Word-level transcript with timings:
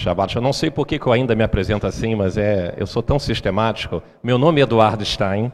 Shabbat. 0.00 0.34
Eu 0.34 0.42
não 0.42 0.52
sei 0.52 0.70
por 0.70 0.86
que, 0.86 0.98
que 0.98 1.06
eu 1.06 1.12
ainda 1.12 1.34
me 1.34 1.44
apresento 1.44 1.86
assim, 1.86 2.14
mas 2.14 2.36
é, 2.36 2.74
eu 2.76 2.86
sou 2.86 3.02
tão 3.02 3.18
sistemático. 3.18 4.02
Meu 4.22 4.38
nome 4.38 4.60
é 4.60 4.64
Eduardo 4.64 5.04
Stein, 5.04 5.52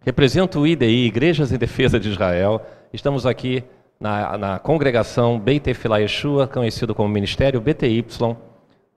represento 0.00 0.60
o 0.60 0.66
IDI, 0.66 1.06
Igrejas 1.06 1.52
em 1.52 1.58
Defesa 1.58 1.98
de 1.98 2.08
Israel. 2.08 2.62
Estamos 2.92 3.26
aqui 3.26 3.64
na, 4.00 4.38
na 4.38 4.58
congregação 4.58 5.38
Beit 5.38 5.68
Efilah 5.68 5.98
Yeshua, 5.98 6.46
conhecido 6.46 6.94
como 6.94 7.08
Ministério 7.08 7.60
BTY, 7.60 8.04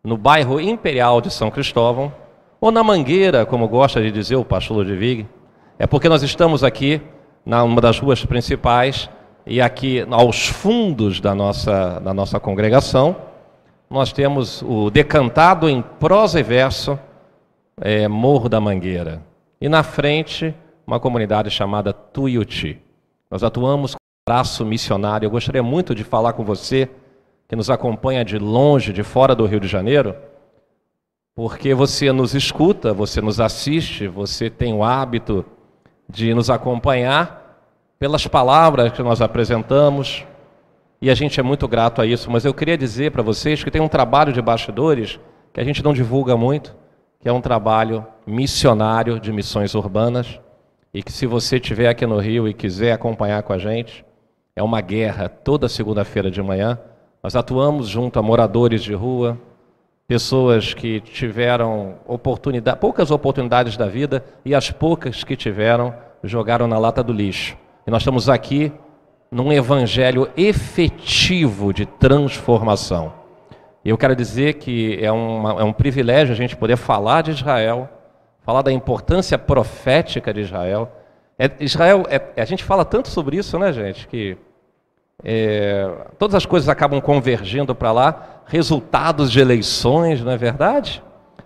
no 0.04 0.18
bairro 0.18 0.60
Imperial 0.60 1.20
de 1.20 1.32
São 1.32 1.50
Cristóvão, 1.50 2.14
ou 2.60 2.72
na 2.72 2.84
Mangueira, 2.84 3.46
como 3.46 3.68
gosta 3.68 4.02
de 4.02 4.12
dizer 4.12 4.36
o 4.36 4.46
pastor 4.46 4.78
Ludwig. 4.78 5.28
É 5.80 5.88
porque 5.88 6.08
nós 6.08 6.22
estamos 6.22 6.64
aqui 6.64 7.02
numa 7.44 7.82
das 7.82 8.00
ruas 8.00 8.24
principais 8.24 9.10
e 9.46 9.60
aqui 9.60 10.06
aos 10.12 10.48
fundos 10.48 11.20
da 11.20 11.34
nossa, 11.34 12.00
da 12.00 12.14
nossa 12.14 12.40
congregação, 12.40 13.16
nós 13.92 14.14
temos 14.14 14.62
o 14.62 14.90
decantado 14.90 15.70
em 15.70 15.82
prosa 15.82 16.40
e 16.40 16.44
verso 16.44 16.98
é, 17.82 18.08
Morro 18.08 18.48
da 18.48 18.58
Mangueira. 18.58 19.22
E 19.60 19.68
na 19.68 19.84
frente, 19.84 20.56
uma 20.88 20.98
comunidade 20.98 21.52
chamada 21.52 21.92
Tuiuti. 21.92 22.82
Nós 23.30 23.44
atuamos 23.44 23.92
com 23.92 23.98
um 23.98 24.34
braço 24.34 24.66
missionário. 24.66 25.26
Eu 25.26 25.30
gostaria 25.30 25.62
muito 25.62 25.94
de 25.94 26.06
falar 26.06 26.32
com 26.32 26.46
você, 26.46 26.90
que 27.50 27.56
nos 27.56 27.70
acompanha 27.70 28.24
de 28.24 28.40
longe, 28.40 28.94
de 28.94 29.04
fora 29.04 29.36
do 29.36 29.46
Rio 29.46 29.60
de 29.60 29.68
Janeiro, 29.68 30.16
porque 31.36 31.74
você 31.74 32.14
nos 32.14 32.34
escuta, 32.34 32.94
você 32.94 33.20
nos 33.20 33.42
assiste, 33.42 34.08
você 34.08 34.50
tem 34.50 34.74
o 34.74 34.86
hábito 34.86 35.46
de 36.08 36.34
nos 36.34 36.50
acompanhar 36.50 37.60
pelas 38.00 38.26
palavras 38.26 38.94
que 38.94 39.04
nós 39.04 39.22
apresentamos, 39.22 40.26
e 41.02 41.10
a 41.10 41.16
gente 41.16 41.40
é 41.40 41.44
muito 41.44 41.68
grato 41.68 42.00
a 42.02 42.06
isso, 42.06 42.30
mas 42.30 42.46
eu 42.46 42.54
queria 42.54 42.78
dizer 42.78 43.12
para 43.12 43.24
vocês 43.24 43.64
que 43.64 43.72
tem 43.72 43.82
um 43.82 43.88
trabalho 43.88 44.32
de 44.32 44.42
bastidores 44.42 45.20
que 45.52 45.60
a 45.60 45.64
gente 45.64 45.84
não 45.84 45.94
divulga 45.94 46.38
muito, 46.38 46.76
que 47.20 47.28
é 47.28 47.34
um 47.34 47.42
trabalho 47.42 48.06
missionário 48.26 49.20
de 49.20 49.34
missões 49.34 49.74
urbanas, 49.74 50.40
e 50.94 51.02
que 51.02 51.12
se 51.12 51.26
você 51.26 51.56
estiver 51.56 51.88
aqui 51.90 52.06
no 52.06 52.20
Rio 52.20 52.48
e 52.48 52.54
quiser 52.54 52.92
acompanhar 52.92 53.42
com 53.42 53.52
a 53.52 53.58
gente, 53.58 54.06
é 54.56 54.62
uma 54.62 54.80
guerra 54.80 55.28
toda 55.28 55.68
segunda-feira 55.68 56.30
de 56.30 56.42
manhã. 56.42 56.78
Nós 57.24 57.36
atuamos 57.36 57.88
junto 57.88 58.20
a 58.20 58.22
moradores 58.22 58.84
de 58.84 58.94
rua, 58.94 59.38
pessoas 60.08 60.74
que 60.74 61.00
tiveram 61.00 61.96
oportunidade, 62.06 62.78
poucas 62.80 63.10
oportunidades 63.10 63.78
da 63.78 63.88
vida 63.88 64.24
e 64.44 64.54
as 64.54 64.70
poucas 64.70 65.24
que 65.24 65.36
tiveram 65.36 65.96
jogaram 66.24 66.68
na 66.68 66.78
lata 66.78 67.02
do 67.02 67.14
lixo. 67.14 67.58
E 67.88 67.90
nós 67.90 68.02
estamos 68.02 68.30
aqui 68.30 68.72
num 69.32 69.54
evangelho 69.54 70.30
efetivo 70.36 71.74
de 71.74 71.86
transformação. 71.86 73.14
Eu 73.84 73.98
quero 73.98 74.14
dizer 74.14 74.56
que 74.56 75.00
é, 75.02 75.10
uma, 75.10 75.62
é 75.62 75.64
um 75.64 75.72
privilégio 75.72 76.34
a 76.34 76.38
gente 76.38 76.58
poder 76.58 76.76
falar 76.76 77.24
de 77.24 77.32
Israel, 77.32 77.90
falar 78.42 78.62
da 78.62 78.72
importância 78.74 79.38
profética 79.38 80.34
de 80.34 80.42
Israel. 80.42 80.92
É, 81.40 81.50
Israel, 81.62 82.04
é, 82.10 82.42
a 82.42 82.46
gente 82.46 82.64
fala 82.64 82.84
tanto 82.84 83.08
sobre 83.08 83.38
isso, 83.38 83.58
né, 83.58 83.72
gente, 83.72 84.06
que 84.08 84.38
é, 85.24 85.90
todas 86.20 86.36
as 86.36 86.46
coisas 86.46 86.68
acabam 86.68 87.00
convergindo 87.00 87.74
para 87.74 87.92
lá, 87.92 88.42
resultados 88.46 89.32
de 89.32 89.40
eleições, 89.40 90.22
não 90.22 90.34
é 90.34 90.38
verdade? 90.38 91.02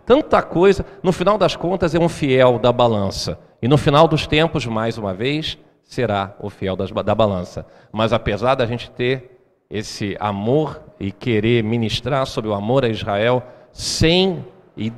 Tanta 0.06 0.41
coisa, 0.41 0.86
no 1.03 1.11
final 1.11 1.38
das 1.38 1.56
contas, 1.56 1.94
é 1.94 2.00
um 2.00 2.09
fiel 2.09 2.58
da 2.58 2.72
balança. 2.72 3.39
E 3.61 3.67
no 3.67 3.78
final 3.78 4.08
dos 4.08 4.25
tempos, 4.25 4.66
mais 4.66 4.97
uma 4.97 5.13
vez, 5.13 5.58
será 5.95 6.35
o 6.39 6.49
fiel 6.49 6.75
das, 6.75 6.91
da 6.91 7.15
balança. 7.15 7.65
Mas 7.91 8.11
apesar 8.11 8.55
da 8.55 8.65
gente 8.65 8.91
ter 8.91 9.39
esse 9.69 10.15
amor 10.19 10.81
e 10.99 11.11
querer 11.11 11.63
ministrar 11.63 12.25
sobre 12.27 12.49
o 12.49 12.53
amor 12.53 12.83
a 12.83 12.89
Israel, 12.89 13.41
sem 13.71 14.45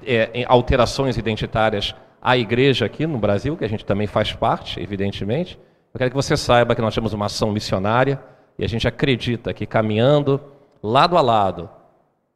é, 0.05 0.43
alterações 0.47 1.17
identitárias 1.17 1.95
à 2.21 2.35
igreja 2.35 2.85
aqui 2.85 3.05
no 3.05 3.19
Brasil, 3.19 3.55
que 3.55 3.63
a 3.63 3.69
gente 3.69 3.85
também 3.85 4.07
faz 4.07 4.33
parte, 4.33 4.79
evidentemente, 4.79 5.57
eu 5.93 5.97
quero 5.97 6.09
que 6.09 6.15
você 6.15 6.35
saiba 6.35 6.75
que 6.75 6.81
nós 6.81 6.93
temos 6.93 7.13
uma 7.13 7.27
ação 7.27 7.51
missionária 7.51 8.19
e 8.57 8.65
a 8.65 8.67
gente 8.67 8.87
acredita 8.87 9.53
que 9.53 9.65
caminhando 9.65 10.41
lado 10.81 11.17
a 11.17 11.21
lado, 11.21 11.69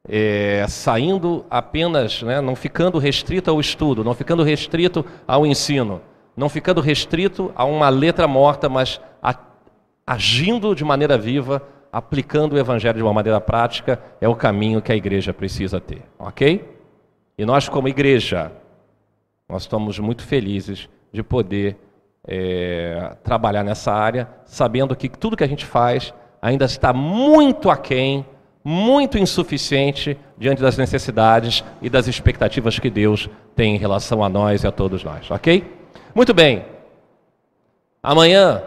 é, 0.07 0.65
saindo 0.67 1.45
apenas, 1.49 2.21
né, 2.23 2.41
não 2.41 2.55
ficando 2.55 2.97
restrito 2.97 3.49
ao 3.49 3.59
estudo, 3.59 4.03
não 4.03 4.13
ficando 4.13 4.43
restrito 4.43 5.05
ao 5.27 5.45
ensino, 5.45 6.01
não 6.35 6.49
ficando 6.49 6.81
restrito 6.81 7.51
a 7.55 7.65
uma 7.65 7.89
letra 7.89 8.27
morta, 8.27 8.69
mas 8.69 8.99
a, 9.21 9.35
agindo 10.05 10.73
de 10.75 10.83
maneira 10.83 11.17
viva, 11.17 11.61
aplicando 11.91 12.53
o 12.53 12.57
evangelho 12.57 12.97
de 12.97 13.03
uma 13.03 13.13
maneira 13.13 13.39
prática, 13.41 14.01
é 14.19 14.27
o 14.27 14.35
caminho 14.35 14.81
que 14.81 14.91
a 14.91 14.95
igreja 14.95 15.33
precisa 15.33 15.79
ter, 15.79 16.03
ok? 16.17 16.69
E 17.37 17.45
nós, 17.45 17.67
como 17.67 17.87
igreja, 17.87 18.51
nós 19.49 19.63
estamos 19.63 19.99
muito 19.99 20.23
felizes 20.23 20.87
de 21.11 21.21
poder 21.21 21.77
é, 22.27 23.15
trabalhar 23.23 23.63
nessa 23.63 23.91
área, 23.91 24.29
sabendo 24.45 24.95
que 24.95 25.09
tudo 25.09 25.35
que 25.35 25.43
a 25.43 25.47
gente 25.47 25.65
faz 25.65 26.13
ainda 26.41 26.65
está 26.65 26.93
muito 26.93 27.69
aquém, 27.69 28.25
muito 28.63 29.17
insuficiente 29.17 30.17
diante 30.37 30.61
das 30.61 30.77
necessidades 30.77 31.63
e 31.81 31.89
das 31.89 32.07
expectativas 32.07 32.79
que 32.79 32.89
Deus 32.89 33.29
tem 33.55 33.75
em 33.75 33.79
relação 33.79 34.23
a 34.23 34.29
nós 34.29 34.63
e 34.63 34.67
a 34.67 34.71
todos 34.71 35.03
nós, 35.03 35.29
ok? 35.29 35.80
Muito 36.13 36.33
bem. 36.33 36.65
Amanhã 38.03 38.61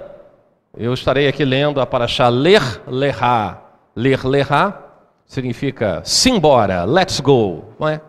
eu 0.76 0.94
estarei 0.94 1.28
aqui 1.28 1.44
lendo 1.44 1.80
a 1.80 1.86
Paraxá 1.86 2.28
Ler 2.28 2.62
Lerá. 2.86 3.62
Ler 3.94 4.24
Lerá 4.24 4.82
significa 5.26 6.00
simbora, 6.04 6.84
let's 6.84 7.20
go, 7.20 7.64
não 7.78 7.88
é? 7.88 8.00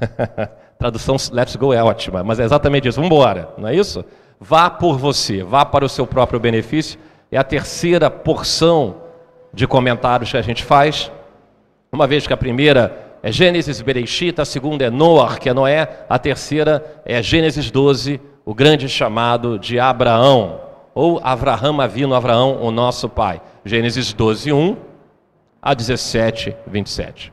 Tradução 0.78 1.16
let's 1.32 1.56
go 1.56 1.72
é 1.72 1.82
ótima, 1.82 2.22
mas 2.22 2.38
é 2.38 2.44
exatamente 2.44 2.86
isso, 2.86 2.96
vamos 2.96 3.10
embora, 3.10 3.48
não 3.56 3.68
é 3.68 3.74
isso? 3.74 4.04
Vá 4.38 4.68
por 4.68 4.98
você, 4.98 5.42
vá 5.42 5.64
para 5.64 5.84
o 5.84 5.88
seu 5.88 6.06
próprio 6.06 6.38
benefício. 6.38 7.00
É 7.32 7.38
a 7.38 7.44
terceira 7.44 8.10
porção 8.10 8.96
de 9.52 9.66
comentários 9.66 10.30
que 10.30 10.36
a 10.36 10.42
gente 10.42 10.62
faz. 10.62 11.10
Uma 11.90 12.06
vez 12.06 12.26
que 12.26 12.32
a 12.32 12.36
primeira 12.36 13.18
é 13.22 13.32
Gênesis 13.32 13.80
Bereshit, 13.80 14.38
a 14.38 14.44
segunda 14.44 14.84
é 14.84 14.90
Noah, 14.90 15.38
que 15.38 15.48
é 15.48 15.54
Noé, 15.54 16.04
a 16.08 16.18
terceira 16.18 17.00
é 17.04 17.22
Gênesis 17.22 17.70
12, 17.70 18.20
o 18.46 18.54
grande 18.54 18.88
chamado 18.88 19.58
de 19.58 19.80
Abraão, 19.80 20.60
ou 20.94 21.20
Avraham 21.22 21.80
Avino 21.80 22.14
Abraão, 22.14 22.62
o 22.62 22.70
nosso 22.70 23.08
pai. 23.08 23.42
Gênesis 23.64 24.12
12, 24.12 24.52
1 24.52 24.76
a 25.60 25.74
17, 25.74 26.56
27. 26.64 27.32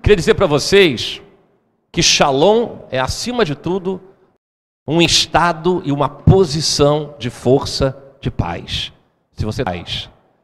Queria 0.00 0.14
dizer 0.14 0.34
para 0.34 0.46
vocês 0.46 1.20
que 1.90 2.00
Shalom 2.00 2.78
é, 2.92 3.00
acima 3.00 3.44
de 3.44 3.56
tudo, 3.56 4.00
um 4.86 5.02
estado 5.02 5.82
e 5.84 5.90
uma 5.90 6.08
posição 6.08 7.16
de 7.18 7.28
força 7.28 8.00
de 8.20 8.30
paz. 8.30 8.92
Se 9.32 9.44
você 9.44 9.64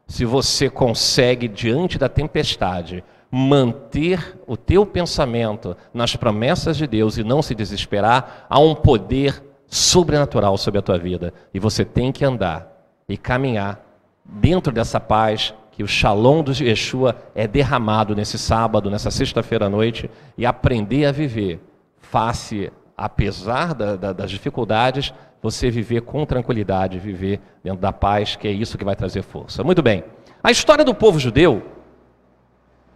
se 0.05 0.25
você 0.25 0.69
consegue 0.69 1.47
diante 1.47 1.97
da 1.97 2.09
tempestade 2.09 3.03
manter 3.31 4.39
o 4.47 4.55
teu 4.55 4.85
pensamento 4.85 5.75
nas 5.93 6.15
promessas 6.15 6.77
de 6.77 6.87
Deus 6.87 7.17
e 7.17 7.23
não 7.23 7.41
se 7.41 7.53
desesperar, 7.53 8.45
há 8.49 8.59
um 8.59 8.73
poder 8.73 9.43
sobrenatural 9.67 10.57
sobre 10.57 10.79
a 10.79 10.81
tua 10.81 10.97
vida. 10.97 11.33
E 11.53 11.59
você 11.59 11.83
tem 11.83 12.11
que 12.11 12.23
andar 12.23 12.71
e 13.07 13.17
caminhar 13.17 13.83
dentro 14.23 14.71
dessa 14.71 14.99
paz 14.99 15.53
que 15.71 15.83
o 15.83 15.87
shalom 15.87 16.41
do 16.41 16.51
Yeshua 16.51 17.15
é 17.35 17.47
derramado 17.47 18.15
nesse 18.15 18.37
sábado, 18.37 18.89
nessa 18.89 19.11
sexta-feira 19.11 19.67
à 19.67 19.69
noite, 19.69 20.09
e 20.37 20.45
aprender 20.45 21.05
a 21.05 21.11
viver 21.11 21.59
face, 21.99 22.71
apesar 22.97 23.75
da, 23.75 23.95
da, 23.95 24.13
das 24.13 24.31
dificuldades, 24.31 25.13
você 25.41 25.69
viver 25.69 26.01
com 26.01 26.25
tranquilidade, 26.25 26.97
viver 26.97 27.39
dentro 27.63 27.79
da 27.79 27.93
paz, 27.93 28.35
que 28.35 28.47
é 28.47 28.51
isso 28.51 28.77
que 28.77 28.83
vai 28.83 28.95
trazer 28.95 29.21
força. 29.21 29.63
Muito 29.63 29.83
bem. 29.83 30.03
A 30.43 30.49
história 30.49 30.83
do 30.83 30.95
povo 30.95 31.19
judeu 31.19 31.61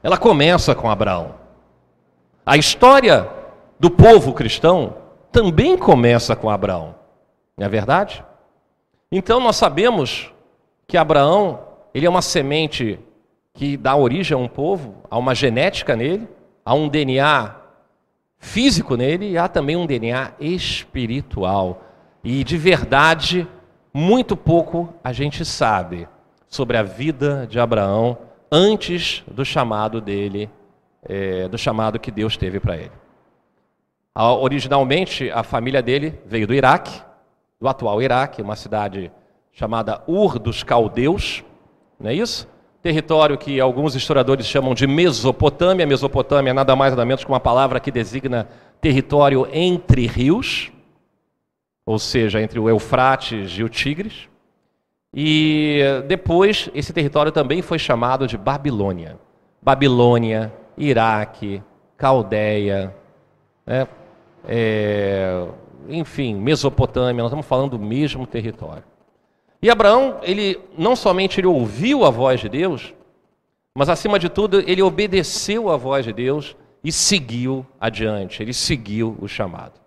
ela 0.03 0.17
começa 0.17 0.73
com 0.73 0.89
Abraão. 0.89 1.35
A 2.45 2.57
história 2.57 3.29
do 3.79 3.89
povo 3.89 4.33
cristão 4.33 4.95
também 5.31 5.77
começa 5.77 6.35
com 6.35 6.49
Abraão. 6.49 6.95
Não 7.57 7.65
é 7.65 7.69
verdade? 7.69 8.23
Então 9.11 9.39
nós 9.39 9.55
sabemos 9.55 10.31
que 10.87 10.97
Abraão, 10.97 11.59
ele 11.93 12.05
é 12.05 12.09
uma 12.09 12.21
semente 12.21 12.99
que 13.53 13.77
dá 13.77 13.95
origem 13.95 14.35
a 14.35 14.39
um 14.39 14.47
povo, 14.47 14.95
há 15.09 15.17
uma 15.17 15.35
genética 15.35 15.95
nele, 15.95 16.27
há 16.65 16.73
um 16.73 16.87
DNA 16.87 17.55
físico 18.39 18.95
nele 18.95 19.31
e 19.31 19.37
há 19.37 19.47
também 19.47 19.75
um 19.75 19.85
DNA 19.85 20.33
espiritual. 20.39 21.83
E 22.23 22.43
de 22.43 22.57
verdade, 22.57 23.47
muito 23.93 24.35
pouco 24.35 24.93
a 25.03 25.13
gente 25.13 25.45
sabe 25.45 26.07
sobre 26.47 26.77
a 26.77 26.83
vida 26.83 27.45
de 27.49 27.59
Abraão 27.59 28.17
antes 28.51 29.23
do 29.27 29.45
chamado 29.45 30.01
dele, 30.01 30.49
é, 31.03 31.47
do 31.47 31.57
chamado 31.57 31.99
que 31.99 32.11
Deus 32.11 32.35
teve 32.35 32.59
para 32.59 32.77
ele. 32.77 32.91
Originalmente, 34.13 35.31
a 35.31 35.41
família 35.41 35.81
dele 35.81 36.19
veio 36.25 36.45
do 36.45 36.53
Iraque, 36.53 37.01
do 37.59 37.67
atual 37.67 38.01
Iraque, 38.01 38.41
uma 38.41 38.55
cidade 38.55 39.11
chamada 39.53 40.03
Ur 40.05 40.37
dos 40.37 40.63
Caldeus, 40.63 41.43
não 41.99 42.09
é 42.09 42.13
isso? 42.13 42.47
território 42.81 43.37
que 43.37 43.59
alguns 43.59 43.95
historiadores 43.95 44.45
chamam 44.45 44.73
de 44.73 44.87
Mesopotâmia. 44.87 45.85
Mesopotâmia 45.85 46.53
nada 46.53 46.75
mais 46.75 46.91
nada 46.91 47.05
menos 47.05 47.23
que 47.23 47.29
uma 47.29 47.39
palavra 47.39 47.79
que 47.79 47.91
designa 47.91 48.47
território 48.79 49.47
entre 49.53 50.07
rios, 50.07 50.71
ou 51.85 51.99
seja, 51.99 52.41
entre 52.41 52.59
o 52.59 52.67
Eufrates 52.67 53.51
e 53.57 53.63
o 53.63 53.69
Tigres. 53.69 54.27
E 55.13 55.81
depois 56.07 56.69
esse 56.73 56.93
território 56.93 57.31
também 57.31 57.61
foi 57.61 57.77
chamado 57.77 58.27
de 58.27 58.37
Babilônia. 58.37 59.19
Babilônia, 59.61 60.53
Iraque, 60.77 61.61
Caldeia, 61.97 62.95
né? 63.65 63.87
é, 64.47 65.45
enfim, 65.89 66.35
Mesopotâmia, 66.35 67.21
nós 67.21 67.29
estamos 67.31 67.45
falando 67.45 67.77
do 67.77 67.79
mesmo 67.79 68.25
território. 68.25 68.83
E 69.61 69.69
Abraão, 69.69 70.19
ele 70.23 70.59
não 70.77 70.95
somente 70.95 71.39
ele 71.39 71.47
ouviu 71.47 72.03
a 72.03 72.09
voz 72.09 72.39
de 72.39 72.49
Deus, 72.49 72.93
mas 73.75 73.89
acima 73.89 74.17
de 74.17 74.29
tudo, 74.29 74.59
ele 74.61 74.81
obedeceu 74.81 75.69
a 75.69 75.77
voz 75.77 76.03
de 76.05 76.11
Deus 76.11 76.55
e 76.83 76.91
seguiu 76.91 77.65
adiante, 77.79 78.41
ele 78.41 78.53
seguiu 78.53 79.15
o 79.21 79.27
chamado. 79.27 79.79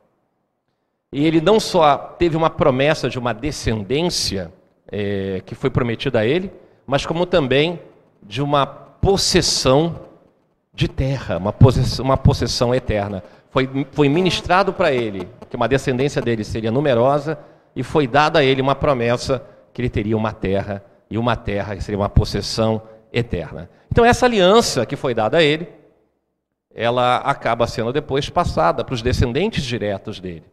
E 1.12 1.26
ele 1.26 1.40
não 1.40 1.58
só 1.58 1.96
teve 1.96 2.36
uma 2.36 2.50
promessa 2.50 3.08
de 3.08 3.18
uma 3.18 3.32
descendência 3.32 4.52
é, 4.90 5.42
que 5.44 5.54
foi 5.54 5.70
prometida 5.70 6.20
a 6.20 6.26
ele, 6.26 6.52
mas 6.86 7.06
como 7.06 7.26
também 7.26 7.80
de 8.22 8.42
uma 8.42 8.66
possessão 8.66 10.00
de 10.72 10.88
terra, 10.88 11.36
uma 11.38 11.52
possessão, 11.52 12.04
uma 12.04 12.16
possessão 12.16 12.74
eterna. 12.74 13.22
Foi, 13.50 13.86
foi 13.92 14.08
ministrado 14.08 14.72
para 14.72 14.92
ele 14.92 15.28
que 15.48 15.56
uma 15.56 15.68
descendência 15.68 16.20
dele 16.20 16.42
seria 16.42 16.72
numerosa 16.72 17.38
e 17.76 17.82
foi 17.82 18.06
dada 18.06 18.40
a 18.40 18.44
ele 18.44 18.60
uma 18.60 18.74
promessa 18.74 19.44
que 19.72 19.80
ele 19.80 19.88
teria 19.88 20.16
uma 20.16 20.32
terra, 20.32 20.84
e 21.10 21.18
uma 21.18 21.36
terra 21.36 21.76
que 21.76 21.82
seria 21.82 21.98
uma 21.98 22.08
possessão 22.08 22.82
eterna. 23.12 23.68
Então, 23.90 24.04
essa 24.04 24.26
aliança 24.26 24.86
que 24.86 24.96
foi 24.96 25.14
dada 25.14 25.38
a 25.38 25.42
ele, 25.42 25.68
ela 26.74 27.18
acaba 27.18 27.66
sendo 27.66 27.92
depois 27.92 28.28
passada 28.28 28.84
para 28.84 28.94
os 28.94 29.02
descendentes 29.02 29.64
diretos 29.64 30.18
dele. 30.18 30.44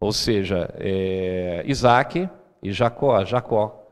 Ou 0.00 0.12
seja, 0.12 0.70
é, 0.78 1.62
Isaac 1.66 2.28
e 2.62 2.72
Jacó. 2.72 3.24
Jacó, 3.24 3.82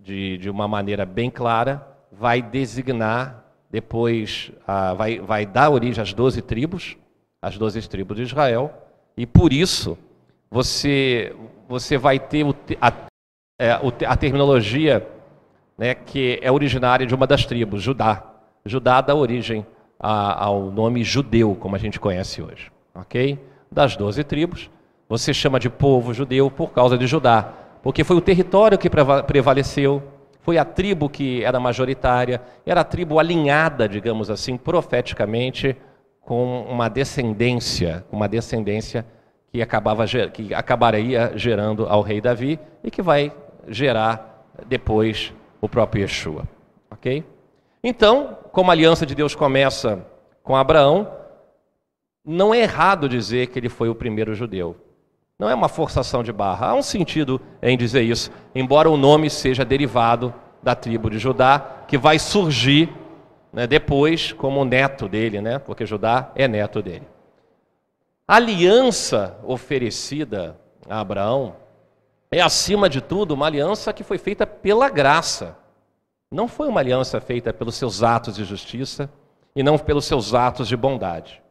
de, 0.00 0.38
de 0.38 0.50
uma 0.50 0.66
maneira 0.66 1.04
bem 1.04 1.30
clara, 1.30 1.86
vai 2.10 2.42
designar 2.42 3.44
depois, 3.70 4.52
a, 4.66 4.94
vai, 4.94 5.18
vai 5.18 5.46
dar 5.46 5.70
origem 5.70 6.02
às 6.02 6.12
doze 6.12 6.42
tribos, 6.42 6.96
as 7.40 7.56
doze 7.56 7.88
tribos 7.88 8.16
de 8.16 8.22
Israel, 8.22 8.72
e 9.16 9.26
por 9.26 9.52
isso 9.52 9.96
você, 10.50 11.34
você 11.66 11.96
vai 11.96 12.18
ter 12.18 12.44
o, 12.44 12.54
a, 12.80 12.92
é, 13.58 13.72
a 14.06 14.16
terminologia 14.16 15.08
né, 15.78 15.94
que 15.94 16.38
é 16.42 16.52
originária 16.52 17.06
de 17.06 17.14
uma 17.14 17.26
das 17.26 17.46
tribos, 17.46 17.82
Judá. 17.82 18.22
Judá 18.64 19.00
dá 19.00 19.14
origem 19.14 19.66
a, 19.98 20.44
ao 20.44 20.70
nome 20.70 21.02
judeu, 21.02 21.56
como 21.58 21.76
a 21.76 21.78
gente 21.78 21.98
conhece 21.98 22.42
hoje. 22.42 22.70
Ok? 22.94 23.38
Das 23.70 23.96
doze 23.96 24.22
tribos, 24.22 24.70
você 25.08 25.32
chama 25.32 25.58
de 25.58 25.70
povo 25.70 26.12
judeu 26.12 26.50
por 26.50 26.72
causa 26.72 26.98
de 26.98 27.06
Judá, 27.06 27.52
porque 27.82 28.04
foi 28.04 28.16
o 28.16 28.20
território 28.20 28.78
que 28.78 28.88
prevaleceu, 28.88 30.02
foi 30.40 30.58
a 30.58 30.64
tribo 30.64 31.08
que 31.08 31.42
era 31.44 31.58
majoritária, 31.58 32.40
era 32.64 32.80
a 32.80 32.84
tribo 32.84 33.18
alinhada, 33.18 33.88
digamos 33.88 34.30
assim, 34.30 34.56
profeticamente, 34.56 35.76
com 36.20 36.62
uma 36.62 36.88
descendência, 36.88 38.04
uma 38.10 38.28
descendência 38.28 39.04
que, 39.50 39.60
acabava, 39.60 40.04
que 40.32 40.54
acabaria 40.54 41.32
gerando 41.34 41.86
ao 41.86 42.00
rei 42.00 42.20
Davi 42.20 42.58
e 42.82 42.90
que 42.90 43.02
vai 43.02 43.32
gerar 43.68 44.46
depois 44.66 45.32
o 45.60 45.68
próprio 45.68 46.02
Yeshua. 46.02 46.48
Ok? 46.90 47.24
Então, 47.82 48.38
como 48.52 48.70
a 48.70 48.74
aliança 48.74 49.04
de 49.04 49.14
Deus 49.14 49.34
começa 49.34 50.06
com 50.42 50.56
Abraão, 50.56 51.08
não 52.24 52.54
é 52.54 52.60
errado 52.60 53.08
dizer 53.08 53.48
que 53.48 53.58
ele 53.58 53.68
foi 53.68 53.88
o 53.88 53.94
primeiro 53.94 54.34
judeu. 54.34 54.76
Não 55.42 55.50
é 55.50 55.54
uma 55.56 55.68
forçação 55.68 56.22
de 56.22 56.32
barra. 56.32 56.68
Há 56.68 56.74
um 56.76 56.82
sentido 56.82 57.40
em 57.60 57.76
dizer 57.76 58.02
isso, 58.02 58.30
embora 58.54 58.88
o 58.88 58.96
nome 58.96 59.28
seja 59.28 59.64
derivado 59.64 60.32
da 60.62 60.72
tribo 60.72 61.10
de 61.10 61.18
Judá, 61.18 61.82
que 61.88 61.98
vai 61.98 62.16
surgir 62.16 62.88
né, 63.52 63.66
depois 63.66 64.32
como 64.32 64.64
neto 64.64 65.08
dele, 65.08 65.40
né, 65.40 65.58
porque 65.58 65.84
Judá 65.84 66.30
é 66.36 66.46
neto 66.46 66.80
dele. 66.80 67.08
A 68.28 68.36
aliança 68.36 69.36
oferecida 69.42 70.56
a 70.88 71.00
Abraão 71.00 71.56
é, 72.30 72.40
acima 72.40 72.88
de 72.88 73.00
tudo, 73.00 73.34
uma 73.34 73.46
aliança 73.46 73.92
que 73.92 74.04
foi 74.04 74.18
feita 74.18 74.46
pela 74.46 74.88
graça. 74.88 75.56
Não 76.30 76.46
foi 76.46 76.68
uma 76.68 76.78
aliança 76.78 77.20
feita 77.20 77.52
pelos 77.52 77.74
seus 77.74 78.00
atos 78.00 78.36
de 78.36 78.44
justiça 78.44 79.10
e 79.56 79.62
não 79.64 79.76
pelos 79.76 80.04
seus 80.04 80.34
atos 80.34 80.68
de 80.68 80.76
bondade. 80.76 81.41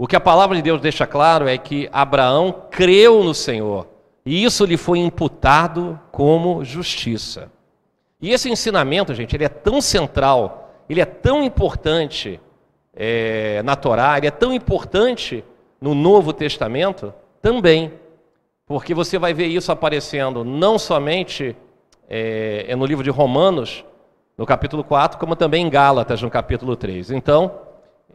O 0.00 0.06
que 0.06 0.14
a 0.14 0.20
palavra 0.20 0.54
de 0.54 0.62
Deus 0.62 0.80
deixa 0.80 1.08
claro 1.08 1.48
é 1.48 1.58
que 1.58 1.88
Abraão 1.92 2.54
creu 2.70 3.24
no 3.24 3.34
Senhor 3.34 3.88
e 4.24 4.44
isso 4.44 4.64
lhe 4.64 4.76
foi 4.76 5.00
imputado 5.00 5.98
como 6.12 6.64
justiça. 6.64 7.50
E 8.20 8.30
esse 8.30 8.48
ensinamento, 8.48 9.12
gente, 9.12 9.34
ele 9.34 9.42
é 9.42 9.48
tão 9.48 9.80
central, 9.80 10.72
ele 10.88 11.00
é 11.00 11.04
tão 11.04 11.42
importante 11.42 12.40
é, 12.94 13.60
na 13.64 13.74
Torá, 13.74 14.16
ele 14.16 14.28
é 14.28 14.30
tão 14.30 14.52
importante 14.52 15.42
no 15.80 15.96
Novo 15.96 16.32
Testamento 16.32 17.12
também. 17.42 17.92
Porque 18.66 18.94
você 18.94 19.18
vai 19.18 19.34
ver 19.34 19.46
isso 19.46 19.72
aparecendo 19.72 20.44
não 20.44 20.78
somente 20.78 21.56
é, 22.08 22.66
é 22.68 22.76
no 22.76 22.86
livro 22.86 23.02
de 23.02 23.10
Romanos, 23.10 23.84
no 24.36 24.46
capítulo 24.46 24.84
4, 24.84 25.18
como 25.18 25.34
também 25.34 25.66
em 25.66 25.70
Gálatas, 25.70 26.22
no 26.22 26.30
capítulo 26.30 26.76
3. 26.76 27.10
Então, 27.10 27.66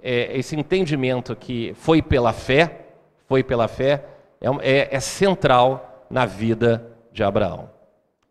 é, 0.04 0.38
esse 0.38 0.56
entendimento 0.56 1.34
que 1.34 1.74
foi 1.76 2.02
pela 2.02 2.34
fé, 2.34 2.88
foi 3.26 3.42
pela 3.42 3.70
fé, 3.70 4.04
é, 4.42 4.48
é, 4.62 4.96
é 4.96 5.00
central 5.00 6.06
na 6.10 6.26
vida 6.26 6.86
de 7.14 7.24
Abraão. 7.24 7.70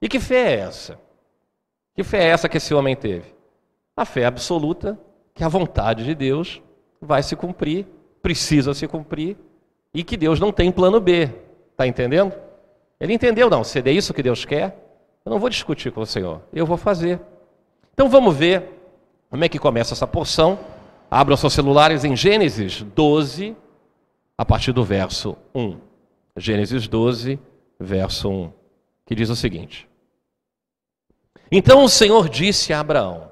E 0.01 0.09
que 0.09 0.21
fé 0.21 0.53
é 0.53 0.61
essa? 0.61 0.99
Que 1.95 2.05
fé 2.05 2.25
é 2.25 2.29
essa 2.29 2.49
que 2.49 2.59
esse 2.59 2.75
homem 2.75 2.95
teve? 2.95 3.35
A 3.97 4.05
fé 4.05 4.27
absoluta 4.27 4.99
que 5.35 5.43
a 5.43 5.49
vontade 5.49 6.05
de 6.05 6.15
Deus 6.15 6.61
vai 7.01 7.23
se 7.23 7.35
cumprir, 7.35 7.87
precisa 8.23 8.75
se 8.75 8.87
cumprir, 8.87 9.37
e 9.95 10.05
que 10.05 10.17
Deus 10.17 10.39
não 10.39 10.53
tem 10.53 10.71
plano 10.71 11.01
B. 11.01 11.31
Está 11.71 11.87
entendendo? 11.87 12.35
Ele 13.01 13.15
entendeu, 13.15 13.49
não, 13.49 13.65
se 13.65 13.81
é 13.81 13.91
isso 13.91 14.15
que 14.15 14.23
Deus 14.23 14.45
quer, 14.45 14.77
eu 15.25 15.31
não 15.31 15.39
vou 15.39 15.49
discutir 15.49 15.91
com 15.91 16.03
o 16.03 16.07
Senhor, 16.07 16.43
eu 16.53 16.67
vou 16.67 16.77
fazer. 16.77 17.19
Então 17.95 18.09
vamos 18.09 18.37
ver 18.37 18.63
como 19.31 19.45
é 19.45 19.49
que 19.49 19.59
começa 19.59 19.95
essa 19.95 20.07
porção. 20.07 20.59
Abram 21.15 21.37
seus 21.37 21.53
celulares 21.53 22.05
em 22.05 22.17
Gênesis 22.17 22.81
12, 22.81 23.55
a 24.39 24.47
partir 24.47 24.73
do 24.73 24.83
verso 24.83 25.37
1. 25.55 25.77
Gênesis 26.39 26.89
12, 26.89 27.39
verso 27.79 28.31
1, 28.31 28.51
que 29.05 29.15
diz 29.15 29.29
o 29.29 29.37
seguinte: 29.37 29.87
Então 31.51 31.85
o 31.85 31.89
Senhor 31.91 32.31
disse 32.31 32.73
a 32.73 32.81
Abraão: 32.81 33.31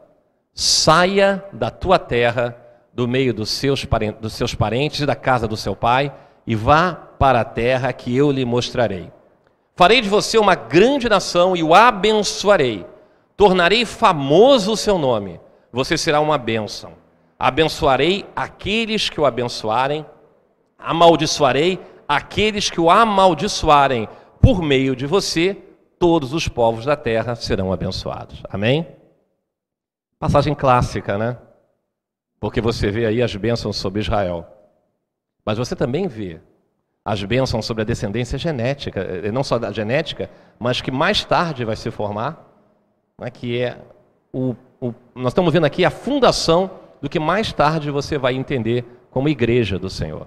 Saia 0.53 1.43
da 1.55 1.71
tua 1.71 1.99
terra, 1.99 2.55
do 2.93 3.09
meio 3.09 3.33
dos 3.33 3.49
seus, 3.49 3.89
dos 4.21 4.35
seus 4.35 4.55
parentes 4.55 5.07
da 5.07 5.17
casa 5.17 5.49
do 5.49 5.57
seu 5.57 5.75
pai, 5.75 6.15
e 6.47 6.55
vá 6.55 6.93
para 6.93 7.41
a 7.41 7.47
terra 7.47 7.95
que 7.95 8.15
eu 8.15 8.31
lhe 8.31 8.45
mostrarei. 8.45 9.11
Farei 9.75 10.03
de 10.03 10.09
você 10.11 10.37
uma 10.37 10.55
grande 10.55 11.09
nação 11.09 11.57
e 11.57 11.63
o 11.63 11.75
abençoarei. 11.75 12.85
Tornarei 13.39 13.87
famoso 13.87 14.73
o 14.73 14.77
seu 14.77 14.99
nome. 14.99 15.41
Você 15.73 15.97
será 15.97 16.21
uma 16.21 16.37
bênção. 16.37 17.00
Abençoarei 17.41 18.27
aqueles 18.37 19.09
que 19.09 19.19
o 19.19 19.25
abençoarem, 19.25 20.05
amaldiçoarei 20.79 21.81
aqueles 22.07 22.69
que 22.69 22.79
o 22.79 22.91
amaldiçoarem. 22.91 24.07
Por 24.43 24.61
meio 24.61 24.95
de 24.95 25.07
você, 25.07 25.55
todos 25.99 26.35
os 26.35 26.47
povos 26.47 26.85
da 26.85 26.97
terra 26.97 27.35
serão 27.35 27.73
abençoados. 27.73 28.43
Amém? 28.51 28.87
Passagem 30.19 30.55
clássica, 30.55 31.17
né? 31.17 31.39
Porque 32.39 32.61
você 32.61 32.91
vê 32.91 33.07
aí 33.07 33.23
as 33.23 33.35
bênçãos 33.35 33.79
sobre 33.79 34.03
Israel. 34.03 34.47
Mas 35.43 35.57
você 35.57 35.75
também 35.75 36.07
vê 36.09 36.43
as 37.03 37.25
bênçãos 37.25 37.65
sobre 37.65 37.83
a 37.83 37.87
descendência 37.87 38.37
genética, 38.37 39.01
eh, 39.01 39.33
não 39.33 39.43
só 39.43 39.59
da 39.59 39.73
genética, 39.73 40.29
mas 40.59 40.83
que 40.83 40.91
mais 40.91 41.25
tarde 41.25 41.65
vai 41.65 41.75
se 41.75 41.91
formar, 41.91 42.47
né, 43.19 43.31
que 43.31 43.63
é 43.63 43.79
o, 44.31 44.55
o, 44.79 44.93
nós 45.15 45.29
estamos 45.29 45.55
vendo 45.55 45.65
aqui 45.65 45.87
a 45.87 45.91
fundação 45.91 46.80
do 47.01 47.09
que 47.09 47.19
mais 47.19 47.53
tarde 47.53 47.91
você 47.91 48.19
vai 48.19 48.35
entender 48.35 48.85
como 49.11 49.29
igreja 49.29 49.79
do 49.79 49.91
Senhor, 49.91 50.27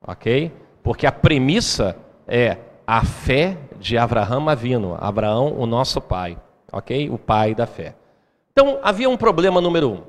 ok? 0.00 0.52
Porque 0.82 1.06
a 1.06 1.12
premissa 1.12 1.96
é 2.26 2.56
a 2.86 3.04
fé 3.04 3.58
de 3.78 3.98
Abraão 3.98 4.48
Avino, 4.48 4.96
Abraão, 5.00 5.58
o 5.58 5.66
nosso 5.66 6.00
pai, 6.00 6.38
ok? 6.72 7.10
O 7.10 7.18
pai 7.18 7.54
da 7.54 7.66
fé. 7.66 7.94
Então 8.52 8.78
havia 8.82 9.08
um 9.08 9.16
problema 9.16 9.60
número 9.60 9.90
um. 9.90 10.02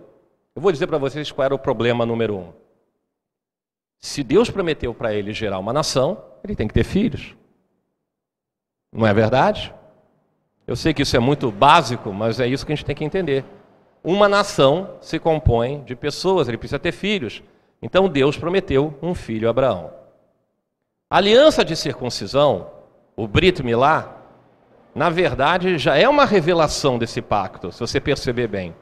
Eu 0.55 0.61
vou 0.61 0.71
dizer 0.71 0.87
para 0.87 0.97
vocês 0.97 1.31
qual 1.31 1.45
era 1.45 1.55
o 1.55 1.59
problema 1.59 2.05
número 2.05 2.35
um. 2.35 2.53
Se 3.99 4.23
Deus 4.23 4.49
prometeu 4.49 4.93
para 4.93 5.13
ele 5.13 5.33
gerar 5.33 5.59
uma 5.59 5.73
nação, 5.73 6.23
ele 6.43 6.55
tem 6.55 6.67
que 6.67 6.73
ter 6.73 6.85
filhos. 6.85 7.35
Não 8.91 9.05
é 9.05 9.13
verdade? 9.13 9.73
Eu 10.65 10.75
sei 10.75 10.93
que 10.93 11.01
isso 11.01 11.15
é 11.15 11.19
muito 11.19 11.51
básico, 11.51 12.13
mas 12.13 12.39
é 12.39 12.47
isso 12.47 12.65
que 12.65 12.71
a 12.71 12.75
gente 12.75 12.85
tem 12.85 12.95
que 12.95 13.03
entender. 13.03 13.43
Uma 14.03 14.29
nação 14.29 14.97
se 15.01 15.19
compõe 15.19 15.83
de 15.83 15.95
pessoas, 15.95 16.47
ele 16.47 16.57
precisa 16.57 16.79
ter 16.79 16.91
filhos. 16.91 17.43
Então 17.81 18.07
Deus 18.07 18.37
prometeu 18.37 18.97
um 19.01 19.13
filho 19.13 19.47
a 19.47 19.51
Abraão. 19.51 19.91
A 21.09 21.17
aliança 21.17 21.65
de 21.65 21.75
circuncisão, 21.75 22.69
o 23.15 23.27
Brit 23.27 23.63
Milá, 23.63 24.15
na 24.93 25.09
verdade 25.09 25.77
já 25.77 25.97
é 25.97 26.07
uma 26.07 26.25
revelação 26.25 26.97
desse 26.97 27.21
pacto, 27.21 27.71
se 27.71 27.79
você 27.79 27.99
perceber 27.99 28.47
bem. 28.47 28.75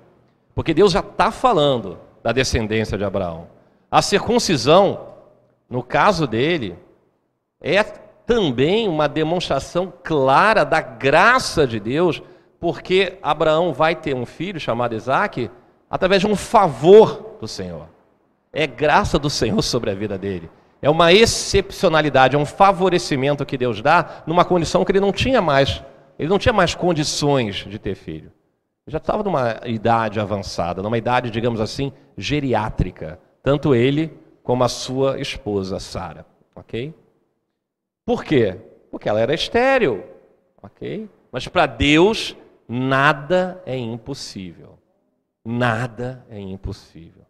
Porque 0.54 0.74
Deus 0.74 0.92
já 0.92 1.00
está 1.00 1.32
falando 1.32 2.00
da 2.24 2.32
descendência 2.32 2.98
de 2.98 3.04
Abraão. 3.04 3.48
A 3.90 4.02
circuncisão, 4.02 5.14
no 5.70 5.82
caso 5.82 6.28
dele, 6.28 6.78
é 7.62 7.84
também 7.84 8.88
uma 8.90 9.08
demonstração 9.08 9.94
clara 10.04 10.66
da 10.66 10.82
graça 10.82 11.66
de 11.66 11.80
Deus, 11.80 12.22
porque 12.60 13.18
Abraão 13.22 13.74
vai 13.74 13.96
ter 13.96 14.16
um 14.16 14.26
filho 14.26 14.60
chamado 14.60 14.96
Isaac 14.96 15.50
através 15.90 16.22
de 16.22 16.28
um 16.28 16.36
favor 16.36 17.38
do 17.40 17.48
Senhor. 17.48 17.88
É 18.52 18.66
graça 18.66 19.20
do 19.20 19.30
Senhor 19.30 19.62
sobre 19.62 19.92
a 19.92 19.96
vida 19.96 20.18
dele. 20.18 20.50
É 20.82 20.90
uma 20.90 21.12
excepcionalidade, 21.12 22.36
é 22.36 22.40
um 22.40 22.46
favorecimento 22.46 23.46
que 23.46 23.58
Deus 23.58 23.82
dá 23.82 24.24
numa 24.28 24.46
condição 24.46 24.86
que 24.86 24.92
ele 24.92 25.00
não 25.00 25.12
tinha 25.12 25.42
mais. 25.42 25.84
Ele 26.18 26.30
não 26.30 26.40
tinha 26.40 26.54
mais 26.54 26.74
condições 26.76 27.56
de 27.68 27.78
ter 27.78 27.96
filho. 27.96 28.32
Ele 28.86 28.92
já 28.92 28.98
estava 28.98 29.24
numa 29.24 29.60
idade 29.66 30.20
avançada, 30.20 30.82
numa 30.82 30.98
idade, 30.98 31.30
digamos 31.30 31.60
assim, 31.60 31.92
geriátrica. 32.18 33.20
Tanto 33.44 33.76
ele 33.76 34.18
como 34.44 34.64
a 34.64 34.70
sua 34.70 35.20
esposa, 35.20 35.80
Sara. 35.80 36.26
Ok? 36.56 36.94
Por 38.06 38.24
quê? 38.24 38.58
Porque 38.90 39.10
ela 39.10 39.20
era 39.20 39.34
estéril. 39.34 40.04
Ok? 40.62 41.10
Mas 41.32 41.48
para 41.48 41.66
Deus, 41.66 42.36
nada 42.68 43.62
é 43.66 43.78
impossível. 43.78 44.78
Nada 45.44 46.26
é 46.30 46.40
impossível. 46.40 47.26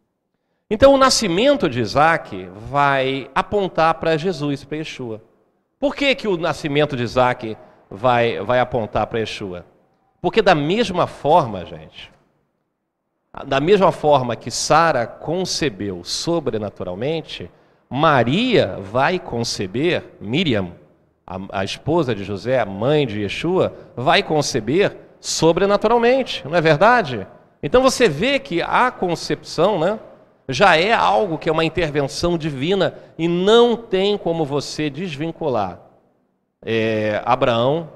Então, 0.70 0.94
o 0.94 0.98
nascimento 0.98 1.70
de 1.70 1.80
Isaac 1.80 2.50
vai 2.70 3.30
apontar 3.34 3.94
para 3.96 4.18
Jesus, 4.18 4.64
para 4.66 4.78
Yeshua. 4.78 5.22
Por 5.80 5.96
que, 5.96 6.14
que 6.16 6.28
o 6.28 6.36
nascimento 6.36 6.98
de 6.98 7.04
Isaac 7.04 7.56
vai, 7.90 8.40
vai 8.42 8.60
apontar 8.60 9.08
para 9.08 9.20
Yeshua? 9.20 9.66
Porque, 10.22 10.42
da 10.42 10.56
mesma 10.56 11.08
forma, 11.08 11.64
gente, 11.64 12.12
da 13.46 13.60
mesma 13.60 13.92
forma 13.92 14.36
que 14.36 14.50
Sara 14.50 15.06
concebeu 15.06 16.04
sobrenaturalmente, 16.04 17.50
Maria 17.90 18.78
vai 18.82 19.20
conceber, 19.20 20.04
Miriam, 20.20 20.74
a, 21.26 21.60
a, 21.60 21.64
esposa 21.64 22.14
de 22.14 22.24
José, 22.24 22.60
a 22.60 22.66
mãe 22.66 23.06
de 23.06 23.22
Yeshua, 23.22 23.74
vai 23.96 24.24
conceber 24.24 24.98
sobrenaturalmente, 25.20 26.48
não 26.48 26.56
é 26.56 26.62
verdade? 26.62 27.28
Então 27.62 27.82
você 27.82 28.08
vê 28.08 28.40
que 28.40 28.62
a 28.62 28.92
concepção, 28.92 29.80
né? 29.80 30.00
já 30.50 30.78
é 30.78 30.94
algo 30.94 31.38
que 31.38 31.50
é 31.50 31.52
uma 31.52 31.66
intervenção 31.66 32.38
divina 32.38 32.96
e 33.18 33.28
não 33.28 33.76
tem 33.76 34.18
como 34.18 34.46
você 34.46 34.90
desvincular 34.90 35.82
é, 36.66 37.22
Abraão 37.26 37.90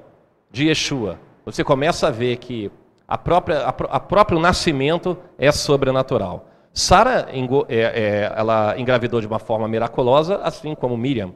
de 0.50 0.68
Yeshua. 0.68 1.18
Você 1.46 1.64
começa 1.64 2.08
a 2.08 2.10
ver 2.10 2.36
que 2.36 2.70
a 3.08 3.16
própria, 3.16 3.60
a, 3.60 3.68
a 3.68 4.00
próprio 4.00 4.38
nascimento 4.38 5.16
é 5.38 5.50
sobrenatural. 5.50 6.46
Sara 6.74 7.28
é, 7.68 7.76
é, 7.76 8.32
ela 8.36 8.78
engravidou 8.78 9.20
de 9.20 9.26
uma 9.26 9.38
forma 9.38 9.66
miraculosa, 9.66 10.36
assim 10.42 10.74
como 10.74 10.96
Miriam, 10.96 11.34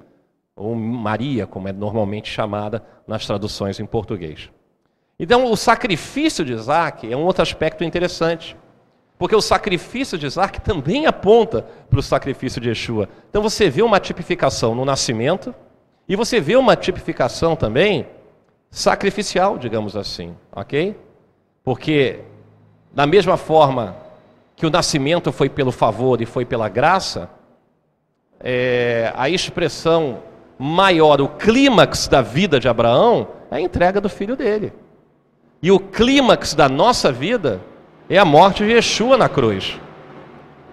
ou 0.55 0.75
Maria, 0.75 1.47
como 1.47 1.69
é 1.69 1.73
normalmente 1.73 2.31
chamada 2.31 2.83
nas 3.07 3.27
traduções 3.27 3.79
em 3.79 3.85
português. 3.85 4.51
Então, 5.19 5.51
o 5.51 5.57
sacrifício 5.57 6.45
de 6.45 6.53
Isaac 6.53 7.11
é 7.11 7.17
um 7.17 7.25
outro 7.25 7.43
aspecto 7.43 7.83
interessante. 7.83 8.57
Porque 9.19 9.35
o 9.35 9.41
sacrifício 9.41 10.19
de 10.19 10.27
Isaac 10.27 10.61
também 10.61 11.07
aponta 11.07 11.65
para 11.89 11.99
o 11.99 12.03
sacrifício 12.03 12.61
de 12.61 12.69
Yeshua. 12.69 13.09
Então 13.31 13.43
você 13.43 13.71
vê 13.71 13.83
uma 13.83 13.99
tipificação 13.99 14.75
no 14.75 14.85
nascimento 14.85 15.55
e 16.09 16.15
você 16.15 16.39
vê 16.39 16.55
uma 16.55 16.77
tipificação 16.77 17.57
também 17.57 18.07
sacrificial, 18.71 19.57
digamos 19.57 19.97
assim, 19.97 20.37
ok? 20.53 20.95
Porque 21.65 22.21
da 22.93 23.07
mesma 23.07 23.37
forma 23.37 23.97
que 24.55 24.67
o 24.67 24.71
nascimento 24.71 25.33
foi 25.33 25.49
pelo 25.49 25.73
favor 25.73 26.21
e 26.21 26.27
foi 26.27 26.45
pela 26.45 26.69
graça, 26.69 27.31
é, 28.39 29.13
a 29.17 29.31
expressão 29.31 30.23
maior, 30.59 31.21
o 31.23 31.29
clímax 31.29 32.07
da 32.07 32.21
vida 32.21 32.61
de 32.61 32.69
Abraão 32.69 33.29
é 33.51 33.57
a 33.57 33.61
entrega 33.61 33.99
do 34.01 34.09
filho 34.11 34.37
dele. 34.37 34.73
E 35.63 35.71
o 35.71 35.81
clímax 35.81 36.55
da 36.55 36.69
nossa 36.69 37.11
vida 37.11 37.61
é 38.09 38.19
a 38.19 38.25
morte 38.25 38.65
de 38.65 38.73
Yeshua 38.73 39.17
na 39.17 39.29
cruz. 39.29 39.81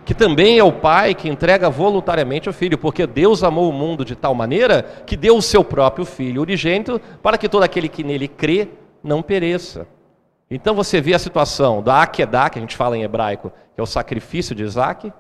Que 0.05 0.13
também 0.13 0.59
é 0.59 0.63
o 0.63 0.71
pai 0.71 1.15
que 1.15 1.29
entrega 1.29 1.69
voluntariamente 1.69 2.49
o 2.49 2.53
filho, 2.53 2.77
porque 2.77 3.07
Deus 3.07 3.43
amou 3.43 3.69
o 3.69 3.73
mundo 3.73 4.03
de 4.03 4.15
tal 4.15 4.35
maneira 4.35 4.83
que 5.05 5.15
deu 5.15 5.37
o 5.37 5.41
seu 5.41 5.63
próprio 5.63 6.05
filho 6.05 6.41
unigênito 6.41 6.99
para 7.21 7.37
que 7.37 7.47
todo 7.47 7.63
aquele 7.63 7.87
que 7.87 8.03
nele 8.03 8.27
crê 8.27 8.67
não 9.03 9.21
pereça. 9.21 9.87
Então 10.51 10.75
você 10.75 11.01
vê 11.01 11.13
a 11.13 11.19
situação 11.19 11.81
da 11.81 12.03
Akedah, 12.03 12.49
que 12.49 12.59
a 12.59 12.61
gente 12.61 12.75
fala 12.75 12.97
em 12.97 13.03
hebraico, 13.03 13.51
que 13.73 13.79
é 13.79 13.83
o 13.83 13.87
sacrifício 13.87 14.53
de 14.53 14.63
Isaac, 14.63 15.11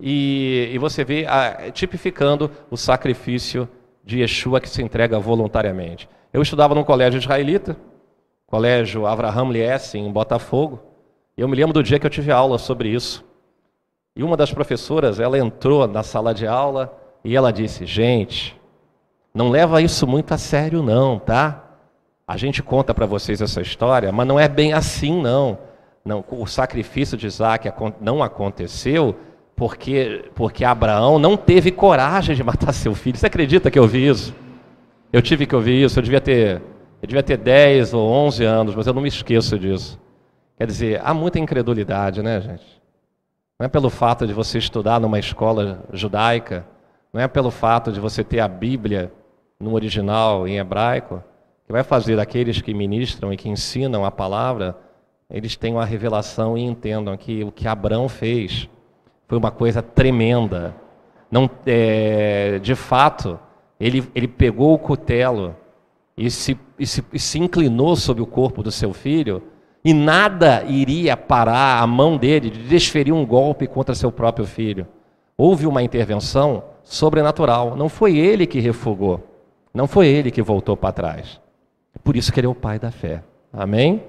e, 0.00 0.70
e 0.72 0.78
você 0.78 1.04
vê 1.04 1.26
a, 1.26 1.70
tipificando 1.70 2.50
o 2.70 2.76
sacrifício 2.76 3.68
de 4.04 4.20
Yeshua 4.20 4.60
que 4.60 4.68
se 4.68 4.82
entrega 4.82 5.18
voluntariamente. 5.18 6.08
Eu 6.32 6.42
estudava 6.42 6.74
num 6.74 6.84
colégio 6.84 7.18
israelita, 7.18 7.76
colégio 8.52 9.06
Avraham 9.06 9.50
Liesse, 9.50 9.96
em 9.96 10.12
Botafogo, 10.12 10.78
eu 11.38 11.48
me 11.48 11.56
lembro 11.56 11.72
do 11.72 11.82
dia 11.82 11.98
que 11.98 12.04
eu 12.04 12.10
tive 12.10 12.30
aula 12.30 12.58
sobre 12.58 12.90
isso. 12.90 13.24
E 14.14 14.22
uma 14.22 14.36
das 14.36 14.52
professoras, 14.52 15.18
ela 15.18 15.38
entrou 15.38 15.88
na 15.88 16.02
sala 16.02 16.34
de 16.34 16.46
aula 16.46 16.94
e 17.24 17.34
ela 17.34 17.50
disse: 17.50 17.86
"Gente, 17.86 18.54
não 19.32 19.48
leva 19.48 19.80
isso 19.80 20.06
muito 20.06 20.34
a 20.34 20.36
sério 20.36 20.82
não, 20.82 21.18
tá? 21.18 21.64
A 22.28 22.36
gente 22.36 22.62
conta 22.62 22.92
para 22.92 23.06
vocês 23.06 23.40
essa 23.40 23.62
história, 23.62 24.12
mas 24.12 24.28
não 24.28 24.38
é 24.38 24.48
bem 24.48 24.74
assim 24.74 25.18
não. 25.18 25.58
Não, 26.04 26.22
o 26.28 26.46
sacrifício 26.46 27.16
de 27.16 27.26
Isaac 27.26 27.72
não 28.02 28.22
aconteceu 28.22 29.16
porque 29.56 30.30
porque 30.34 30.62
Abraão 30.62 31.18
não 31.18 31.38
teve 31.38 31.72
coragem 31.72 32.36
de 32.36 32.44
matar 32.44 32.74
seu 32.74 32.94
filho. 32.94 33.16
Você 33.16 33.28
acredita 33.28 33.70
que 33.70 33.78
eu 33.78 33.88
vi 33.88 34.08
isso? 34.08 34.34
Eu 35.10 35.22
tive 35.22 35.46
que 35.46 35.56
ouvir 35.56 35.82
isso, 35.82 35.98
eu 35.98 36.02
devia 36.02 36.20
ter 36.20 36.60
eu 37.02 37.08
devia 37.08 37.22
ter 37.22 37.36
10 37.36 37.94
ou 37.94 38.08
11 38.08 38.44
anos, 38.44 38.74
mas 38.76 38.86
eu 38.86 38.94
não 38.94 39.02
me 39.02 39.08
esqueço 39.08 39.58
disso. 39.58 40.00
Quer 40.56 40.66
dizer, 40.68 41.00
há 41.04 41.12
muita 41.12 41.40
incredulidade, 41.40 42.22
né, 42.22 42.40
gente? 42.40 42.80
Não 43.58 43.66
é 43.66 43.68
pelo 43.68 43.90
fato 43.90 44.24
de 44.24 44.32
você 44.32 44.58
estudar 44.58 45.00
numa 45.00 45.18
escola 45.18 45.84
judaica, 45.92 46.64
não 47.12 47.20
é 47.20 47.26
pelo 47.26 47.50
fato 47.50 47.90
de 47.90 47.98
você 47.98 48.22
ter 48.22 48.38
a 48.38 48.46
Bíblia 48.46 49.12
no 49.58 49.74
original 49.74 50.46
em 50.46 50.58
hebraico, 50.58 51.22
que 51.66 51.72
vai 51.72 51.82
fazer 51.82 52.20
aqueles 52.20 52.60
que 52.60 52.72
ministram 52.72 53.32
e 53.32 53.36
que 53.36 53.48
ensinam 53.48 54.04
a 54.04 54.10
palavra, 54.10 54.76
eles 55.28 55.56
tenham 55.56 55.80
a 55.80 55.84
revelação 55.84 56.56
e 56.56 56.62
entendam 56.62 57.16
que 57.16 57.42
o 57.42 57.50
que 57.50 57.66
Abraão 57.66 58.08
fez 58.08 58.68
foi 59.26 59.38
uma 59.38 59.50
coisa 59.50 59.82
tremenda. 59.82 60.74
Não, 61.28 61.50
é, 61.66 62.60
de 62.60 62.76
fato, 62.76 63.40
ele, 63.80 64.08
ele 64.14 64.28
pegou 64.28 64.74
o 64.74 64.78
cutelo 64.78 65.56
e 66.16 66.30
se, 66.30 66.58
e 66.78 66.86
se, 66.86 67.04
e 67.12 67.18
se 67.18 67.38
inclinou 67.38 67.96
sobre 67.96 68.22
o 68.22 68.26
corpo 68.26 68.62
do 68.62 68.70
seu 68.70 68.92
filho 68.92 69.42
e 69.84 69.92
nada 69.92 70.62
iria 70.64 71.16
parar 71.16 71.82
a 71.82 71.86
mão 71.86 72.16
dele 72.16 72.50
de 72.50 72.62
desferir 72.68 73.12
um 73.12 73.26
golpe 73.26 73.66
contra 73.66 73.94
seu 73.94 74.12
próprio 74.12 74.46
filho. 74.46 74.86
Houve 75.36 75.66
uma 75.66 75.82
intervenção 75.82 76.62
sobrenatural. 76.84 77.74
Não 77.74 77.88
foi 77.88 78.16
ele 78.16 78.46
que 78.46 78.60
refugou. 78.60 79.26
Não 79.74 79.88
foi 79.88 80.06
ele 80.06 80.30
que 80.30 80.42
voltou 80.42 80.76
para 80.76 80.92
trás. 80.92 81.40
Por 82.04 82.16
isso 82.16 82.32
que 82.32 82.38
ele 82.38 82.46
é 82.46 82.50
o 82.50 82.54
pai 82.54 82.78
da 82.78 82.90
fé. 82.90 83.24
Amém? 83.52 84.04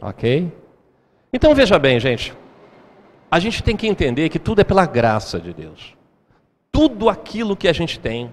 Ok? 0.00 0.50
Então 1.32 1.54
veja 1.54 1.78
bem, 1.78 2.00
gente. 2.00 2.32
A 3.30 3.38
gente 3.38 3.62
tem 3.62 3.76
que 3.76 3.86
entender 3.86 4.30
que 4.30 4.38
tudo 4.38 4.62
é 4.62 4.64
pela 4.64 4.86
graça 4.86 5.38
de 5.38 5.52
Deus. 5.52 5.94
Tudo 6.72 7.10
aquilo 7.10 7.56
que 7.56 7.68
a 7.68 7.72
gente 7.72 8.00
tem, 8.00 8.32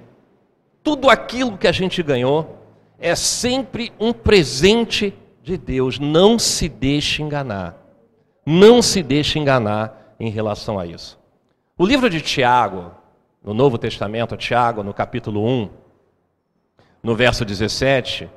tudo 0.81 1.09
aquilo 1.09 1.57
que 1.57 1.67
a 1.67 1.71
gente 1.71 2.01
ganhou, 2.01 2.64
é 2.99 3.15
sempre 3.15 3.91
um 3.99 4.13
presente 4.13 5.13
de 5.41 5.57
Deus. 5.57 5.99
Não 5.99 6.39
se 6.39 6.67
deixe 6.67 7.21
enganar. 7.21 7.77
Não 8.45 8.81
se 8.81 9.01
deixe 9.01 9.39
enganar 9.39 10.15
em 10.19 10.29
relação 10.29 10.79
a 10.79 10.85
isso. 10.85 11.17
O 11.77 11.85
livro 11.85 12.09
de 12.09 12.21
Tiago, 12.21 12.91
no 13.43 13.53
Novo 13.53 13.77
Testamento, 13.77 14.37
Tiago, 14.37 14.81
no 14.83 14.93
capítulo 14.93 15.45
1, 15.45 15.69
no 17.03 17.15
verso 17.15 17.43
17, 17.43 18.29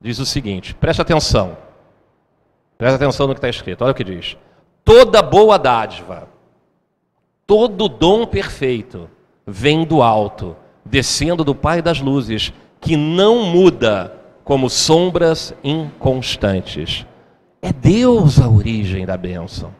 diz 0.00 0.18
o 0.18 0.26
seguinte: 0.26 0.74
preste 0.74 1.02
atenção. 1.02 1.56
Preste 2.76 2.94
atenção 2.94 3.26
no 3.26 3.34
que 3.34 3.38
está 3.38 3.48
escrito. 3.48 3.82
Olha 3.82 3.90
o 3.90 3.94
que 3.94 4.04
diz: 4.04 4.36
Toda 4.84 5.20
boa 5.20 5.58
dádiva, 5.58 6.28
todo 7.46 7.88
dom 7.88 8.24
perfeito 8.24 9.10
vem 9.46 9.84
do 9.84 10.02
alto, 10.02 10.56
descendo 10.84 11.42
do 11.42 11.54
Pai 11.54 11.82
das 11.82 12.00
luzes, 12.00 12.52
que 12.80 12.96
não 12.96 13.44
muda 13.44 14.14
como 14.44 14.70
sombras 14.70 15.54
inconstantes. 15.62 17.06
É 17.60 17.72
Deus 17.72 18.40
a 18.40 18.48
origem 18.48 19.04
da 19.04 19.16
bênção. 19.16 19.74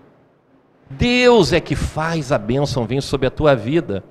Deus 0.90 1.52
é 1.52 1.60
que 1.60 1.76
faz 1.76 2.32
a 2.32 2.38
bênção 2.38 2.86
vir 2.86 3.02
sobre 3.02 3.26
a 3.26 3.30
tua 3.30 3.54
vida, 3.54 4.02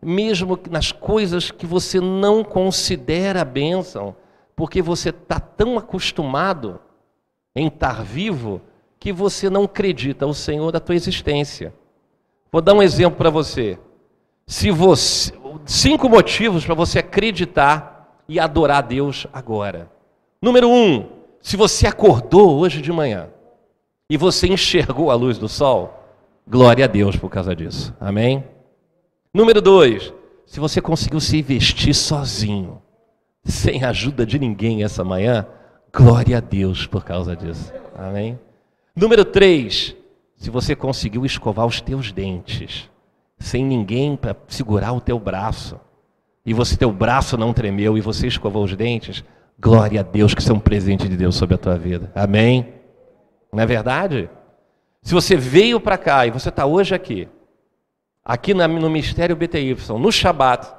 mesmo 0.00 0.58
nas 0.70 0.92
coisas 0.92 1.50
que 1.50 1.66
você 1.66 2.00
não 2.00 2.42
considera 2.42 3.44
bênção, 3.44 4.14
porque 4.56 4.80
você 4.80 5.10
está 5.10 5.38
tão 5.40 5.76
acostumado 5.76 6.80
em 7.54 7.66
estar 7.66 8.02
vivo 8.02 8.60
que 8.98 9.12
você 9.12 9.50
não 9.50 9.64
acredita 9.64 10.26
o 10.26 10.34
Senhor 10.34 10.70
da 10.70 10.80
tua 10.80 10.94
existência. 10.94 11.74
Vou 12.52 12.60
dar 12.60 12.74
um 12.74 12.82
exemplo 12.82 13.16
para 13.16 13.30
você. 13.30 13.78
Se 14.46 14.70
você 14.70 15.32
cinco 15.64 16.08
motivos 16.08 16.64
para 16.64 16.74
você 16.74 16.98
acreditar 16.98 17.99
e 18.30 18.38
adorar 18.38 18.78
a 18.78 18.86
Deus 18.86 19.26
agora. 19.32 19.90
Número 20.40 20.70
um, 20.70 21.06
se 21.42 21.56
você 21.56 21.86
acordou 21.86 22.58
hoje 22.58 22.80
de 22.80 22.92
manhã 22.92 23.28
e 24.08 24.16
você 24.16 24.46
enxergou 24.46 25.10
a 25.10 25.14
luz 25.14 25.36
do 25.36 25.48
sol, 25.48 26.00
Glória 26.50 26.84
a 26.84 26.88
Deus 26.88 27.14
por 27.14 27.30
causa 27.30 27.54
disso. 27.54 27.94
Amém? 28.00 28.42
Número 29.32 29.62
dois, 29.62 30.12
se 30.44 30.58
você 30.58 30.80
conseguiu 30.80 31.20
se 31.20 31.40
vestir 31.40 31.94
sozinho, 31.94 32.82
sem 33.44 33.84
ajuda 33.84 34.26
de 34.26 34.36
ninguém 34.36 34.82
essa 34.82 35.04
manhã, 35.04 35.46
glória 35.94 36.38
a 36.38 36.40
Deus 36.40 36.88
por 36.88 37.04
causa 37.04 37.36
disso. 37.36 37.72
Amém? 37.96 38.36
Número 38.96 39.24
três, 39.24 39.94
se 40.34 40.50
você 40.50 40.74
conseguiu 40.74 41.24
escovar 41.24 41.66
os 41.66 41.80
teus 41.80 42.10
dentes, 42.10 42.90
sem 43.38 43.64
ninguém 43.64 44.16
para 44.16 44.36
segurar 44.48 44.92
o 44.92 45.00
teu 45.00 45.20
braço, 45.20 45.78
e 46.44 46.54
você 46.54 46.76
teu 46.76 46.90
braço 46.90 47.36
não 47.36 47.52
tremeu 47.52 47.96
e 47.98 48.00
você 48.00 48.26
escovou 48.26 48.64
os 48.64 48.74
dentes, 48.74 49.24
glória 49.58 50.00
a 50.00 50.02
Deus 50.02 50.34
que 50.34 50.40
isso 50.40 50.52
é 50.52 50.54
um 50.54 50.60
presente 50.60 51.08
de 51.08 51.16
Deus 51.16 51.36
sobre 51.36 51.54
a 51.54 51.58
tua 51.58 51.76
vida. 51.76 52.10
Amém? 52.14 52.74
Não 53.52 53.62
é 53.62 53.66
verdade? 53.66 54.30
Se 55.02 55.12
você 55.14 55.36
veio 55.36 55.80
para 55.80 55.98
cá 55.98 56.26
e 56.26 56.30
você 56.30 56.48
está 56.48 56.66
hoje 56.66 56.94
aqui, 56.94 57.28
aqui 58.24 58.54
no 58.54 58.90
Mistério 58.90 59.36
BTY, 59.36 59.76
no 59.98 60.12
Shabat, 60.12 60.72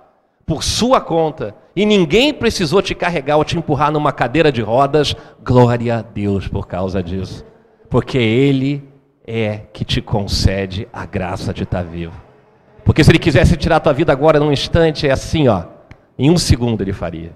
por 0.45 0.63
sua 0.63 0.99
conta, 0.99 1.55
e 1.75 1.85
ninguém 1.85 2.33
precisou 2.33 2.81
te 2.81 2.93
carregar 2.93 3.37
ou 3.37 3.45
te 3.45 3.57
empurrar 3.57 3.91
numa 3.91 4.11
cadeira 4.11 4.51
de 4.51 4.61
rodas, 4.61 5.15
glória 5.43 5.97
a 5.97 6.01
Deus 6.01 6.47
por 6.47 6.67
causa 6.67 7.01
disso. 7.01 7.45
Porque 7.89 8.17
Ele 8.17 8.87
é 9.25 9.59
que 9.71 9.85
te 9.85 10.01
concede 10.01 10.87
a 10.91 11.05
graça 11.05 11.53
de 11.53 11.63
estar 11.63 11.83
tá 11.83 11.89
vivo. 11.89 12.30
Porque 12.83 13.03
se 13.03 13.11
Ele 13.11 13.19
quisesse 13.19 13.55
tirar 13.55 13.77
a 13.77 13.79
tua 13.79 13.93
vida 13.93 14.11
agora 14.11 14.39
num 14.39 14.51
instante, 14.51 15.07
é 15.07 15.11
assim, 15.11 15.47
ó, 15.47 15.65
em 16.17 16.29
um 16.29 16.37
segundo 16.37 16.81
Ele 16.81 16.93
faria. 16.93 17.31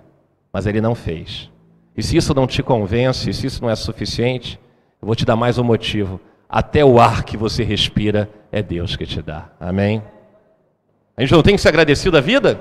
Mas 0.52 0.66
Ele 0.66 0.82
não 0.82 0.96
fez. 0.96 1.50
E 1.96 2.04
se 2.04 2.18
isso 2.18 2.34
não 2.34 2.46
te 2.46 2.62
convence, 2.62 3.32
se 3.34 3.48
isso 3.48 3.62
não 3.62 3.70
é 3.70 3.76
suficiente, 3.76 4.60
eu 5.02 5.06
vou 5.06 5.16
te 5.16 5.26
dar 5.26 5.36
mais 5.36 5.58
um 5.58 5.64
motivo 5.64 6.20
até 6.50 6.86
o 6.86 7.00
ar 7.00 7.24
que 7.24 7.38
você 7.38 7.64
respira 7.64 8.30
é 8.52 8.62
Deus 8.62 8.96
que 8.96 9.06
te 9.06 9.22
dá. 9.22 9.50
Amém? 9.60 10.02
A 11.18 11.22
gente 11.22 11.34
não 11.34 11.42
tem 11.42 11.56
que 11.56 11.62
ser 11.62 11.70
agradecido 11.70 12.12
da 12.12 12.22
vida? 12.22 12.60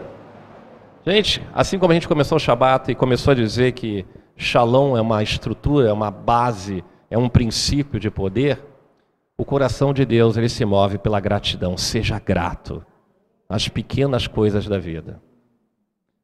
Gente, 1.06 1.42
assim 1.52 1.78
como 1.78 1.92
a 1.92 1.94
gente 1.94 2.08
começou 2.08 2.36
o 2.36 2.40
Shabat 2.40 2.90
e 2.90 2.94
começou 2.94 3.32
a 3.32 3.34
dizer 3.34 3.72
que 3.72 4.06
Shalom 4.36 4.96
é 4.96 5.00
uma 5.00 5.22
estrutura, 5.22 5.88
é 5.88 5.92
uma 5.92 6.10
base, 6.10 6.82
é 7.10 7.18
um 7.18 7.28
princípio 7.28 8.00
de 8.00 8.10
poder, 8.10 8.58
o 9.36 9.44
coração 9.44 9.92
de 9.92 10.04
Deus 10.04 10.36
ele 10.36 10.48
se 10.48 10.64
move 10.64 10.98
pela 10.98 11.20
gratidão. 11.20 11.76
Seja 11.76 12.18
grato 12.18 12.84
às 13.48 13.68
pequenas 13.68 14.26
coisas 14.26 14.66
da 14.66 14.78
vida. 14.78 15.20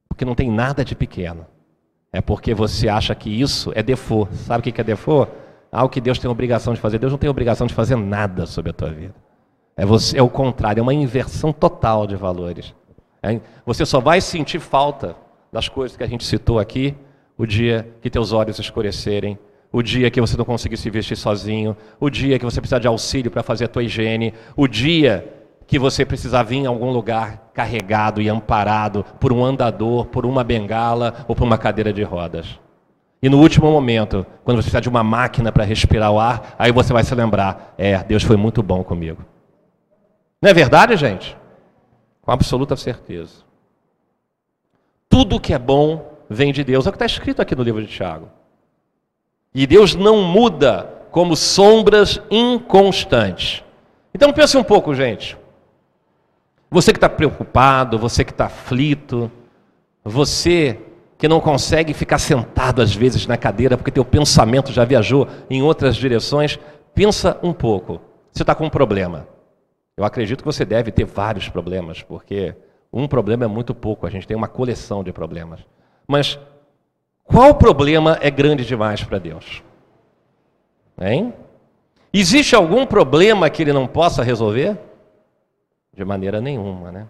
Porque 0.08 0.24
não 0.24 0.34
tem 0.34 0.50
nada 0.50 0.84
de 0.84 0.94
pequeno. 0.94 1.46
É 2.12 2.20
porque 2.20 2.54
você 2.54 2.88
acha 2.88 3.14
que 3.14 3.30
isso 3.30 3.72
é 3.74 3.82
default. 3.82 4.34
Sabe 4.36 4.60
o 4.68 4.72
que 4.72 4.80
é 4.80 4.84
default? 4.84 5.30
algo 5.72 5.92
que 5.92 6.00
Deus 6.00 6.18
tem 6.18 6.30
obrigação 6.30 6.74
de 6.74 6.80
fazer. 6.80 6.98
Deus 6.98 7.12
não 7.12 7.18
tem 7.18 7.30
obrigação 7.30 7.66
de 7.66 7.74
fazer 7.74 7.96
nada 7.96 8.46
sobre 8.46 8.70
a 8.70 8.74
tua 8.74 8.90
vida. 8.90 9.14
É, 9.76 9.86
você, 9.86 10.18
é 10.18 10.22
o 10.22 10.28
contrário, 10.28 10.80
é 10.80 10.82
uma 10.82 10.94
inversão 10.94 11.52
total 11.52 12.06
de 12.06 12.16
valores. 12.16 12.74
É, 13.22 13.40
você 13.64 13.86
só 13.86 14.00
vai 14.00 14.20
sentir 14.20 14.58
falta 14.58 15.16
das 15.52 15.68
coisas 15.68 15.96
que 15.96 16.02
a 16.02 16.06
gente 16.06 16.25
citou 16.25 16.58
aqui 16.58 16.94
o 17.36 17.46
dia 17.46 17.94
que 18.02 18.10
teus 18.10 18.32
olhos 18.32 18.58
escurecerem, 18.58 19.38
o 19.73 19.83
dia 19.83 20.11
que 20.11 20.21
você 20.21 20.37
não 20.37 20.45
conseguir 20.45 20.76
se 20.76 20.91
vestir 20.91 21.17
sozinho, 21.17 21.76
o 21.99 22.11
dia 22.11 22.39
que 22.39 22.45
você 22.45 22.61
precisar 22.61 22.78
de 22.78 22.89
auxílio 22.89 23.30
para 23.30 23.43
fazer 23.43 23.67
a 23.67 23.69
tua 23.69 23.83
higiene, 23.83 24.35
o 24.56 24.67
dia 24.67 25.37
que 25.67 25.78
você 25.78 26.04
precisar 26.04 26.43
vir 26.43 26.56
em 26.56 26.67
algum 26.67 26.91
lugar 26.91 27.50
carregado 27.54 28.21
e 28.21 28.28
amparado 28.28 29.04
por 29.21 29.33
um 29.33 29.45
andador, 29.45 30.06
por 30.06 30.26
uma 30.26 30.43
bengala 30.43 31.25
ou 31.28 31.37
por 31.37 31.45
uma 31.45 31.56
cadeira 31.56 31.93
de 31.93 32.02
rodas. 32.02 32.59
E 33.23 33.28
no 33.28 33.39
último 33.39 33.71
momento, 33.71 34.26
quando 34.43 34.56
você 34.56 34.63
precisa 34.63 34.80
de 34.80 34.89
uma 34.89 35.04
máquina 35.04 35.52
para 35.52 35.63
respirar 35.63 36.11
o 36.11 36.19
ar, 36.19 36.56
aí 36.59 36.73
você 36.73 36.93
vai 36.93 37.04
se 37.04 37.15
lembrar: 37.15 37.75
é, 37.78 38.02
Deus 38.02 38.23
foi 38.23 38.37
muito 38.37 38.63
bom 38.63 38.83
comigo. 38.83 39.25
Não 40.43 40.50
é 40.50 40.54
verdade, 40.54 40.97
gente? 40.97 41.37
Com 42.23 42.33
absoluta 42.33 42.75
certeza. 42.76 43.45
Tudo 45.09 45.39
que 45.39 45.52
é 45.52 45.59
bom 45.59 46.19
vem 46.28 46.52
de 46.52 46.65
Deus. 46.65 46.87
É 46.87 46.89
o 46.89 46.93
que 46.93 46.97
está 46.97 47.06
escrito 47.06 47.43
aqui 47.43 47.54
no 47.54 47.63
livro 47.63 47.83
de 47.83 47.89
Tiago. 47.89 48.28
E 49.54 49.67
Deus 49.67 49.95
não 49.95 50.23
muda 50.23 50.84
como 51.10 51.34
sombras 51.34 52.21
inconstantes. 52.30 53.65
Então 54.15 54.32
pense 54.32 54.56
um 54.56 54.63
pouco, 54.63 54.95
gente. 54.95 55.36
Você 56.71 56.93
que 56.93 56.99
está 56.99 57.08
preocupado, 57.08 57.99
você 57.99 58.25
que 58.25 58.30
está 58.30 58.47
aflito, 58.47 59.30
você 60.04 60.78
que 61.19 61.28
não 61.28 61.41
consegue 61.41 61.93
ficar 61.93 62.19
sentado 62.19 62.80
às 62.80 62.95
vezes 62.95 63.26
na 63.26 63.36
cadeira 63.36 63.76
porque 63.76 63.91
teu 63.91 64.04
pensamento 64.04 64.73
já 64.73 64.84
viajou 64.84 65.28
em 65.50 65.63
outras 65.63 65.97
direções, 65.97 66.58
pensa 66.95 67.39
um 67.43 67.52
pouco. 67.52 68.00
Você 68.32 68.43
está 68.43 68.54
com 68.54 68.65
um 68.65 68.71
problema. 68.71 69.26
Eu 69.97 70.04
acredito 70.04 70.39
que 70.39 70.47
você 70.47 70.65
deve 70.65 70.91
ter 70.91 71.04
vários 71.04 71.49
problemas, 71.49 72.02
porque 72.02 72.54
um 72.93 73.06
problema 73.06 73.45
é 73.45 73.49
muito 73.49 73.75
pouco, 73.75 74.06
a 74.06 74.10
gente 74.10 74.26
tem 74.26 74.36
uma 74.36 74.49
coleção 74.49 75.04
de 75.04 75.13
problemas. 75.13 75.60
Mas 76.08 76.39
qual 77.30 77.54
problema 77.54 78.19
é 78.21 78.30
grande 78.30 78.64
demais 78.64 79.04
para 79.04 79.19
Deus? 79.19 79.62
Hein? 81.00 81.32
Existe 82.12 82.56
algum 82.56 82.84
problema 82.84 83.49
que 83.49 83.62
ele 83.62 83.73
não 83.73 83.86
possa 83.86 84.23
resolver? 84.23 84.76
De 85.97 86.04
maneira 86.04 86.40
nenhuma, 86.40 86.90
né? 86.90 87.06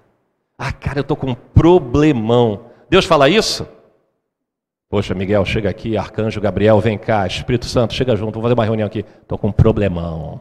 Ah, 0.59 0.73
cara, 0.73 0.99
eu 0.99 1.03
estou 1.03 1.17
com 1.17 1.29
um 1.29 1.35
problemão. 1.35 2.67
Deus 2.91 3.07
fala 3.07 3.31
isso? 3.31 3.67
Poxa, 4.91 5.15
Miguel, 5.15 5.45
chega 5.45 5.71
aqui, 5.71 5.97
Arcanjo 5.97 6.41
Gabriel, 6.41 6.81
vem 6.81 6.99
cá, 6.99 7.27
Espírito 7.27 7.65
Santo, 7.65 7.95
chega 7.95 8.15
junto, 8.15 8.35
vou 8.35 8.43
fazer 8.43 8.55
uma 8.55 8.65
reunião 8.65 8.87
aqui. 8.87 9.05
Estou 9.23 9.39
com 9.39 9.49
um 9.49 9.53
problemão. 9.53 10.41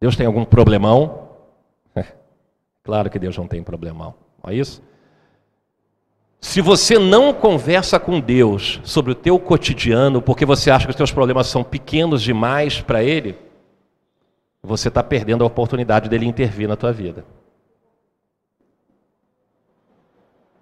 Deus 0.00 0.16
tem 0.16 0.24
algum 0.24 0.44
problemão? 0.44 1.28
claro 2.82 3.10
que 3.10 3.18
Deus 3.18 3.36
não 3.36 3.46
tem 3.46 3.62
problemão. 3.62 4.14
Não 4.42 4.50
é 4.50 4.54
isso? 4.54 4.82
Se 6.40 6.60
você 6.60 6.98
não 6.98 7.34
conversa 7.34 8.00
com 8.00 8.18
Deus 8.18 8.80
sobre 8.82 9.12
o 9.12 9.14
teu 9.14 9.38
cotidiano, 9.38 10.22
porque 10.22 10.46
você 10.46 10.70
acha 10.70 10.86
que 10.86 10.90
os 10.90 10.96
teus 10.96 11.12
problemas 11.12 11.46
são 11.46 11.62
pequenos 11.62 12.22
demais 12.22 12.80
para 12.80 13.02
Ele, 13.04 13.36
você 14.62 14.88
está 14.88 15.02
perdendo 15.02 15.44
a 15.44 15.46
oportunidade 15.46 16.08
dele 16.08 16.26
intervir 16.26 16.66
na 16.66 16.76
tua 16.76 16.92
vida. 16.92 17.24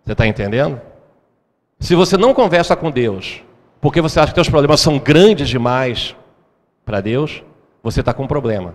Você 0.05 0.13
está 0.13 0.27
entendendo? 0.27 0.81
Se 1.79 1.95
você 1.95 2.17
não 2.17 2.35
conversa 2.35 2.75
com 2.75 2.91
Deus, 2.91 3.43
porque 3.81 4.01
você 4.01 4.19
acha 4.19 4.33
que 4.33 4.37
seus 4.37 4.49
problemas 4.49 4.81
são 4.81 4.99
grandes 4.99 5.49
demais 5.49 6.17
para 6.85 7.01
Deus, 7.01 7.43
você 7.83 8.01
está 8.01 8.13
com 8.13 8.25
um 8.25 8.29
problema. 8.29 8.75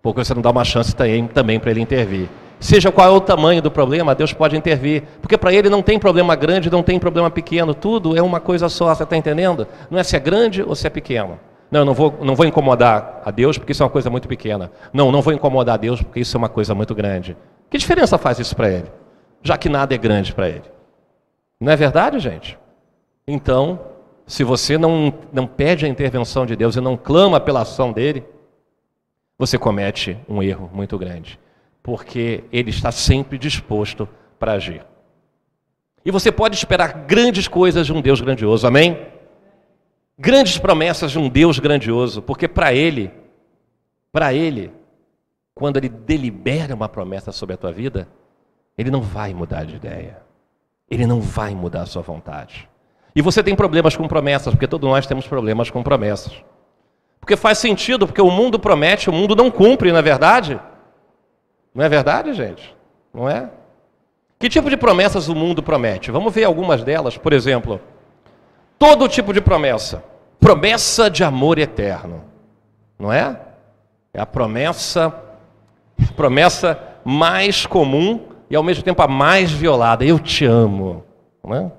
Porque 0.00 0.22
você 0.22 0.34
não 0.34 0.42
dá 0.42 0.50
uma 0.50 0.64
chance 0.64 0.94
também 1.34 1.58
para 1.58 1.70
Ele 1.70 1.80
intervir. 1.80 2.28
Seja 2.60 2.90
qual 2.90 3.06
é 3.06 3.10
o 3.10 3.20
tamanho 3.20 3.62
do 3.62 3.70
problema, 3.70 4.14
Deus 4.14 4.32
pode 4.32 4.56
intervir. 4.56 5.04
Porque 5.20 5.38
para 5.38 5.52
Ele 5.52 5.68
não 5.68 5.82
tem 5.82 5.98
problema 5.98 6.34
grande, 6.34 6.70
não 6.70 6.82
tem 6.82 6.98
problema 6.98 7.30
pequeno. 7.30 7.74
Tudo 7.74 8.16
é 8.16 8.22
uma 8.22 8.40
coisa 8.40 8.68
só, 8.68 8.94
você 8.94 9.04
está 9.04 9.16
entendendo? 9.16 9.66
Não 9.90 9.98
é 9.98 10.02
se 10.02 10.16
é 10.16 10.18
grande 10.18 10.62
ou 10.62 10.74
se 10.74 10.86
é 10.86 10.90
pequeno. 10.90 11.38
Não, 11.70 11.80
eu 11.80 11.84
não 11.84 11.94
vou, 11.94 12.18
não 12.22 12.34
vou 12.34 12.46
incomodar 12.46 13.22
a 13.24 13.30
Deus 13.30 13.58
porque 13.58 13.72
isso 13.72 13.82
é 13.82 13.86
uma 13.86 13.92
coisa 13.92 14.10
muito 14.10 14.26
pequena. 14.26 14.70
Não, 14.92 15.12
não 15.12 15.20
vou 15.20 15.32
incomodar 15.32 15.74
a 15.74 15.78
Deus 15.78 16.02
porque 16.02 16.20
isso 16.20 16.36
é 16.36 16.38
uma 16.38 16.48
coisa 16.48 16.74
muito 16.74 16.94
grande. 16.94 17.36
Que 17.70 17.76
diferença 17.76 18.16
faz 18.16 18.38
isso 18.38 18.56
para 18.56 18.70
Ele? 18.70 18.90
Já 19.42 19.56
que 19.56 19.68
nada 19.68 19.94
é 19.94 19.98
grande 19.98 20.34
para 20.34 20.48
Ele. 20.48 20.64
Não 21.60 21.72
é 21.72 21.76
verdade, 21.76 22.18
gente? 22.18 22.58
Então, 23.26 23.78
se 24.26 24.44
você 24.44 24.78
não, 24.78 25.12
não 25.32 25.46
pede 25.46 25.84
a 25.84 25.88
intervenção 25.88 26.46
de 26.46 26.56
Deus 26.56 26.76
e 26.76 26.80
não 26.80 26.96
clama 26.96 27.38
pela 27.38 27.62
ação 27.62 27.92
dele, 27.92 28.24
você 29.38 29.58
comete 29.58 30.18
um 30.28 30.42
erro 30.42 30.70
muito 30.72 30.98
grande, 30.98 31.38
porque 31.88 32.44
ele 32.52 32.68
está 32.68 32.92
sempre 32.92 33.38
disposto 33.38 34.06
para 34.38 34.52
agir. 34.52 34.84
E 36.04 36.10
você 36.10 36.30
pode 36.30 36.54
esperar 36.54 37.06
grandes 37.06 37.48
coisas 37.48 37.86
de 37.86 37.94
um 37.94 38.02
Deus 38.02 38.20
grandioso, 38.20 38.66
amém? 38.66 39.06
Grandes 40.18 40.58
promessas 40.58 41.10
de 41.10 41.18
um 41.18 41.30
Deus 41.30 41.58
grandioso, 41.58 42.20
porque 42.20 42.46
para 42.46 42.74
ele, 42.74 43.10
para 44.12 44.34
ele, 44.34 44.70
quando 45.54 45.78
ele 45.78 45.88
delibera 45.88 46.74
uma 46.74 46.90
promessa 46.90 47.32
sobre 47.32 47.54
a 47.54 47.56
tua 47.56 47.72
vida, 47.72 48.06
ele 48.76 48.90
não 48.90 49.00
vai 49.00 49.32
mudar 49.32 49.64
de 49.64 49.76
ideia. 49.76 50.18
Ele 50.90 51.06
não 51.06 51.22
vai 51.22 51.54
mudar 51.54 51.84
a 51.84 51.86
sua 51.86 52.02
vontade. 52.02 52.68
E 53.16 53.22
você 53.22 53.42
tem 53.42 53.56
problemas 53.56 53.96
com 53.96 54.06
promessas, 54.06 54.52
porque 54.52 54.68
todos 54.68 54.86
nós 54.86 55.06
temos 55.06 55.26
problemas 55.26 55.70
com 55.70 55.82
promessas. 55.82 56.34
Porque 57.18 57.34
faz 57.34 57.56
sentido, 57.56 58.06
porque 58.06 58.20
o 58.20 58.30
mundo 58.30 58.58
promete, 58.58 59.08
o 59.08 59.12
mundo 59.12 59.34
não 59.34 59.50
cumpre, 59.50 59.90
não 59.90 59.98
é 60.00 60.02
verdade? 60.02 60.60
Não 61.78 61.84
é 61.84 61.88
verdade, 61.88 62.32
gente? 62.32 62.74
Não 63.14 63.28
é? 63.28 63.48
Que 64.36 64.48
tipo 64.48 64.68
de 64.68 64.76
promessas 64.76 65.28
o 65.28 65.34
mundo 65.36 65.62
promete? 65.62 66.10
Vamos 66.10 66.34
ver 66.34 66.42
algumas 66.42 66.82
delas. 66.82 67.16
Por 67.16 67.32
exemplo, 67.32 67.80
todo 68.76 69.06
tipo 69.06 69.32
de 69.32 69.40
promessa. 69.40 70.02
Promessa 70.40 71.08
de 71.08 71.22
amor 71.22 71.56
eterno. 71.56 72.24
Não 72.98 73.12
é? 73.12 73.40
É 74.12 74.20
a 74.20 74.26
promessa, 74.26 75.14
promessa 76.16 76.76
mais 77.04 77.64
comum 77.64 78.26
e 78.50 78.56
ao 78.56 78.62
mesmo 78.64 78.82
tempo 78.82 79.00
a 79.00 79.06
mais 79.06 79.52
violada. 79.52 80.04
Eu 80.04 80.18
te 80.18 80.44
amo. 80.44 81.04
Não 81.44 81.54
é? 81.54 81.70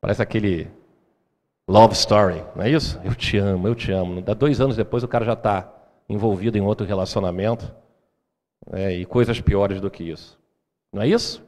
Parece 0.00 0.22
aquele 0.22 0.68
love 1.66 1.94
story, 1.94 2.40
não 2.54 2.62
é 2.62 2.70
isso? 2.70 3.00
Eu 3.04 3.16
te 3.16 3.36
amo, 3.36 3.66
eu 3.66 3.74
te 3.74 3.90
amo. 3.90 4.20
Dá 4.20 4.32
dois 4.32 4.60
anos 4.60 4.76
depois 4.76 5.02
o 5.02 5.08
cara 5.08 5.24
já 5.24 5.32
está 5.32 5.68
envolvido 6.08 6.56
em 6.56 6.60
outro 6.60 6.86
relacionamento 6.86 7.82
é, 8.72 8.92
e 8.92 9.04
coisas 9.04 9.40
piores 9.40 9.80
do 9.80 9.90
que 9.90 10.04
isso. 10.04 10.38
Não 10.92 11.02
é 11.02 11.08
isso? 11.08 11.46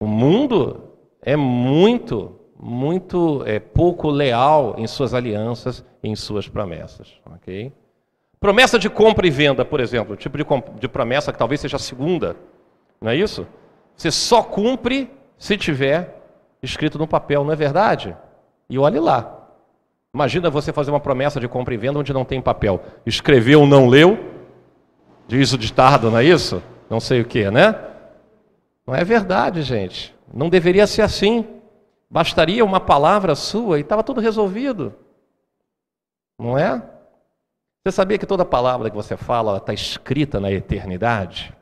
O 0.00 0.06
mundo 0.06 0.90
é 1.20 1.36
muito, 1.36 2.38
muito 2.58 3.42
é, 3.46 3.58
pouco 3.58 4.10
leal 4.10 4.74
em 4.78 4.86
suas 4.86 5.14
alianças, 5.14 5.84
em 6.02 6.14
suas 6.16 6.48
promessas, 6.48 7.14
ok? 7.24 7.72
Promessa 8.40 8.78
de 8.78 8.90
compra 8.90 9.26
e 9.26 9.30
venda, 9.30 9.64
por 9.64 9.78
exemplo, 9.78 10.16
tipo 10.16 10.36
de, 10.36 10.44
de 10.80 10.88
promessa 10.88 11.32
que 11.32 11.38
talvez 11.38 11.60
seja 11.60 11.76
a 11.76 11.80
segunda, 11.80 12.36
não 13.00 13.10
é 13.10 13.16
isso? 13.16 13.46
Você 13.96 14.10
só 14.10 14.42
cumpre 14.42 15.08
se 15.38 15.56
tiver 15.56 16.20
escrito 16.62 16.98
no 16.98 17.06
papel, 17.06 17.44
não 17.44 17.52
é 17.52 17.56
verdade? 17.56 18.16
E 18.68 18.78
olhe 18.78 18.98
lá. 18.98 19.38
Imagina 20.14 20.50
você 20.50 20.72
fazer 20.72 20.90
uma 20.90 21.00
promessa 21.00 21.40
de 21.40 21.48
compra 21.48 21.72
e 21.74 21.76
venda 21.76 21.98
onde 21.98 22.12
não 22.12 22.24
tem 22.24 22.40
papel. 22.40 22.82
Escreveu, 23.06 23.66
não 23.66 23.88
leu, 23.88 24.31
diz 25.38 25.52
o 25.52 25.58
ditado, 25.58 26.10
não 26.10 26.18
é 26.18 26.24
isso? 26.24 26.62
Não 26.90 27.00
sei 27.00 27.22
o 27.22 27.24
que, 27.24 27.50
né? 27.50 27.74
Não 28.86 28.94
é 28.94 29.02
verdade, 29.02 29.62
gente. 29.62 30.14
Não 30.32 30.50
deveria 30.50 30.86
ser 30.86 31.00
assim. 31.00 31.46
Bastaria 32.10 32.62
uma 32.62 32.78
palavra 32.78 33.34
sua 33.34 33.78
e 33.78 33.80
estava 33.80 34.02
tudo 34.02 34.20
resolvido. 34.20 34.94
Não 36.38 36.58
é? 36.58 36.82
Você 37.82 37.92
sabia 37.92 38.18
que 38.18 38.26
toda 38.26 38.44
palavra 38.44 38.90
que 38.90 38.96
você 38.96 39.16
fala 39.16 39.56
está 39.56 39.72
escrita 39.72 40.38
na 40.38 40.52
eternidade? 40.52 41.56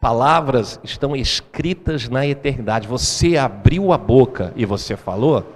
Palavras 0.00 0.80
estão 0.82 1.14
escritas 1.14 2.08
na 2.08 2.26
eternidade. 2.26 2.88
Você 2.88 3.36
abriu 3.36 3.92
a 3.92 3.98
boca 3.98 4.52
e 4.56 4.64
você 4.64 4.96
falou. 4.96 5.46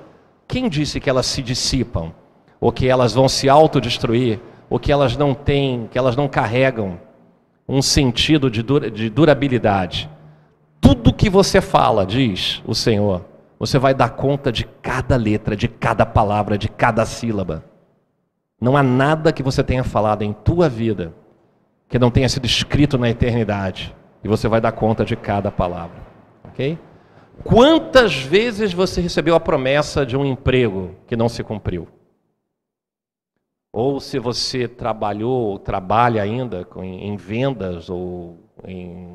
Quem 0.47 0.69
disse 0.69 1.01
que 1.01 1.11
elas 1.11 1.27
se 1.27 1.43
dissipam? 1.43 2.15
Ou 2.61 2.71
que 2.71 2.87
elas 2.87 3.13
vão 3.15 3.29
se 3.29 3.49
autodestruir? 3.49 4.39
Ou 4.69 4.79
que 4.79 4.91
elas 4.91 5.17
não 5.17 5.35
têm, 5.35 5.89
que 5.91 5.99
elas 5.99 6.17
não 6.17 6.29
carregam 6.29 6.99
um 7.69 7.81
sentido 7.81 8.51
de, 8.51 8.63
dura, 8.63 8.91
de 8.91 9.09
durabilidade? 9.11 10.11
Tudo 10.81 11.13
que 11.13 11.31
você 11.31 11.61
fala, 11.61 12.05
diz 12.05 12.63
o 12.67 12.75
Senhor, 12.75 13.25
você 13.59 13.79
vai 13.79 13.95
dar 13.95 14.11
conta 14.11 14.53
de 14.53 14.65
cada 14.83 15.17
letra, 15.17 15.57
de 15.57 15.69
cada 15.69 16.05
palavra, 16.05 16.59
de 16.59 16.69
cada 16.69 17.07
sílaba. 17.07 17.65
Não 18.61 18.77
há 18.77 18.83
nada 18.83 19.33
que 19.33 19.43
você 19.43 19.63
tenha 19.63 19.85
falado 19.85 20.23
em 20.23 20.33
tua 20.33 20.69
vida 20.69 21.13
que 21.89 21.99
não 21.99 22.11
tenha 22.11 22.29
sido 22.29 22.47
escrito 22.47 22.99
na 22.99 23.09
eternidade 23.09 23.95
e 24.23 24.29
você 24.29 24.49
vai 24.49 24.61
dar 24.61 24.73
conta 24.73 25.05
de 25.05 25.15
cada 25.15 25.51
palavra. 25.51 25.97
Ok? 26.45 26.79
Quantas 27.43 28.23
vezes 28.23 28.73
você 28.73 29.01
recebeu 29.01 29.35
a 29.35 29.41
promessa 29.41 30.05
de 30.07 30.17
um 30.17 30.25
emprego 30.25 30.95
que 31.07 31.17
não 31.17 31.29
se 31.29 31.43
cumpriu? 31.43 31.89
Ou 33.75 33.99
se 33.99 34.21
você 34.21 34.69
trabalhou 34.69 35.51
ou 35.51 35.59
trabalha 35.59 36.23
ainda 36.23 36.65
em 36.81 37.17
vendas 37.17 37.91
ou 37.91 38.39
em 38.65 39.09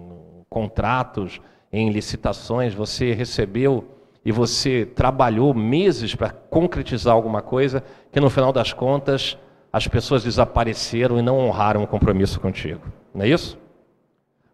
contratos, 0.50 1.40
em 1.72 1.90
licitações, 1.90 2.74
você 2.74 3.14
recebeu 3.14 3.86
e 4.26 4.34
você 4.34 4.86
trabalhou 4.86 5.54
meses 5.54 6.14
para 6.14 6.32
concretizar 6.32 7.14
alguma 7.14 7.42
coisa 7.42 7.82
que 8.12 8.20
no 8.20 8.30
final 8.30 8.52
das 8.52 8.74
contas 8.74 9.38
as 9.72 9.88
pessoas 9.88 10.26
desapareceram 10.26 11.18
e 11.18 11.22
não 11.22 11.40
honraram 11.40 11.82
o 11.82 11.88
compromisso 11.88 12.38
contigo. 12.38 12.82
Não 13.16 13.24
é 13.24 13.30
isso? 13.30 13.58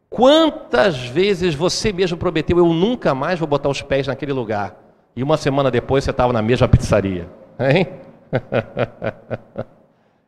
Quantas 0.07 1.03
vezes 1.03 1.55
você 1.55 1.91
mesmo 1.91 2.15
prometeu, 2.15 2.59
eu 2.59 2.67
nunca 2.67 3.15
mais 3.15 3.39
vou 3.39 3.47
botar 3.47 3.69
os 3.69 3.81
pés 3.81 4.05
naquele 4.05 4.33
lugar, 4.33 4.77
e 5.15 5.23
uma 5.23 5.35
semana 5.35 5.71
depois 5.71 6.03
você 6.03 6.11
estava 6.11 6.31
na 6.31 6.43
mesma 6.43 6.67
pizzaria? 6.67 7.27
Hein? 7.59 7.87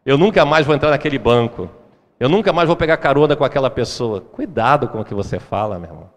eu 0.08 0.18
nunca 0.18 0.46
mais 0.46 0.66
vou 0.66 0.74
entrar 0.74 0.90
naquele 0.90 1.20
banco. 1.20 1.70
Eu 2.18 2.30
nunca 2.30 2.54
mais 2.54 2.66
vou 2.66 2.78
pegar 2.78 2.96
carona 2.96 3.36
com 3.36 3.44
aquela 3.44 3.70
pessoa. 3.70 4.22
Cuidado 4.22 4.88
com 4.88 5.02
o 5.02 5.04
que 5.04 5.14
você 5.14 5.38
fala, 5.38 5.78
meu 5.78 5.90
irmão. 5.90 6.10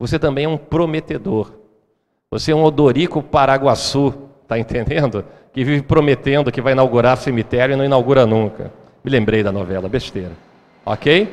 Você 0.00 0.18
também 0.18 0.46
é 0.46 0.48
um 0.48 0.56
prometedor. 0.56 1.52
Você 2.28 2.50
é 2.50 2.56
um 2.56 2.64
odorico 2.64 3.22
paraguaçu, 3.22 4.12
tá 4.48 4.58
entendendo? 4.58 5.24
Que 5.52 5.62
vive 5.62 5.82
prometendo 5.82 6.50
que 6.50 6.60
vai 6.60 6.72
inaugurar 6.72 7.16
cemitério 7.16 7.74
e 7.74 7.76
não 7.76 7.84
inaugura 7.84 8.26
nunca. 8.26 8.72
Me 9.04 9.12
lembrei 9.12 9.44
da 9.44 9.52
novela, 9.52 9.88
besteira. 9.88 10.32
Ok? 10.84 11.32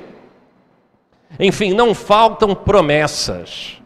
Enfim, 1.39 1.73
não 1.73 1.95
faltam 1.95 2.53
promessas 2.53 3.81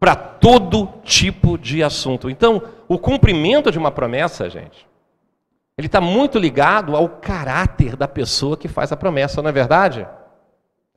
para 0.00 0.16
todo 0.16 0.88
tipo 1.04 1.58
de 1.58 1.82
assunto. 1.82 2.30
Então, 2.30 2.62
o 2.88 2.98
cumprimento 2.98 3.70
de 3.70 3.78
uma 3.78 3.90
promessa, 3.90 4.48
gente, 4.48 4.86
ele 5.76 5.86
está 5.86 6.00
muito 6.00 6.38
ligado 6.38 6.96
ao 6.96 7.08
caráter 7.08 7.96
da 7.96 8.08
pessoa 8.08 8.56
que 8.56 8.66
faz 8.66 8.92
a 8.92 8.96
promessa, 8.96 9.42
não 9.42 9.50
é 9.50 9.52
verdade? 9.52 10.06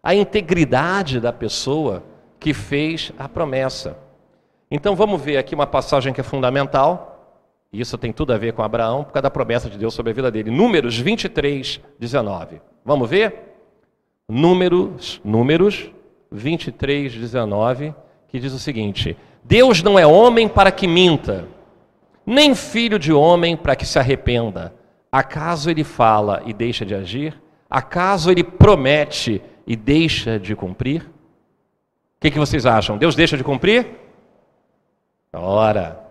A 0.01 0.15
integridade 0.15 1.19
da 1.19 1.33
pessoa 1.33 2.01
que 2.39 2.53
fez 2.53 3.11
a 3.19 3.27
promessa. 3.27 3.97
Então 4.71 4.95
vamos 4.95 5.21
ver 5.21 5.37
aqui 5.37 5.53
uma 5.53 5.67
passagem 5.67 6.13
que 6.13 6.21
é 6.21 6.23
fundamental, 6.23 7.37
e 7.73 7.81
isso 7.81 7.97
tem 7.97 8.13
tudo 8.13 8.31
a 8.31 8.37
ver 8.37 8.53
com 8.53 8.63
Abraão, 8.63 9.03
por 9.03 9.11
causa 9.11 9.23
da 9.23 9.29
promessa 9.29 9.69
de 9.69 9.77
Deus 9.77 9.93
sobre 9.93 10.11
a 10.11 10.15
vida 10.15 10.31
dele. 10.31 10.49
Números 10.49 10.97
23, 10.97 11.81
19. 11.99 12.61
Vamos 12.85 13.09
ver? 13.09 13.57
Números, 14.29 15.19
Números 15.25 15.91
23, 16.31 17.13
19, 17.13 17.93
que 18.29 18.39
diz 18.39 18.53
o 18.53 18.59
seguinte: 18.59 19.17
Deus 19.43 19.83
não 19.83 19.99
é 19.99 20.07
homem 20.07 20.47
para 20.47 20.71
que 20.71 20.87
minta, 20.87 21.47
nem 22.25 22.53
filho 22.55 22.99
de 22.99 23.12
homem 23.12 23.55
para 23.55 23.75
que 23.75 23.86
se 23.86 23.97
arrependa. 23.97 24.73
Acaso 25.12 25.69
ele 25.69 25.84
fala 25.84 26.41
e 26.45 26.53
deixa 26.53 26.86
de 26.86 26.93
agir? 26.93 27.41
Acaso 27.69 28.32
ele 28.32 28.43
promete 28.43 29.41
e 29.65 29.75
deixa 29.75 30.39
de 30.39 30.55
cumprir? 30.55 31.01
O 31.01 32.21
que, 32.21 32.32
que 32.32 32.39
vocês 32.39 32.65
acham? 32.65 32.97
Deus 32.97 33.15
deixa 33.15 33.38
de 33.38 33.43
cumprir? 33.43 33.88
Ora, 35.34 36.03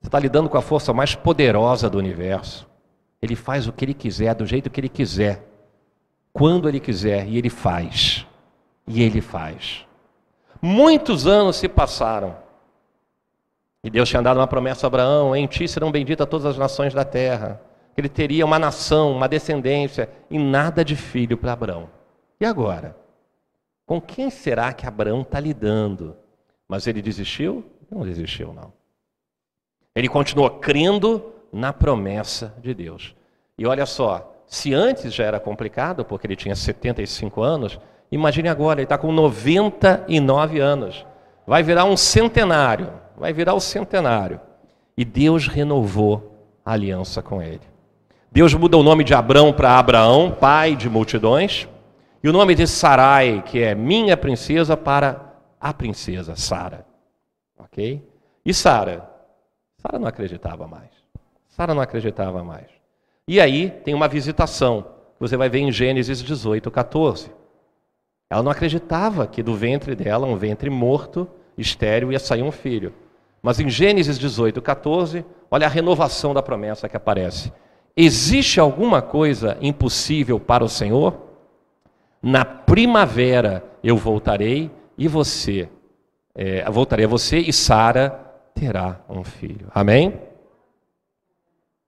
você 0.00 0.08
está 0.08 0.18
lidando 0.18 0.48
com 0.48 0.58
a 0.58 0.62
força 0.62 0.92
mais 0.92 1.14
poderosa 1.14 1.88
do 1.88 1.98
universo. 1.98 2.68
Ele 3.20 3.36
faz 3.36 3.68
o 3.68 3.72
que 3.72 3.84
ele 3.84 3.94
quiser, 3.94 4.34
do 4.34 4.44
jeito 4.44 4.68
que 4.68 4.80
ele 4.80 4.88
quiser 4.88 5.52
quando 6.32 6.68
Ele 6.68 6.80
quiser, 6.80 7.28
e 7.28 7.36
Ele 7.36 7.50
faz. 7.50 8.26
E 8.86 9.02
Ele 9.02 9.20
faz. 9.20 9.86
Muitos 10.60 11.26
anos 11.26 11.56
se 11.56 11.68
passaram. 11.68 12.36
E 13.84 13.90
Deus 13.90 14.08
tinha 14.08 14.22
dado 14.22 14.38
uma 14.38 14.46
promessa 14.46 14.86
a 14.86 14.88
Abraão: 14.88 15.34
em 15.34 15.46
ti 15.46 15.66
serão 15.66 15.90
benditas 15.90 16.28
todas 16.28 16.46
as 16.46 16.58
nações 16.58 16.94
da 16.94 17.04
terra. 17.04 17.60
Ele 17.96 18.08
teria 18.08 18.44
uma 18.44 18.58
nação, 18.58 19.12
uma 19.12 19.28
descendência, 19.28 20.08
e 20.30 20.38
nada 20.38 20.84
de 20.84 20.96
filho 20.96 21.36
para 21.36 21.52
Abraão. 21.52 21.90
E 22.40 22.44
agora? 22.44 22.96
Com 23.84 24.00
quem 24.00 24.30
será 24.30 24.72
que 24.72 24.86
Abraão 24.86 25.22
está 25.22 25.38
lidando? 25.38 26.16
Mas 26.66 26.86
ele 26.86 27.02
desistiu? 27.02 27.64
Não 27.90 28.02
desistiu, 28.02 28.54
não. 28.54 28.72
Ele 29.94 30.08
continuou 30.08 30.48
crendo 30.48 31.32
na 31.52 31.72
promessa 31.72 32.54
de 32.62 32.72
Deus. 32.72 33.14
E 33.58 33.66
olha 33.66 33.84
só, 33.84 34.32
se 34.46 34.72
antes 34.72 35.12
já 35.12 35.24
era 35.24 35.38
complicado, 35.38 36.04
porque 36.04 36.26
ele 36.26 36.36
tinha 36.36 36.56
75 36.56 37.42
anos, 37.42 37.78
imagine 38.10 38.48
agora, 38.48 38.80
ele 38.80 38.84
está 38.84 38.96
com 38.96 39.12
99 39.12 40.60
anos. 40.60 41.06
Vai 41.46 41.62
virar 41.62 41.84
um 41.84 41.96
centenário, 41.96 42.90
vai 43.16 43.32
virar 43.32 43.54
o 43.54 43.60
centenário. 43.60 44.40
E 44.96 45.04
Deus 45.04 45.46
renovou 45.46 46.36
a 46.64 46.72
aliança 46.72 47.22
com 47.22 47.42
ele. 47.42 47.60
Deus 48.30 48.54
muda 48.54 48.76
o 48.76 48.82
nome 48.82 49.04
de 49.04 49.14
Abrão 49.14 49.52
para 49.52 49.78
Abraão, 49.78 50.30
pai 50.30 50.74
de 50.74 50.88
multidões, 50.88 51.68
e 52.22 52.28
o 52.28 52.32
nome 52.32 52.54
de 52.54 52.66
Sarai, 52.66 53.42
que 53.42 53.60
é 53.60 53.74
minha 53.74 54.16
princesa, 54.16 54.76
para 54.76 55.34
a 55.60 55.74
princesa 55.74 56.36
Sara. 56.36 56.86
Ok? 57.58 58.02
E 58.44 58.54
Sara? 58.54 59.08
Sara 59.76 59.98
não 59.98 60.06
acreditava 60.06 60.66
mais. 60.66 60.90
Sara 61.48 61.74
não 61.74 61.82
acreditava 61.82 62.42
mais. 62.42 62.66
E 63.26 63.40
aí 63.40 63.70
tem 63.70 63.92
uma 63.92 64.08
visitação, 64.08 64.82
que 64.82 65.20
você 65.20 65.36
vai 65.36 65.48
ver 65.48 65.58
em 65.58 65.70
Gênesis 65.70 66.22
18, 66.22 66.70
14. 66.70 67.30
Ela 68.30 68.42
não 68.42 68.50
acreditava 68.50 69.26
que 69.26 69.42
do 69.42 69.54
ventre 69.54 69.94
dela, 69.94 70.26
um 70.26 70.36
ventre 70.36 70.70
morto, 70.70 71.28
estéreo, 71.62 72.12
ia 72.12 72.18
sair 72.18 72.42
um 72.42 72.52
filho. 72.52 72.92
Mas 73.42 73.58
em 73.58 73.68
Gênesis 73.68 74.18
18, 74.18 74.60
14, 74.60 75.24
olha 75.50 75.66
a 75.66 75.70
renovação 75.70 76.32
da 76.32 76.42
promessa 76.42 76.88
que 76.88 76.96
aparece. 76.96 77.52
Existe 77.96 78.60
alguma 78.60 79.02
coisa 79.02 79.58
impossível 79.60 80.38
para 80.38 80.64
o 80.64 80.68
Senhor? 80.68 81.16
Na 82.22 82.44
primavera 82.44 83.64
eu 83.82 83.96
voltarei 83.96 84.70
e 84.96 85.08
você, 85.08 85.68
é, 86.34 86.68
voltarei 86.70 87.04
a 87.04 87.08
você 87.08 87.38
e 87.38 87.52
Sara 87.52 88.10
terá 88.54 89.00
um 89.08 89.24
filho. 89.24 89.66
Amém? 89.74 90.20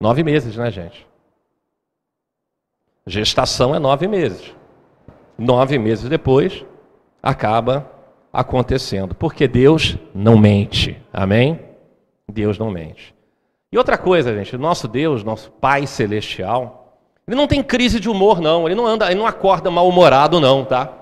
Nove 0.00 0.24
meses, 0.24 0.56
né, 0.56 0.70
gente? 0.70 1.06
Gestação 3.06 3.74
é 3.74 3.78
nove 3.78 4.08
meses. 4.08 4.54
Nove 5.38 5.78
meses 5.78 6.08
depois, 6.08 6.64
acaba 7.22 7.90
acontecendo. 8.34 9.14
Porque 9.14 9.46
Deus 9.46 9.96
não 10.12 10.36
mente. 10.36 11.00
Amém? 11.12 11.60
Deus 12.30 12.58
não 12.58 12.70
mente. 12.70 13.14
E 13.70 13.78
outra 13.78 13.96
coisa, 13.96 14.34
gente, 14.34 14.56
nosso 14.56 14.88
Deus, 14.88 15.22
nosso 15.22 15.50
Pai 15.50 15.86
Celestial, 15.86 16.98
ele 17.26 17.36
não 17.36 17.46
tem 17.46 17.62
crise 17.62 17.98
de 17.98 18.10
humor, 18.10 18.40
não. 18.40 18.66
Ele 18.66 18.74
não 18.74 18.86
anda, 18.86 19.06
ele 19.06 19.18
não 19.18 19.26
acorda 19.26 19.70
mal-humorado, 19.70 20.40
não, 20.40 20.64
tá? 20.64 20.92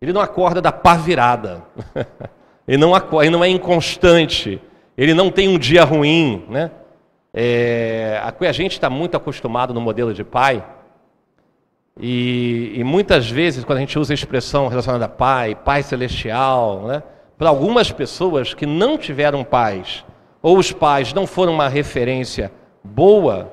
Ele 0.00 0.12
não 0.12 0.20
acorda 0.20 0.60
da 0.60 0.72
pá 0.72 0.96
virada. 0.96 1.62
ele, 2.66 2.78
não 2.78 2.94
acorda, 2.94 3.26
ele 3.26 3.36
não 3.36 3.44
é 3.44 3.48
inconstante. 3.48 4.60
Ele 4.96 5.14
não 5.14 5.30
tem 5.30 5.48
um 5.48 5.58
dia 5.58 5.84
ruim, 5.84 6.44
né? 6.48 6.70
É, 7.34 8.20
a 8.22 8.52
gente 8.52 8.72
está 8.72 8.90
muito 8.90 9.16
acostumado 9.16 9.72
no 9.72 9.80
modelo 9.80 10.12
de 10.12 10.22
pai, 10.22 10.62
e, 12.00 12.72
e, 12.76 12.84
muitas 12.84 13.30
vezes, 13.30 13.64
quando 13.64 13.78
a 13.78 13.80
gente 13.80 13.98
usa 13.98 14.12
a 14.12 14.14
expressão 14.14 14.68
relacionada 14.68 15.04
a 15.04 15.08
pai, 15.08 15.54
pai 15.54 15.82
celestial, 15.82 16.82
né, 16.86 17.02
para 17.36 17.48
algumas 17.48 17.92
pessoas 17.92 18.54
que 18.54 18.64
não 18.64 18.96
tiveram 18.96 19.44
pais, 19.44 20.04
ou 20.40 20.58
os 20.58 20.72
pais 20.72 21.12
não 21.12 21.26
foram 21.26 21.52
uma 21.52 21.68
referência 21.68 22.50
boa, 22.82 23.52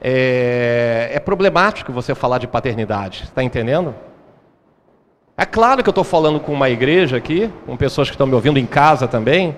é, 0.00 1.10
é 1.12 1.20
problemático 1.20 1.92
você 1.92 2.14
falar 2.14 2.38
de 2.38 2.46
paternidade, 2.46 3.24
está 3.24 3.42
entendendo? 3.42 3.94
É 5.36 5.44
claro 5.44 5.82
que 5.82 5.88
eu 5.88 5.92
estou 5.92 6.04
falando 6.04 6.40
com 6.40 6.52
uma 6.52 6.70
igreja 6.70 7.16
aqui, 7.16 7.50
com 7.66 7.76
pessoas 7.76 8.08
que 8.08 8.14
estão 8.14 8.26
me 8.26 8.34
ouvindo 8.34 8.58
em 8.58 8.66
casa 8.66 9.06
também, 9.06 9.56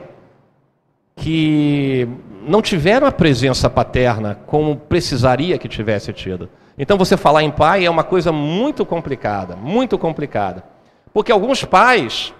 que 1.16 2.08
não 2.46 2.60
tiveram 2.60 3.06
a 3.06 3.12
presença 3.12 3.70
paterna 3.70 4.38
como 4.46 4.76
precisaria 4.76 5.58
que 5.58 5.68
tivesse 5.68 6.12
tido. 6.12 6.48
Então 6.78 6.96
você 6.96 7.16
falar 7.16 7.42
em 7.42 7.50
pai 7.50 7.84
é 7.84 7.90
uma 7.90 8.04
coisa 8.04 8.32
muito 8.32 8.84
complicada, 8.84 9.56
muito 9.56 9.98
complicada. 9.98 10.64
Porque 11.12 11.30
alguns 11.30 11.64
pais, 11.64 12.32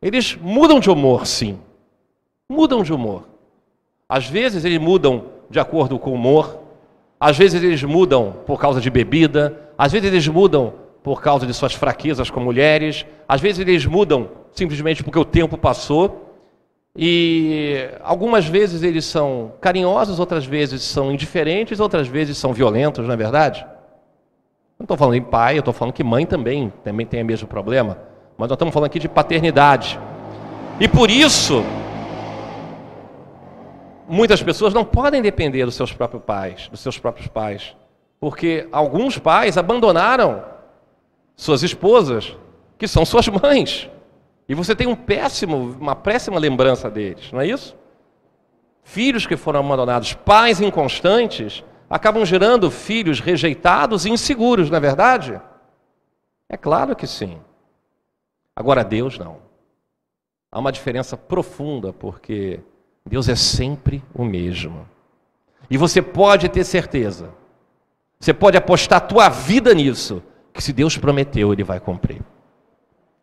eles 0.00 0.36
mudam 0.40 0.78
de 0.78 0.90
humor, 0.90 1.26
sim. 1.26 1.58
Mudam 2.48 2.82
de 2.82 2.92
humor. 2.92 3.24
Às 4.08 4.26
vezes 4.26 4.64
eles 4.64 4.78
mudam 4.78 5.24
de 5.50 5.58
acordo 5.58 5.98
com 5.98 6.10
o 6.10 6.14
humor, 6.14 6.60
às 7.18 7.36
vezes 7.36 7.62
eles 7.62 7.82
mudam 7.82 8.36
por 8.46 8.60
causa 8.60 8.80
de 8.80 8.90
bebida, 8.90 9.70
às 9.76 9.92
vezes 9.92 10.08
eles 10.08 10.28
mudam 10.28 10.74
por 11.02 11.22
causa 11.22 11.46
de 11.46 11.54
suas 11.54 11.72
fraquezas 11.72 12.30
com 12.30 12.40
mulheres, 12.40 13.06
às 13.28 13.40
vezes 13.40 13.60
eles 13.60 13.86
mudam 13.86 14.28
simplesmente 14.52 15.02
porque 15.02 15.18
o 15.18 15.24
tempo 15.24 15.56
passou. 15.56 16.25
E 16.96 17.90
algumas 18.02 18.46
vezes 18.46 18.82
eles 18.82 19.04
são 19.04 19.52
carinhosos, 19.60 20.18
outras 20.18 20.46
vezes 20.46 20.82
são 20.82 21.12
indiferentes, 21.12 21.78
outras 21.78 22.08
vezes 22.08 22.38
são 22.38 22.54
violentos, 22.54 23.06
não 23.06 23.12
é 23.12 23.16
verdade? 23.16 23.66
Não 24.78 24.84
estou 24.84 24.96
falando 24.96 25.14
em 25.14 25.22
pai, 25.22 25.56
eu 25.56 25.60
estou 25.60 25.74
falando 25.74 25.92
que 25.92 26.02
mãe 26.02 26.24
também, 26.24 26.72
também 26.82 27.04
tem 27.04 27.22
o 27.22 27.26
mesmo 27.26 27.46
problema. 27.46 27.98
Mas 28.38 28.48
nós 28.48 28.56
estamos 28.56 28.72
falando 28.72 28.86
aqui 28.86 28.98
de 28.98 29.08
paternidade. 29.08 29.98
E 30.80 30.88
por 30.88 31.10
isso, 31.10 31.62
muitas 34.08 34.42
pessoas 34.42 34.72
não 34.72 34.84
podem 34.84 35.20
depender 35.20 35.64
dos 35.66 35.74
seus 35.74 35.92
próprios 35.92 36.22
pais, 36.22 36.68
dos 36.68 36.80
seus 36.80 36.98
próprios 36.98 37.28
pais. 37.28 37.76
Porque 38.18 38.68
alguns 38.72 39.18
pais 39.18 39.58
abandonaram 39.58 40.42
suas 41.34 41.62
esposas, 41.62 42.36
que 42.78 42.88
são 42.88 43.04
suas 43.04 43.28
mães. 43.28 43.90
E 44.48 44.54
você 44.54 44.74
tem 44.76 44.86
um 44.86 44.94
péssimo, 44.94 45.56
uma 45.80 45.96
péssima 45.96 46.38
lembrança 46.38 46.90
deles, 46.90 47.32
não 47.32 47.40
é 47.40 47.46
isso? 47.46 47.76
Filhos 48.84 49.26
que 49.26 49.36
foram 49.36 49.60
abandonados, 49.60 50.14
pais 50.14 50.60
inconstantes, 50.60 51.64
acabam 51.90 52.24
gerando 52.24 52.70
filhos 52.70 53.18
rejeitados 53.18 54.06
e 54.06 54.10
inseguros, 54.10 54.70
não 54.70 54.76
é 54.76 54.80
verdade? 54.80 55.40
É 56.48 56.56
claro 56.56 56.94
que 56.94 57.06
sim. 57.06 57.38
Agora, 58.54 58.84
Deus 58.84 59.18
não. 59.18 59.38
Há 60.52 60.60
uma 60.60 60.70
diferença 60.70 61.16
profunda, 61.16 61.92
porque 61.92 62.60
Deus 63.04 63.28
é 63.28 63.34
sempre 63.34 64.02
o 64.14 64.24
mesmo. 64.24 64.88
E 65.68 65.76
você 65.76 66.00
pode 66.00 66.48
ter 66.48 66.64
certeza, 66.64 67.34
você 68.18 68.32
pode 68.32 68.56
apostar 68.56 68.98
a 68.98 69.06
tua 69.06 69.28
vida 69.28 69.74
nisso, 69.74 70.22
que 70.52 70.62
se 70.62 70.72
Deus 70.72 70.96
prometeu, 70.96 71.52
Ele 71.52 71.64
vai 71.64 71.80
cumprir. 71.80 72.22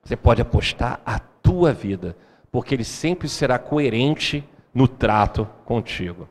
Você 0.03 0.15
pode 0.15 0.41
apostar 0.41 0.99
a 1.05 1.17
tua 1.19 1.71
vida, 1.73 2.15
porque 2.51 2.75
ele 2.75 2.83
sempre 2.83 3.29
será 3.29 3.57
coerente 3.57 4.43
no 4.73 4.87
trato 4.87 5.47
contigo. 5.65 6.27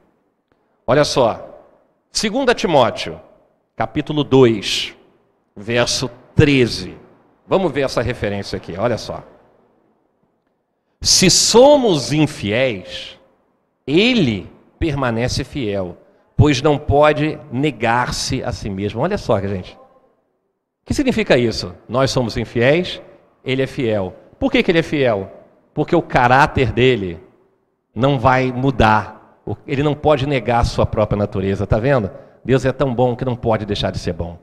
Olha 0.87 1.05
só, 1.05 1.65
2 2.13 2.55
Timóteo, 2.55 3.21
capítulo 3.75 4.23
2, 4.23 4.95
verso 5.57 6.11
13. 6.35 6.97
Vamos 7.47 7.73
ver 7.73 7.83
essa 7.83 8.03
referência 8.03 8.57
aqui, 8.57 8.77
olha 8.77 8.99
só. 8.99 9.23
Se 11.01 11.31
somos 11.31 12.13
infiéis, 12.13 13.19
ele 13.87 14.49
permanece 14.79 15.45
fiel, 15.45 15.97
pois 16.37 16.61
não 16.61 16.79
pode 16.79 17.39
negar-se 17.51 18.43
a 18.43 18.53
si 18.53 18.69
mesmo. 18.69 19.01
Olha 19.01 19.19
só, 19.19 19.41
gente. 19.41 19.75
O 19.75 20.85
que 20.85 20.95
significa 20.95 21.39
isso? 21.39 21.75
Nós 21.89 22.11
somos 22.11 22.37
infiéis, 22.37 23.01
ele 23.45 23.63
é 23.63 23.67
fiel. 23.67 24.15
Por 24.39 24.51
que, 24.51 24.63
que 24.63 24.71
ele 24.71 24.79
é 24.79 24.83
fiel? 24.83 25.31
Porque 25.75 25.95
o 25.95 26.03
caráter 26.03 26.73
dele 26.73 27.21
não 27.95 28.19
vai 28.19 28.53
mudar. 28.53 29.41
Ele 29.67 29.83
não 29.83 29.95
pode 29.95 30.27
negar 30.27 30.61
a 30.61 30.65
sua 30.65 30.87
própria 30.87 31.19
natureza, 31.19 31.67
tá 31.67 31.79
vendo? 31.79 32.11
Deus 32.45 32.65
é 32.65 32.73
tão 32.73 32.95
bom 32.95 33.15
que 33.15 33.25
não 33.25 33.37
pode 33.37 33.65
deixar 33.65 33.91
de 33.91 33.99
ser 33.99 34.13
bom. 34.13 34.39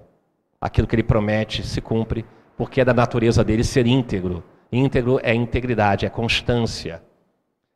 Aquilo 0.60 0.88
que 0.88 0.96
ele 0.96 1.04
promete 1.04 1.64
se 1.64 1.82
cumpre, 1.82 2.26
porque 2.58 2.82
é 2.82 2.86
da 2.86 2.94
natureza 2.94 3.44
dele 3.44 3.64
ser 3.64 3.88
íntegro. 3.88 4.44
Íntegro 4.72 5.20
é 5.24 5.34
integridade, 5.34 6.06
é 6.06 6.10
constância. 6.10 7.02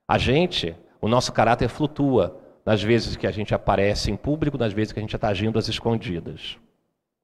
A 0.07 0.17
gente, 0.17 0.75
o 1.01 1.07
nosso 1.07 1.31
caráter 1.31 1.69
flutua 1.69 2.39
nas 2.65 2.81
vezes 2.81 3.15
que 3.15 3.27
a 3.27 3.31
gente 3.31 3.53
aparece 3.53 4.11
em 4.11 4.15
público, 4.15 4.57
nas 4.57 4.73
vezes 4.73 4.93
que 4.93 4.99
a 4.99 5.01
gente 5.01 5.15
está 5.15 5.29
agindo 5.29 5.57
às 5.59 5.67
escondidas. 5.67 6.57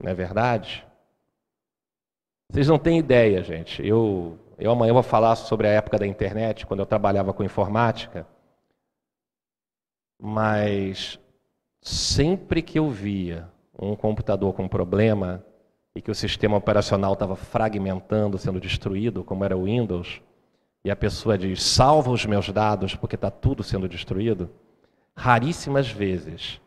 Não 0.02 0.10
é 0.10 0.14
verdade? 0.14 0.86
Vocês 2.52 2.68
não 2.68 2.80
têm 2.80 2.98
ideia, 2.98 3.44
gente. 3.44 3.86
Eu, 3.86 4.40
eu 4.58 4.72
amanhã 4.72 4.92
vou 4.92 5.04
falar 5.04 5.36
sobre 5.36 5.68
a 5.68 5.72
época 5.72 6.00
da 6.00 6.08
internet, 6.08 6.66
quando 6.66 6.80
eu 6.80 6.86
trabalhava 6.86 7.32
com 7.32 7.44
informática. 7.44 8.26
Mas 10.20 11.20
sempre 11.82 12.62
que 12.64 12.80
eu 12.80 12.90
via 12.90 13.48
um 13.80 13.96
computador 13.96 14.54
com 14.54 14.68
problema 14.68 15.46
e 15.96 16.02
que 16.02 16.10
o 16.10 16.16
sistema 16.16 16.58
operacional 16.58 17.14
estava 17.14 17.36
fragmentando, 17.36 18.38
sendo 18.38 18.60
destruído, 18.60 19.24
como 19.24 19.46
era 19.46 19.56
o 19.56 19.66
Windows, 19.66 20.20
e 20.84 20.90
a 20.90 20.96
pessoa 20.96 21.38
diz: 21.38 21.62
salva 21.62 22.10
os 22.10 22.26
meus 22.26 22.50
dados 22.50 22.96
porque 22.96 23.16
está 23.16 23.30
tudo 23.30 23.64
sendo 23.64 23.88
destruído, 23.88 24.50
raríssimas 25.16 25.88
vezes 25.90 26.60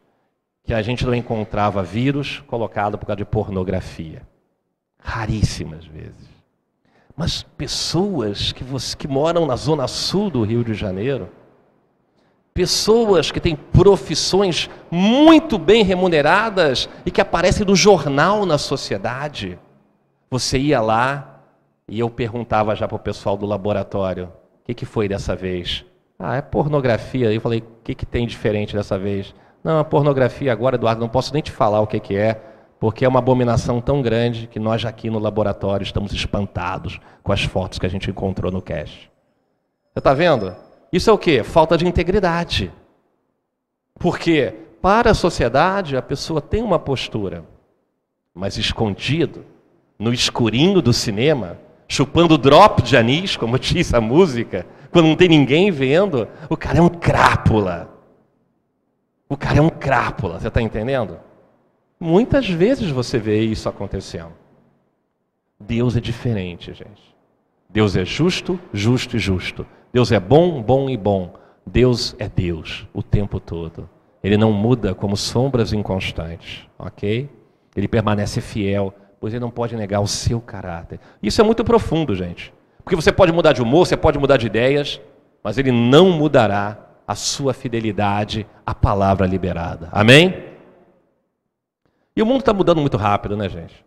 que 0.62 0.72
a 0.72 0.80
gente 0.80 1.04
não 1.04 1.14
encontrava 1.14 1.82
vírus 1.82 2.38
colocado 2.46 2.96
por 2.96 3.06
causa 3.06 3.16
de 3.16 3.24
pornografia. 3.24 4.22
Raríssimas 5.02 5.84
vezes. 5.84 6.32
Mas 7.16 7.42
pessoas 7.56 8.52
que, 8.52 8.64
você, 8.64 8.96
que 8.96 9.06
moram 9.06 9.46
na 9.46 9.56
zona 9.56 9.86
sul 9.86 10.30
do 10.30 10.42
Rio 10.42 10.64
de 10.64 10.74
Janeiro, 10.74 11.28
pessoas 12.54 13.30
que 13.30 13.40
têm 13.40 13.56
profissões 13.56 14.70
muito 14.90 15.58
bem 15.58 15.82
remuneradas 15.84 16.88
e 17.04 17.10
que 17.10 17.20
aparecem 17.20 17.66
no 17.66 17.76
jornal 17.76 18.46
na 18.46 18.58
sociedade. 18.58 19.58
Você 20.30 20.58
ia 20.58 20.80
lá 20.80 21.40
e 21.88 21.98
eu 21.98 22.08
perguntava 22.08 22.74
já 22.74 22.88
para 22.88 22.96
o 22.96 23.00
pessoal 23.00 23.36
do 23.36 23.46
laboratório: 23.46 24.26
o 24.26 24.64
que, 24.64 24.74
que 24.74 24.86
foi 24.86 25.08
dessa 25.08 25.36
vez? 25.36 25.84
Ah, 26.18 26.36
é 26.36 26.42
pornografia. 26.42 27.32
Eu 27.32 27.40
falei: 27.40 27.60
o 27.60 27.82
que, 27.84 27.94
que 27.94 28.06
tem 28.06 28.26
diferente 28.26 28.74
dessa 28.74 28.98
vez? 28.98 29.34
Não, 29.62 29.78
a 29.78 29.84
pornografia 29.84 30.52
agora, 30.52 30.76
Eduardo, 30.76 31.00
não 31.00 31.08
posso 31.08 31.32
nem 31.32 31.42
te 31.42 31.52
falar 31.52 31.80
o 31.80 31.86
que, 31.86 32.00
que 32.00 32.16
é 32.16 32.40
porque 32.82 33.04
é 33.04 33.08
uma 33.08 33.20
abominação 33.20 33.80
tão 33.80 34.02
grande 34.02 34.48
que 34.48 34.58
nós 34.58 34.84
aqui 34.84 35.08
no 35.08 35.20
laboratório 35.20 35.84
estamos 35.84 36.12
espantados 36.12 36.98
com 37.22 37.32
as 37.32 37.44
fotos 37.44 37.78
que 37.78 37.86
a 37.86 37.88
gente 37.88 38.10
encontrou 38.10 38.50
no 38.50 38.60
cache. 38.60 39.08
Você 39.92 40.00
está 40.00 40.12
vendo? 40.12 40.52
Isso 40.92 41.08
é 41.08 41.12
o 41.12 41.16
quê? 41.16 41.44
Falta 41.44 41.78
de 41.78 41.86
integridade. 41.86 42.72
Porque 44.00 44.52
para 44.82 45.12
a 45.12 45.14
sociedade 45.14 45.96
a 45.96 46.02
pessoa 46.02 46.40
tem 46.40 46.60
uma 46.60 46.76
postura, 46.76 47.44
mas 48.34 48.56
escondido, 48.56 49.44
no 49.96 50.12
escurinho 50.12 50.82
do 50.82 50.92
cinema, 50.92 51.60
chupando 51.86 52.36
drop 52.36 52.82
de 52.82 52.96
anis, 52.96 53.36
como 53.36 53.56
diz 53.62 53.94
a 53.94 54.00
música, 54.00 54.66
quando 54.90 55.06
não 55.06 55.14
tem 55.14 55.28
ninguém 55.28 55.70
vendo, 55.70 56.26
o 56.50 56.56
cara 56.56 56.78
é 56.78 56.82
um 56.82 56.88
crápula. 56.88 57.88
O 59.28 59.36
cara 59.36 59.58
é 59.58 59.62
um 59.62 59.70
crápula, 59.70 60.40
você 60.40 60.48
está 60.48 60.60
entendendo? 60.60 61.30
Muitas 62.02 62.50
vezes 62.50 62.90
você 62.90 63.16
vê 63.16 63.42
isso 63.42 63.68
acontecendo. 63.68 64.32
Deus 65.60 65.96
é 65.96 66.00
diferente, 66.00 66.74
gente. 66.74 67.14
Deus 67.70 67.94
é 67.94 68.04
justo, 68.04 68.58
justo 68.72 69.16
e 69.16 69.20
justo. 69.20 69.64
Deus 69.92 70.10
é 70.10 70.18
bom, 70.18 70.60
bom 70.60 70.90
e 70.90 70.96
bom. 70.96 71.32
Deus 71.64 72.16
é 72.18 72.28
Deus 72.28 72.88
o 72.92 73.04
tempo 73.04 73.38
todo. 73.38 73.88
Ele 74.20 74.36
não 74.36 74.52
muda 74.52 74.96
como 74.96 75.16
sombras 75.16 75.72
inconstantes, 75.72 76.66
ok? 76.76 77.30
Ele 77.76 77.86
permanece 77.86 78.40
fiel, 78.40 78.92
pois 79.20 79.32
ele 79.32 79.40
não 79.40 79.50
pode 79.50 79.76
negar 79.76 80.00
o 80.00 80.08
seu 80.08 80.40
caráter. 80.40 80.98
Isso 81.22 81.40
é 81.40 81.44
muito 81.44 81.62
profundo, 81.62 82.16
gente. 82.16 82.52
Porque 82.82 82.96
você 82.96 83.12
pode 83.12 83.30
mudar 83.30 83.52
de 83.52 83.62
humor, 83.62 83.86
você 83.86 83.96
pode 83.96 84.18
mudar 84.18 84.38
de 84.38 84.46
ideias, 84.48 85.00
mas 85.40 85.56
ele 85.56 85.70
não 85.70 86.10
mudará 86.10 86.78
a 87.06 87.14
sua 87.14 87.54
fidelidade 87.54 88.44
à 88.66 88.74
palavra 88.74 89.24
liberada. 89.24 89.88
Amém? 89.92 90.50
E 92.14 92.22
o 92.22 92.26
mundo 92.26 92.40
está 92.40 92.52
mudando 92.52 92.80
muito 92.80 92.96
rápido, 92.96 93.36
né, 93.36 93.48
gente? 93.48 93.84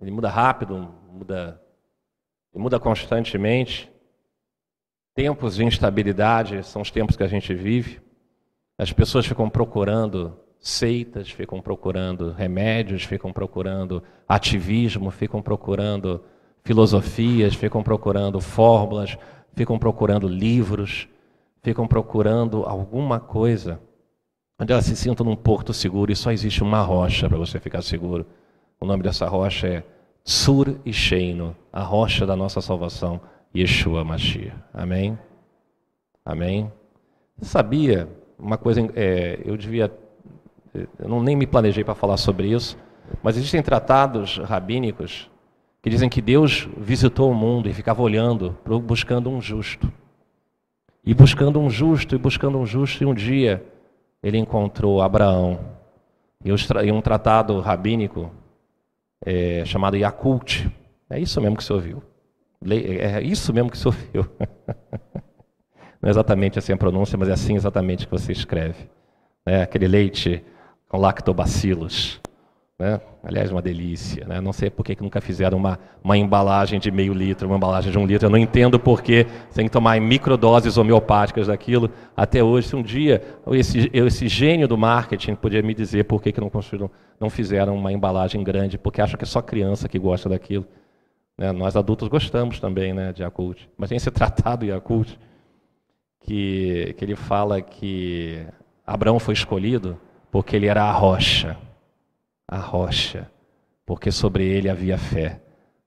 Ele 0.00 0.10
muda 0.10 0.28
rápido, 0.28 0.92
muda, 1.10 1.60
muda 2.54 2.78
constantemente. 2.78 3.90
Tempos 5.14 5.56
de 5.56 5.64
instabilidade 5.64 6.62
são 6.66 6.82
os 6.82 6.90
tempos 6.90 7.16
que 7.16 7.22
a 7.22 7.28
gente 7.28 7.54
vive. 7.54 8.02
As 8.76 8.92
pessoas 8.92 9.24
ficam 9.24 9.48
procurando 9.48 10.38
seitas, 10.58 11.30
ficam 11.30 11.62
procurando 11.62 12.32
remédios, 12.32 13.04
ficam 13.04 13.32
procurando 13.32 14.02
ativismo, 14.28 15.10
ficam 15.10 15.40
procurando 15.40 16.22
filosofias, 16.64 17.54
ficam 17.54 17.82
procurando 17.82 18.40
fórmulas, 18.40 19.16
ficam 19.54 19.78
procurando 19.78 20.28
livros, 20.28 21.08
ficam 21.62 21.86
procurando 21.86 22.64
alguma 22.64 23.20
coisa 23.20 23.80
onde 24.58 24.72
elas 24.72 24.84
se 24.84 24.96
sintam 24.96 25.26
num 25.26 25.36
porto 25.36 25.72
seguro 25.72 26.12
e 26.12 26.16
só 26.16 26.30
existe 26.30 26.62
uma 26.62 26.80
rocha 26.80 27.28
para 27.28 27.38
você 27.38 27.58
ficar 27.58 27.82
seguro. 27.82 28.26
O 28.80 28.86
nome 28.86 29.02
dessa 29.02 29.26
rocha 29.26 29.66
é 29.66 29.84
Sur 30.24 30.78
e 30.84 30.92
Sheino, 30.92 31.56
a 31.72 31.82
rocha 31.82 32.26
da 32.26 32.36
nossa 32.36 32.60
salvação, 32.60 33.20
Yeshua 33.54 34.04
Mashiach. 34.04 34.56
Amém? 34.72 35.18
Amém? 36.24 36.72
Sabia 37.42 38.08
uma 38.38 38.56
coisa, 38.56 38.80
é, 38.94 39.40
eu 39.44 39.56
devia, 39.56 39.92
eu 40.98 41.08
não 41.08 41.22
nem 41.22 41.36
me 41.36 41.46
planejei 41.46 41.84
para 41.84 41.94
falar 41.94 42.16
sobre 42.16 42.48
isso, 42.48 42.78
mas 43.22 43.36
existem 43.36 43.62
tratados 43.62 44.38
rabínicos 44.38 45.30
que 45.82 45.90
dizem 45.90 46.08
que 46.08 46.22
Deus 46.22 46.66
visitou 46.78 47.30
o 47.30 47.34
mundo 47.34 47.68
e 47.68 47.74
ficava 47.74 48.00
olhando, 48.00 48.56
buscando 48.82 49.28
um 49.28 49.40
justo. 49.40 49.92
E 51.04 51.12
buscando 51.12 51.60
um 51.60 51.68
justo, 51.68 52.14
e 52.14 52.18
buscando 52.18 52.56
um 52.56 52.64
justo, 52.64 53.02
e 53.02 53.06
um 53.06 53.12
dia 53.12 53.62
ele 54.24 54.38
encontrou 54.38 55.02
Abraão. 55.02 55.60
E 56.42 56.90
um 56.90 57.00
tratado 57.02 57.60
rabínico 57.60 58.30
é, 59.24 59.62
chamado 59.66 59.98
Yakult. 59.98 60.66
É 61.10 61.20
isso 61.20 61.38
mesmo 61.42 61.56
que 61.58 61.62
você 61.62 61.72
ouviu. 61.74 62.02
É 62.66 63.20
isso 63.20 63.52
mesmo 63.52 63.70
que 63.70 63.76
você 63.76 63.88
ouviu. 63.88 64.26
Não 66.00 66.08
é 66.08 66.10
exatamente 66.10 66.58
assim 66.58 66.72
a 66.72 66.76
pronúncia, 66.76 67.18
mas 67.18 67.28
é 67.28 67.32
assim 67.32 67.54
exatamente 67.54 68.06
que 68.06 68.10
você 68.10 68.32
escreve. 68.32 68.88
É 69.44 69.62
aquele 69.62 69.86
leite 69.86 70.42
com 70.88 70.96
lactobacilos. 70.96 72.18
Né? 72.78 73.00
Aliás, 73.22 73.52
uma 73.52 73.62
delícia. 73.62 74.26
Né? 74.26 74.40
Não 74.40 74.52
sei 74.52 74.68
por 74.68 74.84
que 74.84 75.00
nunca 75.00 75.20
fizeram 75.20 75.56
uma, 75.56 75.78
uma 76.02 76.16
embalagem 76.16 76.80
de 76.80 76.90
meio 76.90 77.12
litro, 77.12 77.46
uma 77.46 77.56
embalagem 77.56 77.92
de 77.92 77.98
um 77.98 78.04
litro. 78.04 78.26
Eu 78.26 78.30
não 78.30 78.38
entendo 78.38 78.80
por 78.80 79.00
que 79.00 79.26
tem 79.54 79.66
que 79.66 79.70
tomar 79.70 80.00
microdoses 80.00 80.76
homeopáticas 80.76 81.46
daquilo 81.46 81.90
até 82.16 82.42
hoje. 82.42 82.68
Se 82.68 82.76
um 82.76 82.82
dia 82.82 83.22
esse, 83.52 83.90
esse 83.92 84.28
gênio 84.28 84.66
do 84.66 84.76
marketing 84.76 85.36
podia 85.36 85.62
me 85.62 85.72
dizer 85.72 86.04
por 86.04 86.20
que, 86.20 86.32
que 86.32 86.40
não, 86.40 86.50
construíram, 86.50 86.90
não 87.20 87.30
fizeram 87.30 87.76
uma 87.76 87.92
embalagem 87.92 88.42
grande, 88.42 88.76
porque 88.76 89.00
acham 89.00 89.16
que 89.16 89.24
é 89.24 89.26
só 89.26 89.40
criança 89.40 89.88
que 89.88 89.98
gosta 89.98 90.28
daquilo. 90.28 90.66
Né? 91.38 91.52
Nós 91.52 91.76
adultos 91.76 92.08
gostamos 92.08 92.58
também 92.58 92.92
né, 92.92 93.12
de 93.12 93.22
Yakult. 93.22 93.68
Mas 93.78 93.88
tem 93.88 93.96
esse 93.96 94.10
tratado 94.12 94.66
Yakult 94.66 95.16
que, 96.22 96.92
que 96.98 97.04
ele 97.04 97.14
fala 97.14 97.62
que 97.62 98.44
Abraão 98.84 99.20
foi 99.20 99.34
escolhido 99.34 99.96
porque 100.32 100.56
ele 100.56 100.66
era 100.66 100.82
a 100.82 100.90
rocha 100.90 101.56
a 102.48 102.58
rocha, 102.58 103.30
porque 103.86 104.10
sobre 104.10 104.46
ele 104.46 104.68
havia 104.68 104.98
fé. 104.98 105.40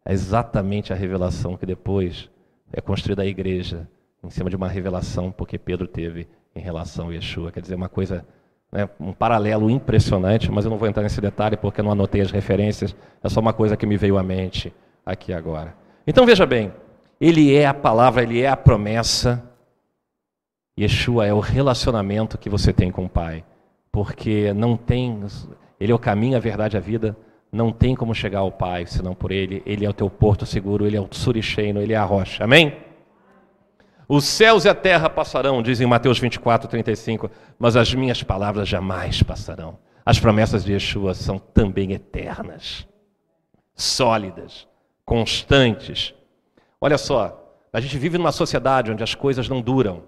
É 0.06 0.14
exatamente 0.14 0.94
a 0.94 0.96
revelação 0.96 1.58
que 1.58 1.66
depois 1.66 2.30
é 2.72 2.82
construída 2.82 3.22
a 3.22 3.26
igreja, 3.26 3.90
em 4.24 4.30
cima 4.30 4.50
de 4.50 4.56
uma 4.56 4.68
revelação, 4.68 5.32
porque 5.32 5.58
Pedro 5.58 5.88
teve 5.88 6.28
em 6.56 6.60
relação 6.60 7.10
a 7.10 7.14
Yeshua. 7.14 7.52
Quer 7.52 7.62
dizer, 7.62 7.76
uma 7.76 7.90
coisa, 7.90 8.26
né, 8.72 8.90
um 9.00 9.14
paralelo 9.14 9.70
impressionante, 9.70 10.52
mas 10.52 10.66
eu 10.66 10.72
não 10.72 10.78
vou 10.78 10.88
entrar 10.88 11.04
nesse 11.04 11.22
detalhe 11.22 11.56
porque 11.56 11.82
não 11.82 11.92
anotei 11.92 12.22
as 12.22 12.32
referências, 12.32 12.96
é 13.24 13.30
só 13.30 13.40
uma 13.40 13.54
coisa 13.54 13.78
que 13.78 13.86
me 13.86 13.98
veio 13.98 14.18
à 14.18 14.24
mente 14.24 14.74
aqui 15.06 15.32
agora. 15.34 15.76
Então 16.06 16.26
veja 16.26 16.46
bem, 16.46 16.74
ele 17.20 17.56
é 17.56 17.66
a 17.66 17.74
palavra, 17.74 18.24
ele 18.24 18.42
é 18.42 18.50
a 18.50 18.58
promessa. 18.58 19.44
Yeshua 20.80 21.26
é 21.26 21.34
o 21.34 21.40
relacionamento 21.40 22.38
que 22.38 22.50
você 22.50 22.72
tem 22.72 22.92
com 22.92 23.06
o 23.06 23.10
Pai, 23.10 23.44
porque 23.92 24.54
não 24.54 24.78
tem 24.78 25.24
ele 25.80 25.92
é 25.92 25.96
o 25.96 26.00
caminho, 26.00 26.38
a 26.38 26.40
verdade 26.40 26.76
e 26.76 26.78
a 26.78 26.82
vida. 26.82 27.16
Não 27.52 27.72
tem 27.72 27.96
como 27.96 28.14
chegar 28.14 28.40
ao 28.40 28.52
Pai 28.52 28.86
senão 28.86 29.14
por 29.14 29.32
Ele. 29.32 29.62
Ele 29.66 29.86
é 29.86 29.90
o 29.90 29.94
teu 29.94 30.10
porto 30.10 30.46
seguro, 30.46 30.86
Ele 30.86 30.98
é 30.98 31.02
o 31.02 31.08
suricheino, 31.10 31.82
Ele 31.82 31.94
é 31.94 31.98
a 31.98 32.04
rocha. 32.04 32.44
Amém? 32.44 32.76
Os 34.08 34.24
céus 34.26 34.66
e 34.66 34.70
a 34.70 34.76
terra 34.76 35.10
passarão, 35.10 35.62
diz 35.62 35.82
em 35.82 35.86
Mateus 35.86 36.18
24, 36.18 36.70
35, 36.70 37.30
mas 37.60 37.76
as 37.76 37.94
minhas 37.94 38.24
palavras 38.24 38.68
jamais 38.68 39.22
passarão. 39.22 39.78
As 40.06 40.20
promessas 40.20 40.64
de 40.64 40.72
Yeshua 40.72 41.14
são 41.14 41.38
também 41.38 41.92
eternas, 41.92 42.88
sólidas, 43.76 44.66
constantes. 45.06 46.14
Olha 46.80 46.98
só, 46.98 47.54
a 47.74 47.82
gente 47.82 47.98
vive 47.98 48.18
numa 48.18 48.32
sociedade 48.32 48.92
onde 48.92 49.04
as 49.04 49.14
coisas 49.14 49.50
não 49.50 49.62
duram. 49.62 50.04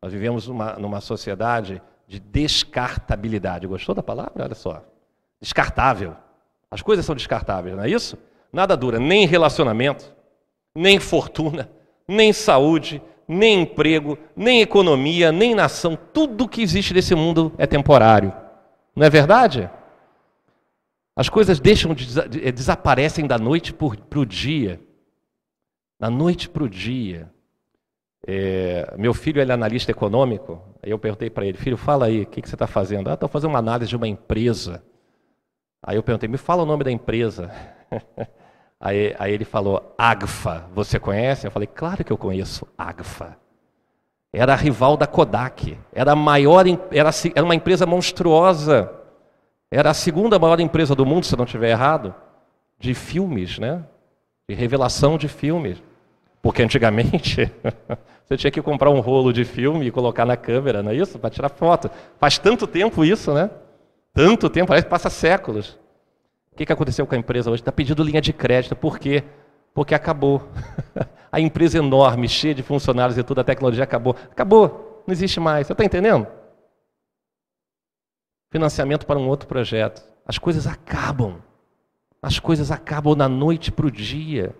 Nós 0.00 0.12
vivemos 0.12 0.48
numa, 0.48 0.72
numa 0.74 1.00
sociedade 1.02 1.82
de 2.08 2.18
descartabilidade. 2.18 3.66
Gostou 3.66 3.94
da 3.94 4.02
palavra? 4.02 4.44
Olha 4.44 4.54
só 4.54 4.82
descartável. 5.42 6.16
As 6.70 6.80
coisas 6.80 7.04
são 7.04 7.14
descartáveis, 7.14 7.76
não 7.76 7.82
é 7.82 7.90
isso? 7.90 8.16
Nada 8.52 8.76
dura, 8.76 8.98
nem 8.98 9.26
relacionamento, 9.26 10.14
nem 10.74 11.00
fortuna, 11.00 11.68
nem 12.06 12.32
saúde, 12.32 13.02
nem 13.26 13.62
emprego, 13.62 14.16
nem 14.36 14.62
economia, 14.62 15.32
nem 15.32 15.54
nação. 15.54 15.98
Tudo 16.12 16.48
que 16.48 16.62
existe 16.62 16.94
nesse 16.94 17.14
mundo 17.14 17.52
é 17.58 17.66
temporário. 17.66 18.32
Não 18.94 19.04
é 19.04 19.10
verdade? 19.10 19.68
As 21.16 21.28
coisas 21.28 21.60
deixam 21.60 21.94
de, 21.94 22.06
eh, 22.18 22.52
desaparecem 22.52 23.26
da 23.26 23.38
noite 23.38 23.72
para 23.72 24.18
o 24.18 24.26
dia. 24.26 24.80
Da 25.98 26.08
noite 26.08 26.48
para 26.48 26.62
o 26.62 26.68
dia. 26.68 27.30
É, 28.26 28.94
meu 28.96 29.12
filho 29.12 29.40
ele 29.40 29.50
é 29.50 29.54
analista 29.54 29.90
econômico. 29.90 30.62
Aí 30.82 30.90
eu 30.90 30.98
perguntei 30.98 31.28
para 31.28 31.44
ele, 31.44 31.58
filho, 31.58 31.76
fala 31.76 32.06
aí, 32.06 32.22
o 32.22 32.26
que, 32.26 32.40
que 32.40 32.48
você 32.48 32.54
está 32.54 32.66
fazendo? 32.66 33.10
Ah, 33.10 33.14
estou 33.14 33.28
fazendo 33.28 33.50
uma 33.50 33.58
análise 33.58 33.88
de 33.88 33.96
uma 33.96 34.08
empresa. 34.08 34.82
Aí 35.82 35.96
eu 35.96 36.02
perguntei, 36.02 36.28
me 36.28 36.38
fala 36.38 36.62
o 36.62 36.66
nome 36.66 36.84
da 36.84 36.90
empresa. 36.90 37.50
Aí, 38.84 39.14
aí, 39.16 39.32
ele 39.32 39.44
falou, 39.44 39.94
Agfa, 39.96 40.64
você 40.74 40.98
conhece? 40.98 41.46
Eu 41.46 41.52
falei, 41.52 41.68
claro 41.72 42.02
que 42.02 42.12
eu 42.12 42.18
conheço 42.18 42.66
Agfa. 42.76 43.36
Era 44.32 44.54
a 44.54 44.56
rival 44.56 44.96
da 44.96 45.06
Kodak. 45.06 45.78
Era 45.92 46.10
a 46.10 46.16
maior, 46.16 46.64
era, 46.90 47.10
era 47.32 47.44
uma 47.44 47.54
empresa 47.54 47.86
monstruosa. 47.86 48.90
Era 49.70 49.90
a 49.90 49.94
segunda 49.94 50.36
maior 50.36 50.58
empresa 50.58 50.96
do 50.96 51.06
mundo, 51.06 51.26
se 51.26 51.36
não 51.36 51.44
estiver 51.44 51.70
errado, 51.70 52.12
de 52.76 52.92
filmes, 52.92 53.56
né? 53.56 53.84
De 54.48 54.54
revelação 54.56 55.16
de 55.16 55.28
filmes. 55.28 55.80
Porque 56.42 56.60
antigamente 56.60 57.48
você 58.26 58.36
tinha 58.36 58.50
que 58.50 58.60
comprar 58.60 58.90
um 58.90 58.98
rolo 58.98 59.32
de 59.32 59.44
filme 59.44 59.86
e 59.86 59.92
colocar 59.92 60.26
na 60.26 60.36
câmera, 60.36 60.82
não 60.82 60.90
é 60.90 60.96
isso? 60.96 61.20
Para 61.20 61.30
tirar 61.30 61.50
foto. 61.50 61.88
Faz 62.18 62.36
tanto 62.36 62.66
tempo 62.66 63.04
isso, 63.04 63.32
né? 63.32 63.48
Tanto 64.12 64.50
tempo, 64.50 64.68
parece 64.68 64.86
que 64.86 64.90
passa 64.90 65.08
séculos. 65.08 65.78
O 66.52 66.56
que 66.56 66.70
aconteceu 66.70 67.06
com 67.06 67.14
a 67.14 67.18
empresa 67.18 67.50
hoje? 67.50 67.62
Está 67.62 67.72
pedindo 67.72 68.02
linha 68.02 68.20
de 68.20 68.32
crédito. 68.32 68.76
Por 68.76 68.98
quê? 68.98 69.24
Porque 69.72 69.94
acabou. 69.94 70.48
a 71.32 71.40
empresa 71.40 71.78
enorme, 71.78 72.28
cheia 72.28 72.54
de 72.54 72.62
funcionários 72.62 73.16
e 73.16 73.22
tudo, 73.22 73.40
a 73.40 73.44
tecnologia 73.44 73.84
acabou. 73.84 74.14
Acabou. 74.30 75.02
Não 75.06 75.12
existe 75.12 75.40
mais. 75.40 75.66
Você 75.66 75.72
está 75.72 75.84
entendendo? 75.84 76.26
Financiamento 78.50 79.06
para 79.06 79.18
um 79.18 79.26
outro 79.28 79.48
projeto. 79.48 80.02
As 80.26 80.36
coisas 80.36 80.66
acabam. 80.66 81.42
As 82.20 82.38
coisas 82.38 82.70
acabam 82.70 83.16
da 83.16 83.28
noite 83.28 83.72
para 83.72 83.86
o 83.86 83.90
dia. 83.90 84.54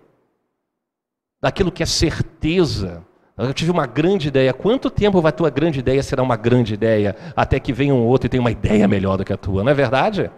Daquilo 1.39 1.71
que 1.71 1.83
é 1.83 1.85
certeza. 1.85 3.05
Eu 3.37 3.53
tive 3.53 3.71
uma 3.71 3.87
grande 3.87 4.27
ideia. 4.27 4.53
Quanto 4.53 4.89
tempo 4.89 5.19
vai 5.19 5.29
a 5.29 5.33
tua 5.33 5.49
grande 5.49 5.79
ideia 5.79 6.03
será 6.03 6.21
uma 6.21 6.35
grande 6.35 6.73
ideia 6.73 7.15
até 7.35 7.59
que 7.59 7.73
venha 7.73 7.93
um 7.93 8.05
outro 8.05 8.27
e 8.27 8.29
tenha 8.29 8.41
uma 8.41 8.51
ideia 8.51 8.87
melhor 8.87 9.17
do 9.17 9.25
que 9.25 9.33
a 9.33 9.37
tua? 9.37 9.63
Não 9.63 9.71
é 9.71 9.73
verdade? 9.73 10.29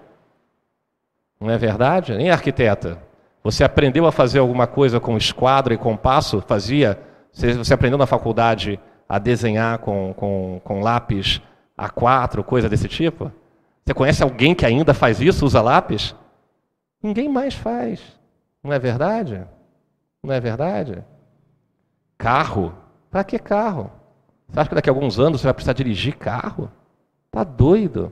Não 1.39 1.49
é 1.49 1.57
verdade? 1.57 2.15
Nem 2.15 2.29
arquiteta. 2.31 2.97
Você 3.43 3.63
aprendeu 3.63 4.07
a 4.07 4.11
fazer 4.11 4.39
alguma 4.39 4.65
coisa 4.65 4.99
com 4.99 5.17
esquadro 5.17 5.73
e 5.73 5.77
compasso? 5.77 6.41
Fazia? 6.47 6.97
Você 7.31 7.73
aprendeu 7.73 7.97
na 7.97 8.07
faculdade 8.07 8.79
a 9.07 9.19
desenhar 9.19 9.77
com, 9.79 10.13
com, 10.13 10.61
com 10.63 10.79
lápis 10.79 11.41
A4, 11.77 12.43
coisa 12.43 12.69
desse 12.69 12.87
tipo? 12.87 13.31
Você 13.85 13.93
conhece 13.93 14.23
alguém 14.23 14.55
que 14.55 14.65
ainda 14.65 14.93
faz 14.93 15.19
isso, 15.19 15.45
usa 15.45 15.61
lápis? 15.61 16.15
Ninguém 17.03 17.29
mais 17.29 17.53
faz. 17.53 18.01
Não 18.63 18.73
é 18.73 18.79
verdade? 18.79 19.45
Não 20.23 20.33
é 20.33 20.39
verdade? 20.39 21.03
Carro? 22.17 22.73
Para 23.15 23.23
que 23.23 23.39
carro? 23.39 23.89
Você 24.49 24.59
acha 24.59 24.67
que 24.67 24.75
daqui 24.75 24.89
a 24.89 24.91
alguns 24.91 25.17
anos 25.21 25.39
você 25.39 25.47
vai 25.47 25.53
precisar 25.53 25.71
dirigir 25.71 26.17
carro? 26.17 26.69
Tá 27.31 27.45
doido? 27.45 28.11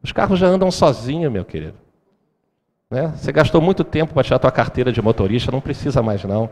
Os 0.00 0.12
carros 0.12 0.38
já 0.38 0.46
andam 0.46 0.70
sozinhos, 0.70 1.32
meu 1.32 1.44
querido. 1.44 1.74
Né? 2.88 3.12
Você 3.16 3.32
gastou 3.32 3.60
muito 3.60 3.82
tempo 3.82 4.14
para 4.14 4.22
tirar 4.22 4.38
tua 4.38 4.52
carteira 4.52 4.92
de 4.92 5.02
motorista, 5.02 5.50
não 5.50 5.60
precisa 5.60 6.04
mais 6.04 6.22
não. 6.22 6.48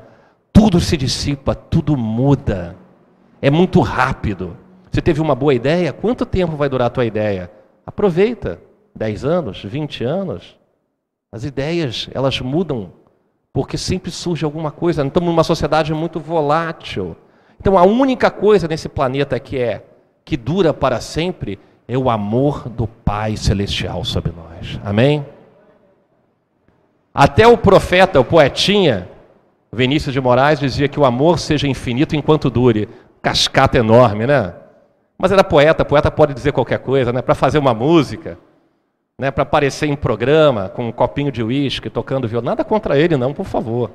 Tudo 0.53 0.81
se 0.81 0.97
dissipa, 0.97 1.55
tudo 1.55 1.97
muda. 1.97 2.75
É 3.41 3.51
muito 3.51 3.79
rápido. 3.79 4.57
Você 4.91 5.01
teve 5.01 5.21
uma 5.21 5.37
boa 5.37 5.55
ideia? 5.55 5.93
Quanto 5.93 6.27
tempo 6.27 6.57
vai 6.57 6.69
durar 6.69 6.89
a 6.89 6.91
tua 6.91 7.05
ideia? 7.05 7.53
Aproveita. 7.87 8.61
10 8.97 9.25
anos, 9.25 9.63
20 9.63 10.03
anos. 10.03 10.59
As 11.31 11.45
ideias, 11.45 12.11
elas 12.13 12.41
mudam 12.41 12.95
porque 13.53 13.79
sempre 13.79 14.11
surge 14.11 14.45
alguma 14.45 14.73
coisa. 14.73 15.07
Estamos 15.07 15.29
numa 15.29 15.45
sociedade 15.45 15.95
muito 15.95 16.19
volátil. 16.19 17.17
Então 17.63 17.79
a 17.79 17.85
única 17.85 18.29
coisa 18.29 18.67
nesse 18.67 18.89
planeta 18.89 19.39
que 19.39 19.57
é 19.57 19.85
que 20.25 20.37
dura 20.37 20.75
para 20.75 21.01
sempre 21.01 21.61
é 21.87 21.97
o 21.97 22.11
amor 22.11 22.69
do 22.69 22.89
Pai 22.89 23.37
celestial 23.37 24.05
sobre 24.05 24.33
nós. 24.33 24.81
Amém? 24.85 25.25
Até 27.15 27.47
o 27.47 27.57
profeta, 27.57 28.19
o 28.19 28.25
poetinha, 28.25 29.09
Vinícius 29.73 30.13
de 30.13 30.21
Moraes 30.21 30.59
dizia 30.59 30.89
que 30.89 30.99
o 30.99 31.05
amor 31.05 31.39
seja 31.39 31.69
infinito 31.69 32.17
enquanto 32.17 32.51
dure. 32.51 32.89
Cascata 33.23 33.79
enorme, 33.79 34.27
né? 34.27 34.55
Mas 35.17 35.31
era 35.31 35.45
poeta, 35.45 35.85
poeta 35.85 36.11
pode 36.11 36.35
dizer 36.35 36.51
qualquer 36.51 36.81
coisa, 36.81 37.13
né? 37.13 37.23
Para 37.23 37.37
fazer 37.37 37.59
uma 37.59 37.73
música, 37.73 38.37
né? 39.17 39.31
Para 39.31 39.45
aparecer 39.45 39.89
em 39.89 39.95
programa 39.95 40.69
com 40.69 40.89
um 40.89 40.93
copinho 40.93 41.31
de 41.31 41.45
uísque, 41.45 41.89
tocando 41.89 42.27
violão. 42.27 42.47
Nada 42.47 42.65
contra 42.65 42.99
ele, 42.99 43.17
não, 43.17 43.33
por 43.33 43.47
favor. 43.47 43.93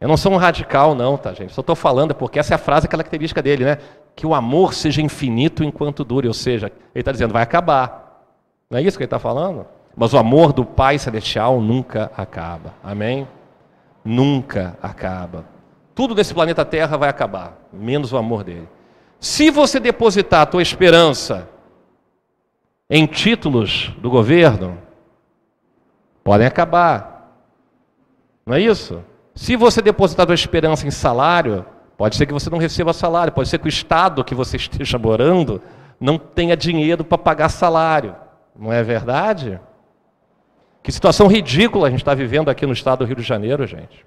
Eu 0.00 0.08
não 0.08 0.16
sou 0.16 0.32
um 0.32 0.36
radical, 0.36 0.94
não, 0.94 1.16
tá, 1.16 1.32
gente? 1.32 1.54
Só 1.54 1.60
estou 1.60 1.74
falando 1.74 2.14
porque 2.14 2.38
essa 2.38 2.54
é 2.54 2.56
a 2.56 2.58
frase 2.58 2.86
característica 2.86 3.42
dele, 3.42 3.64
né? 3.64 3.78
Que 4.14 4.26
o 4.26 4.34
amor 4.34 4.74
seja 4.74 5.00
infinito 5.00 5.64
enquanto 5.64 6.04
dure. 6.04 6.28
Ou 6.28 6.34
seja, 6.34 6.66
ele 6.66 7.00
está 7.00 7.12
dizendo, 7.12 7.32
vai 7.32 7.42
acabar. 7.42 8.26
Não 8.68 8.78
é 8.78 8.82
isso 8.82 8.98
que 8.98 9.04
ele 9.04 9.06
está 9.06 9.18
falando? 9.18 9.66
Mas 9.96 10.12
o 10.12 10.18
amor 10.18 10.52
do 10.52 10.64
Pai 10.64 10.98
Celestial 10.98 11.60
nunca 11.60 12.10
acaba. 12.16 12.74
Amém? 12.84 13.26
Nunca 14.04 14.76
acaba. 14.82 15.46
Tudo 15.94 16.14
desse 16.14 16.34
planeta 16.34 16.62
Terra 16.62 16.98
vai 16.98 17.08
acabar, 17.08 17.56
menos 17.72 18.12
o 18.12 18.18
amor 18.18 18.44
dele. 18.44 18.68
Se 19.18 19.50
você 19.50 19.80
depositar 19.80 20.42
a 20.42 20.46
tua 20.46 20.60
esperança 20.60 21.48
em 22.90 23.06
títulos 23.06 23.94
do 23.98 24.10
governo, 24.10 24.76
podem 26.22 26.46
acabar. 26.46 27.40
Não 28.44 28.54
é 28.54 28.60
isso? 28.60 29.02
Se 29.36 29.54
você 29.54 29.82
depositar 29.82 30.24
a 30.24 30.26
tua 30.26 30.34
esperança 30.34 30.86
em 30.86 30.90
salário, 30.90 31.66
pode 31.98 32.16
ser 32.16 32.24
que 32.24 32.32
você 32.32 32.48
não 32.48 32.56
receba 32.56 32.94
salário, 32.94 33.34
pode 33.34 33.50
ser 33.50 33.58
que 33.58 33.66
o 33.66 33.68
estado 33.68 34.24
que 34.24 34.34
você 34.34 34.56
esteja 34.58 34.98
morando 34.98 35.62
não 36.00 36.18
tenha 36.18 36.56
dinheiro 36.56 37.04
para 37.04 37.18
pagar 37.18 37.50
salário. 37.50 38.16
Não 38.58 38.72
é 38.72 38.82
verdade? 38.82 39.60
Que 40.82 40.90
situação 40.90 41.26
ridícula 41.26 41.86
a 41.86 41.90
gente 41.90 42.00
está 42.00 42.14
vivendo 42.14 42.48
aqui 42.48 42.64
no 42.64 42.72
estado 42.72 43.00
do 43.00 43.04
Rio 43.04 43.16
de 43.16 43.22
Janeiro, 43.22 43.66
gente. 43.66 44.06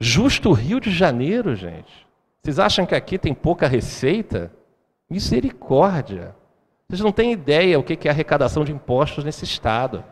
Justo 0.00 0.50
Rio 0.52 0.80
de 0.80 0.90
Janeiro, 0.90 1.54
gente. 1.54 2.06
Vocês 2.42 2.58
acham 2.58 2.86
que 2.86 2.94
aqui 2.94 3.18
tem 3.18 3.34
pouca 3.34 3.68
receita? 3.68 4.50
Misericórdia. 5.10 6.34
Vocês 6.88 7.02
não 7.02 7.12
têm 7.12 7.32
ideia 7.32 7.78
o 7.78 7.82
que 7.82 8.08
é 8.08 8.10
arrecadação 8.10 8.64
de 8.64 8.72
impostos 8.72 9.22
nesse 9.22 9.44
estado. 9.44 10.02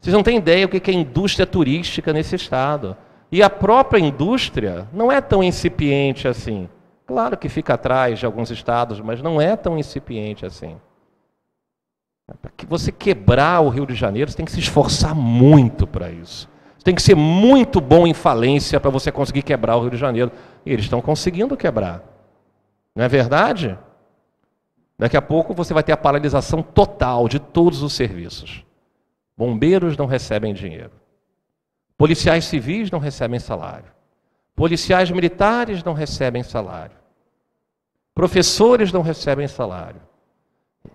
Vocês 0.00 0.14
não 0.14 0.22
têm 0.22 0.38
ideia 0.38 0.66
o 0.66 0.68
que 0.68 0.90
é 0.90 0.94
indústria 0.94 1.46
turística 1.46 2.12
nesse 2.12 2.36
estado. 2.36 2.96
E 3.30 3.42
a 3.42 3.50
própria 3.50 4.00
indústria 4.00 4.88
não 4.92 5.12
é 5.12 5.20
tão 5.20 5.42
incipiente 5.42 6.26
assim. 6.26 6.68
Claro 7.06 7.36
que 7.36 7.48
fica 7.48 7.74
atrás 7.74 8.18
de 8.18 8.26
alguns 8.26 8.50
estados, 8.50 9.00
mas 9.00 9.22
não 9.22 9.40
é 9.40 9.56
tão 9.56 9.78
incipiente 9.78 10.46
assim. 10.46 10.76
Para 12.40 12.50
que 12.56 12.66
você 12.66 12.92
quebrar 12.92 13.60
o 13.60 13.68
Rio 13.68 13.86
de 13.86 13.94
Janeiro, 13.94 14.30
você 14.30 14.36
tem 14.36 14.46
que 14.46 14.52
se 14.52 14.60
esforçar 14.60 15.14
muito 15.14 15.86
para 15.86 16.10
isso. 16.10 16.48
Você 16.76 16.84
tem 16.84 16.94
que 16.94 17.02
ser 17.02 17.14
muito 17.14 17.80
bom 17.80 18.06
em 18.06 18.14
falência 18.14 18.78
para 18.78 18.90
você 18.90 19.10
conseguir 19.10 19.42
quebrar 19.42 19.76
o 19.76 19.80
Rio 19.80 19.90
de 19.90 19.96
Janeiro. 19.96 20.30
E 20.64 20.72
eles 20.72 20.84
estão 20.84 21.00
conseguindo 21.00 21.56
quebrar. 21.56 22.02
Não 22.94 23.04
é 23.04 23.08
verdade? 23.08 23.78
Daqui 24.98 25.16
a 25.16 25.22
pouco 25.22 25.54
você 25.54 25.72
vai 25.72 25.82
ter 25.82 25.92
a 25.92 25.96
paralisação 25.96 26.62
total 26.62 27.28
de 27.28 27.38
todos 27.38 27.82
os 27.82 27.92
serviços. 27.94 28.64
Bombeiros 29.38 29.96
não 29.96 30.06
recebem 30.06 30.52
dinheiro. 30.52 30.90
Policiais 31.96 32.44
civis 32.44 32.90
não 32.90 32.98
recebem 32.98 33.38
salário. 33.38 33.86
Policiais 34.56 35.12
militares 35.12 35.84
não 35.84 35.92
recebem 35.92 36.42
salário. 36.42 36.96
Professores 38.12 38.92
não 38.92 39.00
recebem 39.00 39.46
salário. 39.46 40.00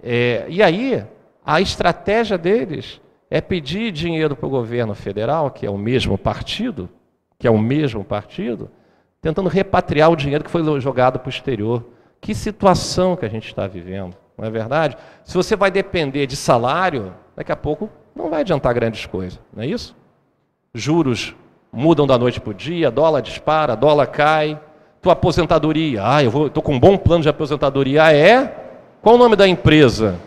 É, 0.04 0.46
e 0.50 0.62
aí, 0.62 1.06
a 1.46 1.62
estratégia 1.62 2.38
deles 2.38 3.00
é 3.30 3.40
pedir 3.40 3.94
dinheiro 3.94 4.36
para 4.36 4.48
o 4.48 4.50
governo 4.50 4.94
federal, 4.94 5.50
que 5.50 5.66
é 5.66 5.70
o 5.70 5.78
mesmo 5.78 6.18
partido, 6.18 6.90
que 7.40 7.48
é 7.48 7.52
o 7.52 7.58
mesmo 7.58 8.04
partido, 8.04 8.70
tentando 9.22 9.48
repatriar 9.48 10.12
o 10.12 10.18
dinheiro 10.18 10.44
que 10.44 10.52
foi 10.52 10.62
jogado 10.82 11.18
para 11.18 11.28
o 11.28 11.30
exterior. 11.30 11.86
Que 12.20 12.36
situação 12.36 13.16
que 13.16 13.26
a 13.26 13.30
gente 13.30 13.48
está 13.48 13.68
vivendo, 13.68 14.18
não 14.38 14.46
é 14.46 14.50
verdade? 14.50 14.98
Se 15.24 15.34
você 15.34 15.56
vai 15.56 15.72
depender 15.72 16.28
de 16.28 16.36
salário, 16.36 17.14
daqui 17.38 17.52
a 17.52 17.56
pouco 17.56 17.90
não 18.16 18.30
vai 18.30 18.42
adiantar 18.42 18.74
grandes 18.74 19.06
coisas, 19.06 19.40
não 19.54 19.64
é 19.64 19.68
isso? 19.68 19.96
Juros 20.74 21.36
mudam 21.72 22.06
da 22.06 22.18
noite 22.18 22.40
para 22.40 22.52
o 22.52 22.54
dia, 22.54 22.92
dólar 22.92 23.22
dispara, 23.22 23.76
dólar 23.76 24.08
cai, 24.08 24.60
tua 25.02 25.14
aposentadoria, 25.14 26.02
ah, 26.06 26.24
eu 26.24 26.48
estou 26.48 26.64
com 26.64 26.76
um 26.76 26.80
bom 26.80 26.98
plano 26.98 27.24
de 27.24 27.30
aposentadoria, 27.30 28.06
ah, 28.06 28.14
é? 28.14 28.56
Qual 29.02 29.16
o 29.16 29.18
nome 29.18 29.36
da 29.36 29.48
empresa? 29.48 30.18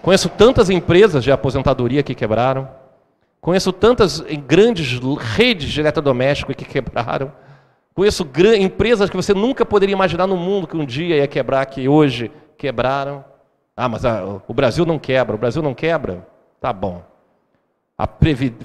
Conheço 0.00 0.28
tantas 0.28 0.70
empresas 0.70 1.24
de 1.24 1.32
aposentadoria 1.32 2.02
que 2.02 2.14
quebraram. 2.14 2.68
Conheço 3.40 3.72
tantas 3.72 4.20
grandes 4.20 5.00
redes 5.18 5.68
de 5.68 5.80
eletrodoméstico 5.80 6.54
que 6.54 6.64
quebraram. 6.64 7.32
Conheço 7.94 8.28
empresas 8.58 9.10
que 9.10 9.16
você 9.16 9.34
nunca 9.34 9.66
poderia 9.66 9.92
imaginar 9.92 10.26
no 10.26 10.36
mundo 10.36 10.66
que 10.66 10.76
um 10.76 10.84
dia 10.86 11.16
ia 11.16 11.26
quebrar, 11.26 11.66
que 11.66 11.88
hoje 11.88 12.30
quebraram. 12.56 13.24
Ah, 13.76 13.88
mas 13.88 14.02
o 14.46 14.54
Brasil 14.54 14.86
não 14.86 14.98
quebra. 14.98 15.34
O 15.34 15.38
Brasil 15.38 15.62
não 15.62 15.74
quebra? 15.74 16.26
Tá 16.60 16.72
bom. 16.72 17.02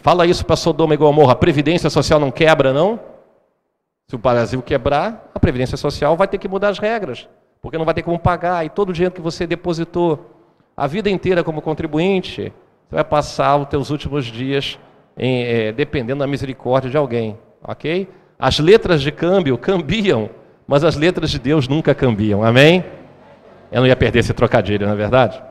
Fala 0.01 0.25
isso 0.25 0.45
para 0.45 0.55
Sodoma 0.55 0.93
e 0.93 0.97
Gomorra. 0.97 1.33
A 1.33 1.35
Previdência 1.35 1.89
Social 1.89 2.19
não 2.19 2.31
quebra, 2.31 2.73
não? 2.73 2.99
Se 4.07 4.15
o 4.15 4.17
Brasil 4.17 4.61
quebrar, 4.61 5.29
a 5.35 5.39
Previdência 5.39 5.77
Social 5.77 6.15
vai 6.15 6.27
ter 6.27 6.38
que 6.38 6.47
mudar 6.47 6.69
as 6.69 6.79
regras. 6.79 7.27
Porque 7.61 7.77
não 7.77 7.85
vai 7.85 7.93
ter 7.93 8.03
como 8.03 8.17
pagar. 8.17 8.65
E 8.65 8.69
todo 8.69 8.89
o 8.89 8.93
dinheiro 8.93 9.13
que 9.13 9.21
você 9.21 9.45
depositou 9.45 10.33
a 10.75 10.88
vida 10.88 11.09
inteira 11.09 11.43
como 11.43 11.61
contribuinte, 11.61 12.53
você 12.88 12.95
vai 12.95 13.03
passar 13.03 13.57
os 13.57 13.67
teus 13.67 13.89
últimos 13.89 14.25
dias 14.25 14.79
em, 15.17 15.43
é, 15.43 15.71
dependendo 15.71 16.19
da 16.19 16.27
misericórdia 16.27 16.89
de 16.89 16.97
alguém, 16.97 17.38
ok? 17.63 18.07
As 18.38 18.59
letras 18.59 19.01
de 19.01 19.11
câmbio 19.11 19.57
cambiam, 19.57 20.29
mas 20.67 20.83
as 20.83 20.95
letras 20.95 21.31
de 21.31 21.39
Deus 21.39 21.67
nunca 21.67 21.95
cambiam, 21.95 22.43
amém? 22.43 22.85
Eu 23.71 23.81
não 23.81 23.88
ia 23.88 23.95
perder 23.95 24.19
esse 24.19 24.33
trocadilho, 24.33 24.85
não 24.85 24.93
é 24.93 24.95
verdade? 24.95 25.41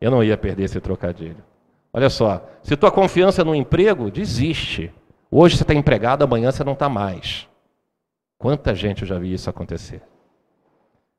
Eu 0.00 0.10
não 0.10 0.22
ia 0.22 0.36
perder 0.36 0.64
esse 0.64 0.80
trocadilho. 0.80 1.49
Olha 1.92 2.08
só, 2.08 2.46
se 2.62 2.76
tua 2.76 2.90
confiança 2.90 3.44
no 3.44 3.54
emprego, 3.54 4.10
desiste. 4.10 4.92
Hoje 5.30 5.56
você 5.56 5.64
está 5.64 5.74
empregado, 5.74 6.22
amanhã 6.22 6.50
você 6.50 6.62
não 6.62 6.72
está 6.72 6.88
mais. 6.88 7.48
Quanta 8.38 8.74
gente 8.74 9.02
eu 9.02 9.08
já 9.08 9.18
vi 9.18 9.32
isso 9.32 9.50
acontecer. 9.50 10.02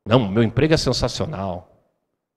Não, 0.06 0.28
meu 0.28 0.42
emprego 0.42 0.74
é 0.74 0.78
sensacional. 0.78 1.70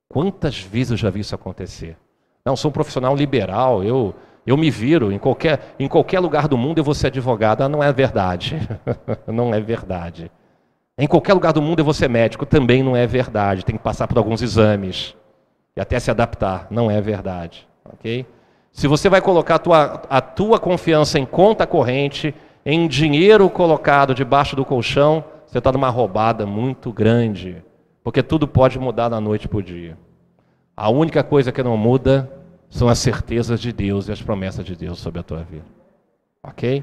Quantas 0.08 0.60
vezes 0.60 0.92
eu 0.92 0.96
já 0.96 1.10
vi 1.10 1.20
isso 1.20 1.34
acontecer? 1.34 1.96
Não, 2.44 2.56
sou 2.56 2.68
um 2.68 2.72
profissional 2.72 3.16
liberal, 3.16 3.82
eu, 3.82 4.14
eu 4.46 4.56
me 4.56 4.70
viro, 4.70 5.10
em 5.10 5.18
qualquer, 5.18 5.74
em 5.78 5.88
qualquer 5.88 6.20
lugar 6.20 6.46
do 6.46 6.58
mundo 6.58 6.78
eu 6.78 6.84
vou 6.84 6.94
ser 6.94 7.06
advogado. 7.06 7.62
Ah, 7.62 7.68
não 7.68 7.82
é 7.82 7.92
verdade. 7.92 8.58
não 9.26 9.54
é 9.54 9.60
verdade. 9.60 10.30
Em 10.98 11.06
qualquer 11.06 11.32
lugar 11.32 11.52
do 11.52 11.62
mundo 11.62 11.78
eu 11.78 11.84
vou 11.84 11.94
ser 11.94 12.08
médico. 12.08 12.44
Também 12.44 12.82
não 12.82 12.94
é 12.94 13.06
verdade. 13.06 13.64
Tem 13.64 13.76
que 13.76 13.82
passar 13.82 14.06
por 14.06 14.18
alguns 14.18 14.42
exames 14.42 15.16
e 15.74 15.80
até 15.80 15.98
se 15.98 16.10
adaptar. 16.10 16.66
Não 16.70 16.90
é 16.90 17.00
verdade. 17.00 17.66
Ok? 17.92 18.26
Se 18.72 18.88
você 18.88 19.08
vai 19.08 19.20
colocar 19.20 19.56
a 19.56 19.58
tua, 19.58 20.02
a 20.10 20.20
tua 20.20 20.58
confiança 20.58 21.18
em 21.18 21.24
conta 21.24 21.66
corrente, 21.66 22.34
em 22.66 22.88
dinheiro 22.88 23.48
colocado 23.48 24.14
debaixo 24.14 24.56
do 24.56 24.64
colchão, 24.64 25.24
você 25.46 25.58
está 25.58 25.70
numa 25.70 25.90
roubada 25.90 26.44
muito 26.44 26.92
grande. 26.92 27.62
Porque 28.02 28.22
tudo 28.22 28.48
pode 28.48 28.78
mudar 28.78 29.08
da 29.08 29.20
noite 29.20 29.46
para 29.46 29.58
o 29.58 29.62
dia. 29.62 29.96
A 30.76 30.90
única 30.90 31.22
coisa 31.22 31.52
que 31.52 31.62
não 31.62 31.76
muda 31.76 32.30
são 32.68 32.88
as 32.88 32.98
certezas 32.98 33.60
de 33.60 33.72
Deus 33.72 34.08
e 34.08 34.12
as 34.12 34.20
promessas 34.20 34.64
de 34.64 34.74
Deus 34.74 34.98
sobre 34.98 35.20
a 35.20 35.22
tua 35.22 35.44
vida. 35.44 35.66
Ok? 36.42 36.82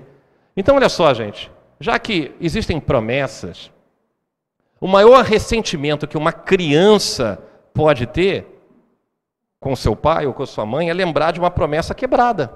Então, 0.56 0.76
olha 0.76 0.88
só, 0.88 1.14
gente. 1.14 1.52
Já 1.80 1.99
que 1.99 2.32
existem 2.39 2.80
promessas, 2.80 3.72
o 4.80 4.88
maior 4.88 5.26
ressentimento 5.26 6.08
que 6.08 6.18
uma 6.18 6.32
criança 6.32 7.38
pode 7.74 8.06
ter 8.06 8.61
com 9.62 9.76
seu 9.76 9.95
pai 9.95 10.26
ou 10.26 10.34
com 10.34 10.43
sua 10.45 10.66
mãe 10.66 10.89
é 10.89 10.93
lembrar 10.93 11.32
de 11.32 11.39
uma 11.39 11.51
promessa 11.51 11.93
quebrada. 11.93 12.51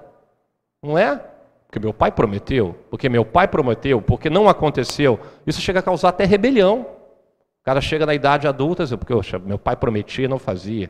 Não 0.84 0.98
é? 0.98 1.22
Porque 1.68 1.80
meu 1.80 1.94
pai 1.94 2.12
prometeu, 2.12 2.76
porque 2.90 3.08
meu 3.08 3.24
pai 3.24 3.48
prometeu, 3.48 4.02
porque 4.02 4.30
não 4.30 4.50
aconteceu. 4.50 5.20
Isso 5.46 5.62
chega 5.62 5.80
a 5.80 5.84
causar 5.84 6.10
até 6.10 6.26
rebelião. 6.26 6.82
O 6.82 7.64
cara 7.64 7.80
chega 7.80 8.08
na 8.08 8.14
idade 8.14 8.48
adulta 8.48 8.84
e 8.84 8.86
diz, 8.88 8.96
porque 8.96 9.14
meu 9.46 9.60
pai 9.60 9.76
prometia 9.76 10.26
e 10.26 10.28
não 10.28 10.40
fazia. 10.40 10.90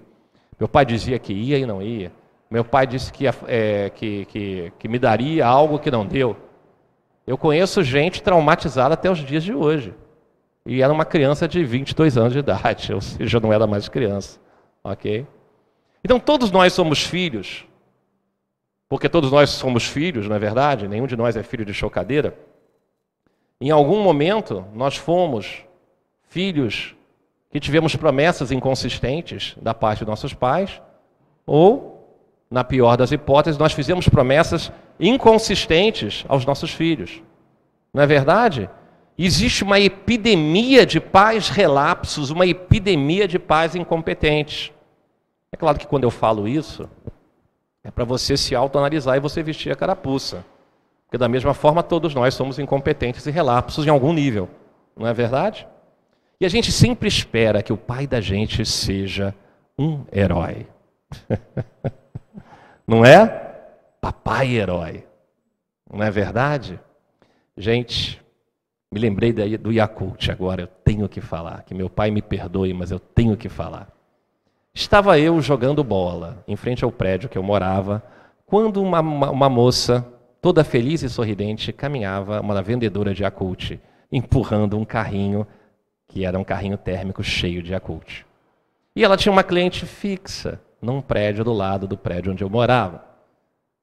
Meu 0.57 0.69
pai 0.69 0.85
dizia 0.85 1.19
que 1.19 1.33
ia 1.33 1.57
e 1.57 1.65
não 1.65 1.81
ia. 1.81 2.11
Meu 2.49 2.63
pai 2.63 2.87
disse 2.87 3.11
que, 3.11 3.25
é, 3.27 3.89
que, 3.89 4.25
que, 4.25 4.73
que 4.79 4.87
me 4.87 4.97
daria 4.97 5.45
algo 5.45 5.79
que 5.79 5.91
não 5.91 6.05
deu. 6.05 6.37
Eu 7.27 7.37
conheço 7.37 7.83
gente 7.83 8.23
traumatizada 8.23 8.93
até 8.93 9.11
os 9.11 9.19
dias 9.19 9.43
de 9.43 9.53
hoje. 9.53 9.93
E 10.65 10.81
era 10.81 10.93
uma 10.93 11.03
criança 11.03 11.45
de 11.45 11.63
22 11.63 12.17
anos 12.17 12.31
de 12.31 12.39
idade, 12.39 12.93
ou 12.95 13.01
seja, 13.01 13.39
não 13.39 13.51
era 13.51 13.67
mais 13.67 13.89
criança. 13.89 14.39
Ok? 14.81 15.27
Então 16.05 16.19
todos 16.19 16.51
nós 16.51 16.71
somos 16.71 17.01
filhos, 17.01 17.65
porque 18.87 19.09
todos 19.09 19.31
nós 19.31 19.49
somos 19.49 19.87
filhos, 19.87 20.27
não 20.27 20.35
é 20.35 20.39
verdade? 20.39 20.87
Nenhum 20.87 21.07
de 21.07 21.15
nós 21.15 21.35
é 21.35 21.41
filho 21.41 21.65
de 21.65 21.73
chocadeira. 21.73 22.37
Em 23.59 23.71
algum 23.71 24.03
momento 24.03 24.63
nós 24.75 24.95
fomos 24.95 25.65
filhos 26.29 26.95
que 27.49 27.59
tivemos 27.59 27.95
promessas 27.95 28.51
inconsistentes 28.51 29.55
da 29.59 29.73
parte 29.73 30.01
de 30.01 30.05
nossos 30.05 30.31
pais, 30.31 30.79
ou 31.43 32.07
na 32.51 32.63
pior 32.63 32.97
das 32.97 33.11
hipóteses, 33.11 33.57
nós 33.57 33.73
fizemos 33.73 34.07
promessas 34.07 34.71
inconsistentes 34.99 36.23
aos 36.27 36.45
nossos 36.45 36.69
filhos. 36.69 37.19
Não 37.91 38.03
é 38.03 38.05
verdade? 38.05 38.69
Existe 39.17 39.63
uma 39.63 39.79
epidemia 39.79 40.85
de 40.85 40.99
pais 40.99 41.49
relapsos, 41.49 42.29
uma 42.29 42.45
epidemia 42.45 43.27
de 43.27 43.39
pais 43.39 43.75
incompetentes. 43.75 44.74
É 45.51 45.57
claro 45.57 45.77
que 45.77 45.87
quando 45.87 46.03
eu 46.03 46.11
falo 46.11 46.47
isso, 46.47 46.89
é 47.83 47.91
para 47.91 48.03
você 48.03 48.35
se 48.35 48.55
autoanalisar 48.55 49.15
e 49.15 49.19
você 49.19 49.43
vestir 49.43 49.71
a 49.71 49.75
carapuça. 49.75 50.43
Porque 51.05 51.17
da 51.17 51.29
mesma 51.29 51.53
forma 51.53 51.83
todos 51.83 52.13
nós 52.15 52.33
somos 52.33 52.59
incompetentes 52.59 53.25
e 53.25 53.31
relapsos 53.31 53.85
em 53.85 53.89
algum 53.89 54.11
nível. 54.11 54.49
Não 54.97 55.07
é 55.07 55.13
verdade? 55.13 55.67
E 56.39 56.45
a 56.45 56.49
gente 56.49 56.71
sempre 56.71 57.07
espera 57.07 57.61
que 57.61 57.71
o 57.71 57.77
pai 57.77 58.07
da 58.07 58.19
gente 58.19 58.65
seja 58.65 59.33
um 59.77 60.03
herói. 60.11 60.67
Não 62.87 63.05
é? 63.05 63.27
Papai 64.01 64.55
herói. 64.55 65.05
Não 65.91 66.03
é 66.03 66.11
verdade? 66.11 66.79
Gente, 67.57 68.21
me 68.91 68.99
lembrei 68.99 69.31
do 69.31 69.71
Yakult 69.71 70.29
agora, 70.29 70.63
eu 70.63 70.67
tenho 70.67 71.07
que 71.07 71.21
falar. 71.21 71.63
Que 71.63 71.73
meu 71.73 71.89
pai 71.89 72.11
me 72.11 72.21
perdoe, 72.21 72.73
mas 72.73 72.91
eu 72.91 72.99
tenho 72.99 73.37
que 73.37 73.47
falar. 73.47 73.94
Estava 74.77 75.17
eu 75.17 75.39
jogando 75.39 75.81
bola 75.85 76.43
em 76.45 76.57
frente 76.57 76.83
ao 76.83 76.91
prédio 76.91 77.29
que 77.29 77.37
eu 77.37 77.41
morava, 77.41 78.03
quando 78.45 78.83
uma, 78.83 78.99
uma, 78.99 79.31
uma 79.31 79.49
moça, 79.49 80.05
toda 80.41 80.65
feliz 80.65 81.01
e 81.01 81.09
sorridente, 81.09 81.71
caminhava, 81.71 82.41
uma 82.41 82.61
vendedora 82.61 83.13
de 83.13 83.23
Yakult, 83.23 83.79
empurrando 84.11 84.77
um 84.77 84.83
carrinho, 84.83 85.47
que 86.09 86.25
era 86.25 86.37
um 86.37 86.43
carrinho 86.43 86.77
térmico 86.77 87.23
cheio 87.23 87.63
de 87.63 87.71
Yakult. 87.71 88.25
E 88.93 89.01
ela 89.01 89.15
tinha 89.15 89.31
uma 89.31 89.43
cliente 89.43 89.85
fixa 89.85 90.59
num 90.81 90.99
prédio 90.99 91.45
do 91.45 91.53
lado 91.53 91.87
do 91.87 91.97
prédio 91.97 92.33
onde 92.33 92.43
eu 92.43 92.49
morava. 92.49 93.01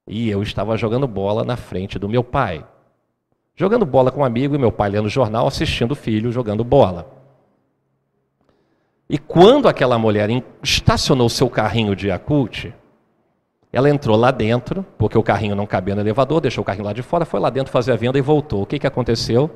E 0.06 0.28
eu 0.28 0.42
estava 0.42 0.76
jogando 0.76 1.08
bola 1.08 1.42
na 1.42 1.56
frente 1.56 1.98
do 1.98 2.06
meu 2.06 2.22
pai. 2.22 2.66
Jogando 3.56 3.86
bola 3.86 4.12
com 4.12 4.20
um 4.20 4.24
amigo 4.24 4.54
e 4.54 4.58
meu 4.58 4.70
pai 4.70 4.90
lendo 4.90 5.08
jornal, 5.08 5.46
assistindo 5.46 5.92
o 5.92 5.96
filho 5.96 6.30
jogando 6.30 6.62
bola. 6.62 7.21
E 9.12 9.18
quando 9.18 9.68
aquela 9.68 9.98
mulher 9.98 10.30
estacionou 10.62 11.28
seu 11.28 11.50
carrinho 11.50 11.94
de 11.94 12.08
Yakult, 12.08 12.72
ela 13.70 13.90
entrou 13.90 14.16
lá 14.16 14.30
dentro, 14.30 14.86
porque 14.96 15.18
o 15.18 15.22
carrinho 15.22 15.54
não 15.54 15.66
cabia 15.66 15.94
no 15.94 16.00
elevador, 16.00 16.40
deixou 16.40 16.62
o 16.62 16.64
carrinho 16.64 16.86
lá 16.86 16.94
de 16.94 17.02
fora, 17.02 17.26
foi 17.26 17.38
lá 17.38 17.50
dentro 17.50 17.70
fazer 17.70 17.92
a 17.92 17.96
venda 17.96 18.16
e 18.16 18.22
voltou. 18.22 18.62
O 18.62 18.66
que, 18.66 18.78
que 18.78 18.86
aconteceu? 18.86 19.50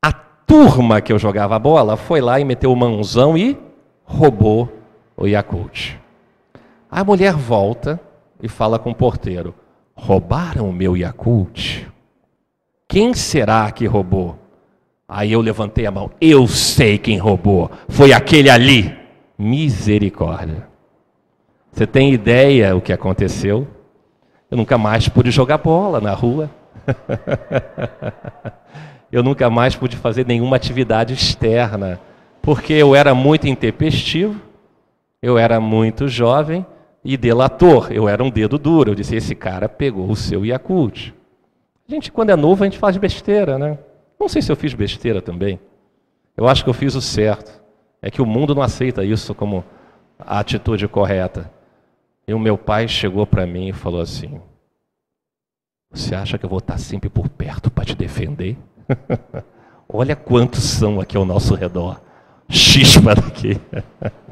A 0.00 0.10
turma 0.10 1.02
que 1.02 1.12
eu 1.12 1.18
jogava 1.18 1.54
a 1.54 1.58
bola 1.58 1.98
foi 1.98 2.22
lá 2.22 2.40
e 2.40 2.46
meteu 2.46 2.72
o 2.72 2.76
mãozão 2.76 3.36
e 3.36 3.58
roubou 4.04 4.72
o 5.18 5.26
Yakult. 5.26 5.98
A 6.90 7.04
mulher 7.04 7.34
volta 7.34 8.00
e 8.42 8.48
fala 8.48 8.78
com 8.78 8.92
o 8.92 8.94
porteiro: 8.94 9.54
Roubaram 9.94 10.70
o 10.70 10.72
meu 10.72 10.96
Yakult? 10.96 11.86
Quem 12.88 13.12
será 13.12 13.70
que 13.70 13.84
roubou? 13.84 14.41
Aí 15.14 15.30
eu 15.30 15.42
levantei 15.42 15.84
a 15.84 15.90
mão: 15.90 16.10
Eu 16.18 16.48
sei 16.48 16.96
quem 16.96 17.18
roubou. 17.18 17.70
Foi 17.86 18.14
aquele 18.14 18.48
ali. 18.48 18.96
Misericórdia. 19.36 20.66
Você 21.70 21.86
tem 21.86 22.14
ideia 22.14 22.74
o 22.74 22.80
que 22.80 22.92
aconteceu? 22.92 23.68
Eu 24.50 24.56
nunca 24.56 24.78
mais 24.78 25.08
pude 25.08 25.30
jogar 25.30 25.58
bola 25.58 26.00
na 26.00 26.14
rua. 26.14 26.50
eu 29.12 29.22
nunca 29.22 29.50
mais 29.50 29.76
pude 29.76 29.96
fazer 29.96 30.26
nenhuma 30.26 30.56
atividade 30.56 31.12
externa, 31.12 32.00
porque 32.40 32.72
eu 32.72 32.94
era 32.94 33.14
muito 33.14 33.46
intempestivo, 33.46 34.40
eu 35.20 35.36
era 35.36 35.60
muito 35.60 36.08
jovem 36.08 36.64
e 37.04 37.18
delator. 37.18 37.92
Eu 37.92 38.08
era 38.08 38.24
um 38.24 38.30
dedo 38.30 38.56
duro. 38.56 38.92
Eu 38.92 38.94
disse: 38.94 39.16
esse 39.16 39.34
cara 39.34 39.68
pegou 39.68 40.10
o 40.10 40.16
seu 40.16 40.46
Yakult. 40.46 41.12
A 41.86 41.92
gente, 41.92 42.10
quando 42.10 42.30
é 42.30 42.36
novo, 42.36 42.62
a 42.62 42.66
gente 42.66 42.78
faz 42.78 42.96
besteira, 42.96 43.58
né? 43.58 43.76
Não 44.22 44.28
sei 44.28 44.40
se 44.40 44.52
eu 44.52 44.54
fiz 44.54 44.72
besteira 44.72 45.20
também. 45.20 45.58
Eu 46.36 46.46
acho 46.46 46.62
que 46.62 46.70
eu 46.70 46.74
fiz 46.74 46.94
o 46.94 47.00
certo. 47.00 47.60
É 48.00 48.08
que 48.08 48.22
o 48.22 48.26
mundo 48.26 48.54
não 48.54 48.62
aceita 48.62 49.04
isso 49.04 49.34
como 49.34 49.64
a 50.16 50.38
atitude 50.38 50.86
correta. 50.86 51.50
E 52.24 52.32
o 52.32 52.38
meu 52.38 52.56
pai 52.56 52.86
chegou 52.86 53.26
para 53.26 53.44
mim 53.44 53.70
e 53.70 53.72
falou 53.72 54.00
assim: 54.00 54.40
Você 55.90 56.14
acha 56.14 56.38
que 56.38 56.44
eu 56.44 56.48
vou 56.48 56.60
estar 56.60 56.78
sempre 56.78 57.10
por 57.10 57.28
perto 57.28 57.68
para 57.68 57.84
te 57.84 57.96
defender? 57.96 58.56
Olha 59.92 60.14
quantos 60.14 60.62
são 60.62 61.00
aqui 61.00 61.16
ao 61.16 61.24
nosso 61.24 61.56
redor. 61.56 62.00
Xispa 62.48 63.16
daqui. 63.16 63.60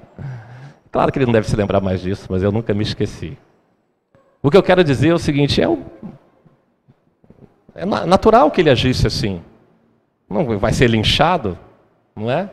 Claro 0.93 1.13
que 1.13 1.21
ele 1.21 1.27
não 1.27 1.33
deve 1.33 1.49
se 1.49 1.55
lembrar 1.55 1.81
mais 1.81 2.01
disso, 2.01 2.27
mas 2.29 2.43
eu 2.43 2.51
nunca 2.51 2.75
me 2.75 2.83
esqueci. 2.83 3.39
O 4.43 4.51
que 4.51 4.57
eu 4.57 4.63
quero 4.63 4.83
dizer 4.83 5.11
é 5.11 5.15
o 5.15 5.21
seguinte: 5.21 5.63
é, 5.63 5.69
o... 5.69 5.79
é 7.77 7.85
natural 7.85 8.51
que 8.51 8.61
ele 8.61 8.71
agisse 8.71 9.07
assim. 9.07 9.41
Não 10.31 10.59
vai 10.59 10.73
ser 10.73 10.89
linchado, 10.89 11.59
não 12.15 12.31
é? 12.31 12.49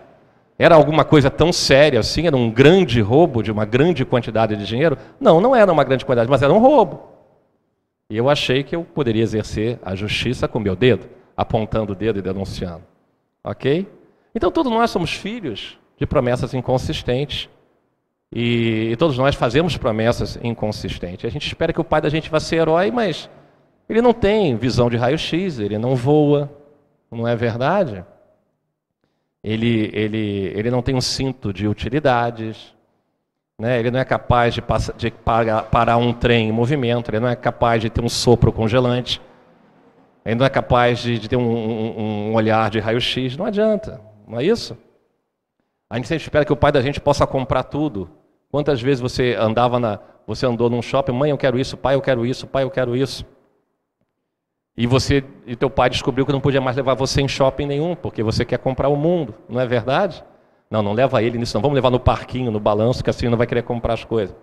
Era 0.57 0.73
alguma 0.73 1.05
coisa 1.05 1.29
tão 1.29 1.53
séria 1.53 1.99
assim? 1.99 2.25
Era 2.25 2.35
um 2.35 2.49
grande 2.49 2.99
roubo 2.99 3.43
de 3.43 3.51
uma 3.51 3.63
grande 3.63 4.03
quantidade 4.03 4.55
de 4.55 4.65
dinheiro? 4.65 4.97
Não, 5.19 5.39
não 5.39 5.55
era 5.55 5.71
uma 5.71 5.83
grande 5.83 6.03
quantidade, 6.03 6.29
mas 6.29 6.41
era 6.41 6.51
um 6.51 6.57
roubo. 6.57 7.03
E 8.09 8.17
eu 8.17 8.29
achei 8.29 8.63
que 8.63 8.75
eu 8.75 8.83
poderia 8.83 9.21
exercer 9.21 9.77
a 9.83 9.93
justiça 9.93 10.47
com 10.47 10.59
meu 10.59 10.75
dedo, 10.75 11.07
apontando 11.35 11.93
o 11.93 11.95
dedo 11.95 12.17
e 12.17 12.21
denunciando. 12.21 12.83
Ok? 13.43 13.87
Então 14.33 14.49
todos 14.49 14.71
nós 14.71 14.89
somos 14.89 15.13
filhos 15.13 15.77
de 15.97 16.07
promessas 16.07 16.53
inconsistentes 16.55 17.47
e, 18.33 18.89
e, 18.91 18.95
todos 18.97 19.17
nós 19.17 19.35
fazemos 19.35 19.77
promessas 19.77 20.37
inconsistentes. 20.43 21.25
A 21.25 21.29
gente 21.29 21.47
espera 21.47 21.71
que 21.71 21.79
o 21.79 21.83
pai 21.83 22.01
da 22.01 22.09
gente 22.09 22.29
vá 22.29 22.39
ser 22.39 22.57
herói, 22.57 22.91
mas 22.91 23.29
ele 23.87 24.01
não 24.01 24.13
tem 24.13 24.55
visão 24.57 24.89
de 24.89 24.97
raio-x, 24.97 25.59
ele 25.59 25.77
não 25.77 25.95
voa, 25.95 26.51
não 27.11 27.27
é 27.27 27.35
verdade? 27.35 28.03
Ele, 29.43 29.89
ele, 29.93 30.51
ele 30.55 30.71
não 30.71 30.81
tem 30.81 30.95
um 30.95 31.01
cinto 31.01 31.53
de 31.53 31.67
utilidades, 31.67 32.75
né? 33.57 33.79
ele 33.79 33.91
não 33.91 33.99
é 33.99 34.05
capaz 34.05 34.53
de, 34.53 34.61
passar, 34.61 34.93
de 34.93 35.09
parar, 35.09 35.63
parar 35.63 35.97
um 35.97 36.11
trem 36.11 36.49
em 36.49 36.51
movimento, 36.51 37.09
ele 37.09 37.19
não 37.19 37.29
é 37.29 37.35
capaz 37.35 37.81
de 37.81 37.89
ter 37.89 38.03
um 38.03 38.09
sopro 38.09 38.51
congelante, 38.51 39.21
ele 40.25 40.35
não 40.35 40.45
é 40.45 40.49
capaz 40.49 40.99
de, 40.99 41.17
de 41.17 41.29
ter 41.29 41.37
um, 41.37 41.41
um, 41.41 42.29
um 42.29 42.33
olhar 42.33 42.69
de 42.69 42.79
raio-x, 42.79 43.37
não 43.37 43.45
adianta, 43.45 44.01
não 44.27 44.39
é 44.39 44.43
isso? 44.43 44.77
A 45.89 45.95
gente 45.95 46.07
sempre 46.07 46.23
espera 46.23 46.43
que 46.43 46.51
o 46.51 46.57
pai 46.57 46.71
da 46.71 46.81
gente 46.81 46.99
possa 46.99 47.25
comprar 47.25 47.63
tudo. 47.63 48.09
Quantas 48.51 48.81
vezes 48.81 48.99
você 48.99 49.35
andava 49.39 49.79
na, 49.79 49.99
você 50.25 50.45
andou 50.45 50.69
num 50.69 50.81
shopping, 50.81 51.13
mãe, 51.13 51.31
eu 51.31 51.37
quero 51.37 51.57
isso, 51.57 51.77
pai, 51.77 51.95
eu 51.95 52.01
quero 52.01 52.25
isso, 52.25 52.45
pai, 52.45 52.63
eu 52.63 52.69
quero 52.69 52.95
isso. 52.95 53.25
E 54.77 54.85
você 54.85 55.23
e 55.47 55.55
teu 55.55 55.71
pai 55.71 55.89
descobriu 55.89 56.23
que 56.23 56.31
não 56.31 56.39
podia 56.39 56.61
mais 56.61 56.77
levar 56.77 56.93
você 56.93 57.19
em 57.19 57.27
shopping 57.27 57.65
nenhum, 57.65 57.95
porque 57.95 58.21
você 58.21 58.45
quer 58.45 58.59
comprar 58.59 58.89
o 58.89 58.95
mundo, 58.95 59.33
não 59.49 59.59
é 59.59 59.65
verdade? 59.65 60.23
Não, 60.69 60.83
não 60.83 60.93
leva 60.93 61.23
ele 61.23 61.37
nisso, 61.37 61.57
não. 61.57 61.61
Vamos 61.61 61.73
levar 61.73 61.89
no 61.89 61.99
parquinho, 61.99 62.51
no 62.51 62.59
balanço, 62.59 63.03
que 63.03 63.09
assim 63.09 63.27
não 63.27 63.37
vai 63.37 63.47
querer 63.47 63.63
comprar 63.63 63.93
as 63.93 64.03
coisas. 64.03 64.35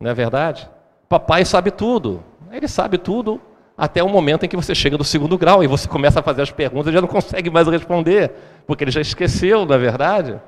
Não 0.00 0.10
é 0.10 0.14
verdade? 0.14 0.68
Papai 1.08 1.44
sabe 1.44 1.70
tudo. 1.70 2.24
Ele 2.50 2.66
sabe 2.66 2.98
tudo 2.98 3.40
até 3.78 4.02
o 4.02 4.08
momento 4.08 4.44
em 4.44 4.48
que 4.48 4.56
você 4.56 4.74
chega 4.74 4.98
no 4.98 5.04
segundo 5.04 5.38
grau 5.38 5.62
e 5.62 5.66
você 5.66 5.88
começa 5.88 6.20
a 6.20 6.22
fazer 6.22 6.42
as 6.42 6.50
perguntas 6.50 6.88
e 6.88 6.94
já 6.94 7.00
não 7.00 7.08
consegue 7.08 7.48
mais 7.48 7.68
responder, 7.68 8.32
porque 8.66 8.82
ele 8.84 8.90
já 8.90 9.00
esqueceu, 9.00 9.64
não 9.64 9.74
é 9.74 9.78
verdade? 9.78 10.40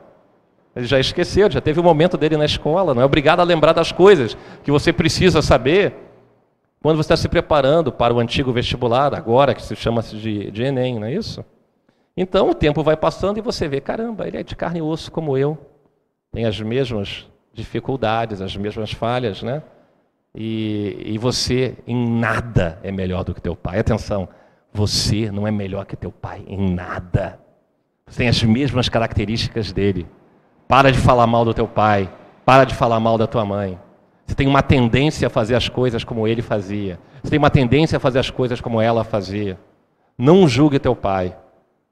Ele 0.74 0.86
já 0.86 0.98
esqueceu, 0.98 1.50
já 1.50 1.60
teve 1.60 1.78
o 1.78 1.84
momento 1.84 2.16
dele 2.16 2.36
na 2.36 2.44
escola. 2.44 2.94
Não 2.94 3.02
é 3.02 3.04
obrigado 3.04 3.40
a 3.40 3.44
lembrar 3.44 3.72
das 3.72 3.92
coisas 3.92 4.36
que 4.64 4.72
você 4.72 4.92
precisa 4.92 5.40
saber 5.40 5.94
quando 6.84 6.98
você 6.98 7.14
está 7.14 7.16
se 7.16 7.30
preparando 7.30 7.90
para 7.90 8.12
o 8.12 8.20
antigo 8.20 8.52
vestibular, 8.52 9.14
agora 9.14 9.54
que 9.54 9.62
se 9.62 9.74
chama 9.74 10.02
de, 10.02 10.50
de 10.50 10.62
Enem, 10.64 11.00
não 11.00 11.06
é 11.06 11.14
isso? 11.14 11.42
Então 12.14 12.50
o 12.50 12.54
tempo 12.54 12.82
vai 12.82 12.94
passando 12.94 13.38
e 13.38 13.40
você 13.40 13.66
vê, 13.66 13.80
caramba, 13.80 14.28
ele 14.28 14.36
é 14.36 14.42
de 14.42 14.54
carne 14.54 14.80
e 14.80 14.82
osso 14.82 15.10
como 15.10 15.34
eu, 15.34 15.56
tem 16.30 16.44
as 16.44 16.60
mesmas 16.60 17.26
dificuldades, 17.54 18.42
as 18.42 18.54
mesmas 18.54 18.92
falhas, 18.92 19.42
né? 19.42 19.62
E, 20.34 21.00
e 21.06 21.16
você 21.16 21.74
em 21.86 22.06
nada 22.20 22.78
é 22.82 22.92
melhor 22.92 23.24
do 23.24 23.32
que 23.32 23.40
teu 23.40 23.56
pai. 23.56 23.78
Atenção, 23.78 24.28
você 24.70 25.32
não 25.32 25.48
é 25.48 25.50
melhor 25.50 25.86
que 25.86 25.96
teu 25.96 26.12
pai 26.12 26.44
em 26.46 26.74
nada. 26.74 27.40
Você 28.06 28.18
tem 28.18 28.28
as 28.28 28.42
mesmas 28.42 28.90
características 28.90 29.72
dele. 29.72 30.06
Para 30.68 30.92
de 30.92 30.98
falar 30.98 31.26
mal 31.26 31.46
do 31.46 31.54
teu 31.54 31.66
pai. 31.66 32.12
Para 32.44 32.64
de 32.64 32.74
falar 32.74 33.00
mal 33.00 33.16
da 33.16 33.26
tua 33.26 33.46
mãe. 33.46 33.80
Você 34.26 34.34
tem 34.34 34.46
uma 34.46 34.62
tendência 34.62 35.26
a 35.26 35.30
fazer 35.30 35.54
as 35.54 35.68
coisas 35.68 36.02
como 36.02 36.26
ele 36.26 36.42
fazia. 36.42 36.98
Você 37.22 37.30
tem 37.30 37.38
uma 37.38 37.50
tendência 37.50 37.96
a 37.96 38.00
fazer 38.00 38.18
as 38.18 38.30
coisas 38.30 38.60
como 38.60 38.80
ela 38.80 39.04
fazia. 39.04 39.58
Não 40.16 40.48
julgue 40.48 40.78
teu 40.78 40.96
pai. 40.96 41.36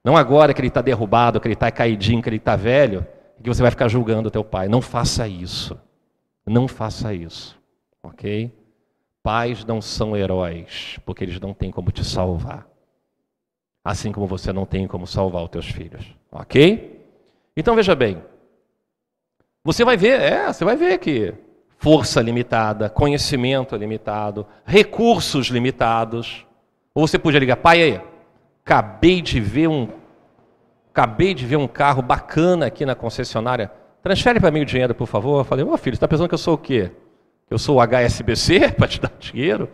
Não 0.04 0.16
agora 0.16 0.52
que 0.52 0.60
ele 0.60 0.68
está 0.68 0.80
derrubado, 0.80 1.40
que 1.40 1.46
ele 1.46 1.54
está 1.54 1.70
caidinho, 1.70 2.22
que 2.22 2.28
ele 2.28 2.36
está 2.36 2.56
velho, 2.56 3.06
que 3.42 3.48
você 3.48 3.62
vai 3.62 3.70
ficar 3.70 3.88
julgando 3.88 4.30
teu 4.30 4.44
pai. 4.44 4.68
Não 4.68 4.80
faça 4.80 5.28
isso. 5.28 5.78
Não 6.46 6.66
faça 6.66 7.12
isso. 7.12 7.58
Ok? 8.02 8.52
Pais 9.22 9.64
não 9.64 9.80
são 9.80 10.16
heróis, 10.16 10.98
porque 11.04 11.22
eles 11.24 11.38
não 11.38 11.54
têm 11.54 11.70
como 11.70 11.92
te 11.92 12.04
salvar. 12.04 12.66
Assim 13.84 14.10
como 14.10 14.26
você 14.26 14.52
não 14.52 14.64
tem 14.64 14.86
como 14.86 15.06
salvar 15.06 15.42
os 15.44 15.50
teus 15.50 15.66
filhos. 15.66 16.04
Ok? 16.30 17.00
Então 17.56 17.76
veja 17.76 17.94
bem. 17.94 18.22
Você 19.64 19.84
vai 19.84 19.96
ver, 19.96 20.20
é, 20.20 20.52
você 20.52 20.64
vai 20.64 20.76
ver 20.76 20.98
que 20.98 21.34
força 21.82 22.22
limitada, 22.22 22.88
conhecimento 22.88 23.74
limitado, 23.74 24.46
recursos 24.64 25.48
limitados. 25.48 26.46
Ou 26.94 27.08
você 27.08 27.18
podia 27.18 27.40
ligar, 27.40 27.56
pai 27.56 27.82
aí, 27.82 28.00
acabei 28.64 29.20
de 29.20 29.40
ver 29.40 29.66
um 29.66 29.88
acabei 30.90 31.34
de 31.34 31.44
ver 31.44 31.56
um 31.56 31.66
carro 31.66 32.00
bacana 32.00 32.66
aqui 32.66 32.86
na 32.86 32.94
concessionária. 32.94 33.72
Transfere 34.00 34.38
para 34.38 34.52
mim 34.52 34.60
o 34.60 34.64
dinheiro, 34.64 34.94
por 34.94 35.08
favor. 35.08 35.40
Eu 35.40 35.44
falei, 35.44 35.64
oh, 35.64 35.76
filho, 35.76 35.96
você 35.96 35.96
está 35.96 36.06
pensando 36.06 36.28
que 36.28 36.34
eu 36.34 36.38
sou 36.38 36.54
o 36.54 36.58
quê? 36.58 36.92
Eu 37.50 37.58
sou 37.58 37.78
o 37.78 37.80
HSBC 37.80 38.72
para 38.78 38.86
te 38.86 39.00
dar 39.00 39.12
dinheiro? 39.18 39.68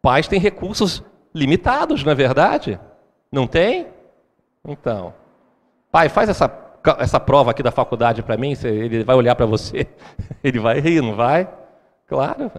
Pais 0.00 0.28
têm 0.28 0.38
recursos 0.38 1.02
limitados, 1.34 2.04
não 2.04 2.12
é 2.12 2.14
verdade? 2.14 2.78
Não 3.32 3.48
tem? 3.48 3.88
Então, 4.64 5.12
pai, 5.90 6.08
faz 6.08 6.28
essa, 6.28 6.48
essa 6.98 7.20
prova 7.20 7.50
aqui 7.50 7.62
da 7.62 7.70
faculdade 7.70 8.22
para 8.22 8.36
mim, 8.36 8.54
ele 8.64 9.04
vai 9.04 9.16
olhar 9.16 9.34
para 9.34 9.46
você, 9.46 9.86
ele 10.42 10.58
vai 10.58 10.80
rir, 10.80 11.00
não 11.00 11.14
vai? 11.14 11.48
Claro. 12.06 12.50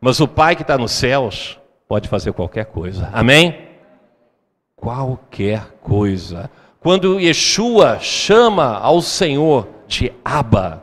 Mas 0.00 0.20
o 0.20 0.28
pai 0.28 0.54
que 0.54 0.62
está 0.62 0.78
nos 0.78 0.92
céus 0.92 1.58
pode 1.88 2.08
fazer 2.08 2.32
qualquer 2.32 2.66
coisa. 2.66 3.10
Amém? 3.12 3.68
qualquer 4.78 5.72
coisa. 5.82 6.50
Quando 6.80 7.20
Yeshua 7.20 7.98
chama 7.98 8.78
ao 8.78 9.02
Senhor 9.02 9.68
de 9.86 10.12
Abba, 10.24 10.82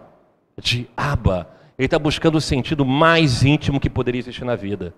de 0.61 0.88
Abba, 0.95 1.47
ele 1.77 1.86
está 1.86 1.97
buscando 1.97 2.36
o 2.36 2.41
sentido 2.41 2.86
mais 2.86 3.43
íntimo 3.43 3.79
que 3.79 3.89
poderia 3.89 4.19
existir 4.19 4.43
na 4.43 4.55
vida. 4.55 4.93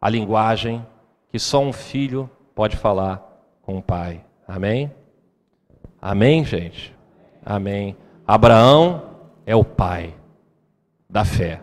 A 0.00 0.08
linguagem 0.08 0.86
que 1.30 1.38
só 1.38 1.60
um 1.60 1.72
filho 1.72 2.30
pode 2.54 2.76
falar 2.76 3.22
com 3.62 3.78
o 3.78 3.82
pai. 3.82 4.20
Amém? 4.46 4.92
Amém, 6.06 6.44
gente? 6.44 6.94
Amém. 7.42 7.96
Abraão 8.26 9.22
é 9.46 9.56
o 9.56 9.64
pai 9.64 10.14
da 11.08 11.24
fé. 11.24 11.62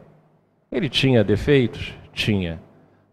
Ele 0.72 0.90
tinha 0.90 1.24
defeitos? 1.24 1.94
Tinha. 2.12 2.60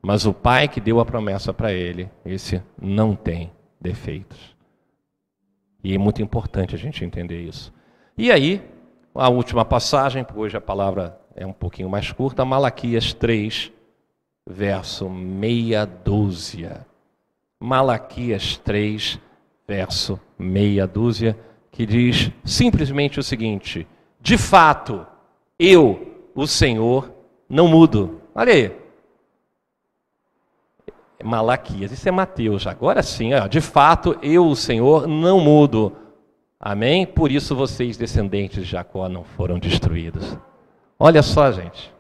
Mas 0.01 0.25
o 0.25 0.33
pai 0.33 0.69
que 0.69 0.81
deu 0.81 1.01
a 1.01 1.05
promessa 1.05 1.53
para 1.53 1.71
ele, 1.71 2.11
esse 2.25 2.63
não 2.81 3.15
tem 3.15 3.53
defeitos. 3.79 4.57
E 5.85 5.95
é 5.95 5.99
muito 5.99 6.23
importante 6.23 6.75
a 6.75 6.79
gente 6.79 7.05
entender 7.05 7.43
isso. 7.43 7.75
E 8.17 8.33
aí, 8.33 8.67
a 9.15 9.29
última 9.29 9.67
passagem, 9.67 10.25
hoje 10.35 10.57
a 10.57 10.63
palavra 10.63 11.21
é 11.37 11.45
um 11.45 11.53
pouquinho 11.53 11.91
mais 11.91 12.11
curta, 12.11 12.43
Malaquias 12.43 13.13
3, 13.13 13.71
verso 14.49 15.11
meia 15.11 15.85
dúzia. 15.85 16.87
Malaquias 17.61 18.57
3, 18.57 19.21
verso 19.67 20.19
meia 20.39 20.87
dúzia, 20.87 21.37
que 21.71 21.85
diz 21.85 22.31
simplesmente 22.45 23.19
o 23.19 23.23
seguinte: 23.23 23.87
De 24.21 24.39
fato, 24.39 25.07
eu, 25.59 26.29
o 26.35 26.47
Senhor, 26.47 27.13
não 27.49 27.67
mudo. 27.67 28.21
Olha 28.35 28.53
aí, 28.53 28.73
Malaquias, 31.23 31.91
isso 31.91 32.09
é 32.09 32.13
Mateus. 32.13 32.67
Agora 32.67 33.03
sim, 33.03 33.35
ó, 33.35 33.47
de 33.47 33.61
fato, 33.61 34.17
eu, 34.23 34.47
o 34.47 34.57
Senhor, 34.57 35.07
não 35.07 35.41
mudo. 35.41 35.93
Amém? 36.61 37.07
Por 37.07 37.31
isso 37.31 37.55
vocês, 37.55 37.97
descendentes 37.97 38.65
de 38.65 38.71
Jacó, 38.71 39.09
não 39.09 39.25
foram 39.25 39.59
destruídos. 39.59 40.37
Olha 40.99 41.23
só, 41.23 41.53
gente. 41.53 41.93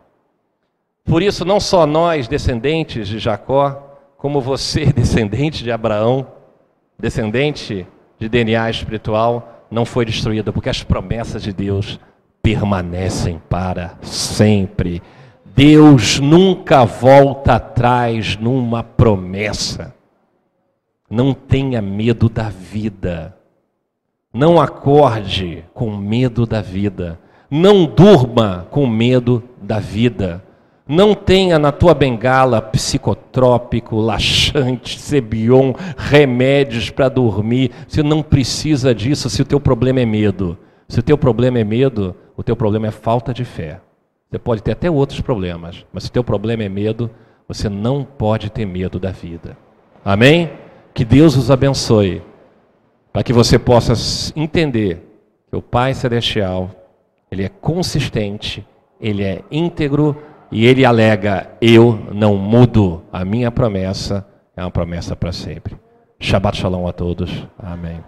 Por 1.04 1.22
isso, 1.22 1.44
não 1.44 1.60
só 1.60 1.86
nós, 1.86 2.28
descendentes 2.28 3.08
de 3.08 3.18
Jacó, 3.18 3.98
como 4.16 4.40
você, 4.40 4.86
descendente 4.92 5.62
de 5.62 5.70
Abraão, 5.70 6.26
descendente 6.98 7.86
de 8.18 8.28
DNA 8.28 8.70
espiritual, 8.70 9.66
não 9.70 9.84
foi 9.84 10.04
destruído, 10.04 10.52
porque 10.52 10.68
as 10.68 10.82
promessas 10.82 11.42
de 11.42 11.52
Deus 11.52 12.00
permanecem 12.42 13.40
para 13.48 13.98
sempre. 14.02 15.02
Deus 15.44 16.18
nunca 16.18 16.84
volta 16.84 17.56
atrás 17.56 18.36
numa 18.36 18.82
promessa. 18.82 19.94
Não 21.10 21.34
tenha 21.34 21.82
medo 21.82 22.28
da 22.28 22.48
vida. 22.48 23.36
Não 24.32 24.60
acorde 24.60 25.64
com 25.74 25.96
medo 25.96 26.46
da 26.46 26.60
vida. 26.60 27.18
Não 27.50 27.86
durma 27.86 28.66
com 28.70 28.86
medo 28.86 29.42
da 29.60 29.78
vida. 29.78 30.44
Não 30.88 31.14
tenha 31.14 31.58
na 31.58 31.70
tua 31.70 31.92
bengala 31.92 32.62
psicotrópico, 32.62 33.96
laxante, 33.96 34.98
sebion, 34.98 35.74
remédios 35.98 36.88
para 36.88 37.10
dormir. 37.10 37.70
Você 37.86 38.02
não 38.02 38.22
precisa 38.22 38.94
disso 38.94 39.28
se 39.28 39.42
o 39.42 39.44
teu 39.44 39.60
problema 39.60 40.00
é 40.00 40.06
medo. 40.06 40.56
Se 40.88 40.98
o 40.98 41.02
teu 41.02 41.18
problema 41.18 41.58
é 41.58 41.64
medo, 41.64 42.16
o 42.34 42.42
teu 42.42 42.56
problema 42.56 42.86
é 42.86 42.90
falta 42.90 43.34
de 43.34 43.44
fé. 43.44 43.82
Você 44.30 44.38
pode 44.38 44.62
ter 44.62 44.72
até 44.72 44.90
outros 44.90 45.20
problemas, 45.20 45.84
mas 45.92 46.04
se 46.04 46.08
o 46.08 46.12
teu 46.12 46.24
problema 46.24 46.62
é 46.62 46.68
medo, 46.70 47.10
você 47.46 47.68
não 47.68 48.02
pode 48.02 48.50
ter 48.50 48.64
medo 48.64 48.98
da 48.98 49.10
vida. 49.10 49.56
Amém? 50.02 50.50
Que 50.94 51.04
Deus 51.04 51.36
os 51.36 51.50
abençoe, 51.50 52.22
para 53.12 53.22
que 53.22 53.32
você 53.32 53.58
possa 53.58 53.92
entender 54.34 55.02
que 55.50 55.56
o 55.56 55.62
Pai 55.62 55.92
Celestial, 55.92 56.70
Ele 57.30 57.44
é 57.44 57.48
consistente, 57.48 58.66
Ele 59.00 59.22
é 59.22 59.42
íntegro 59.50 60.16
e 60.50 60.66
Ele 60.66 60.84
alega: 60.84 61.50
Eu 61.60 61.98
não 62.12 62.36
mudo, 62.36 63.02
a 63.12 63.24
minha 63.24 63.50
promessa 63.50 64.26
é 64.56 64.62
uma 64.62 64.70
promessa 64.70 65.14
para 65.14 65.32
sempre. 65.32 65.76
Shabbat 66.20 66.58
Shalom 66.58 66.86
a 66.86 66.92
todos. 66.92 67.46
Amém. 67.58 68.02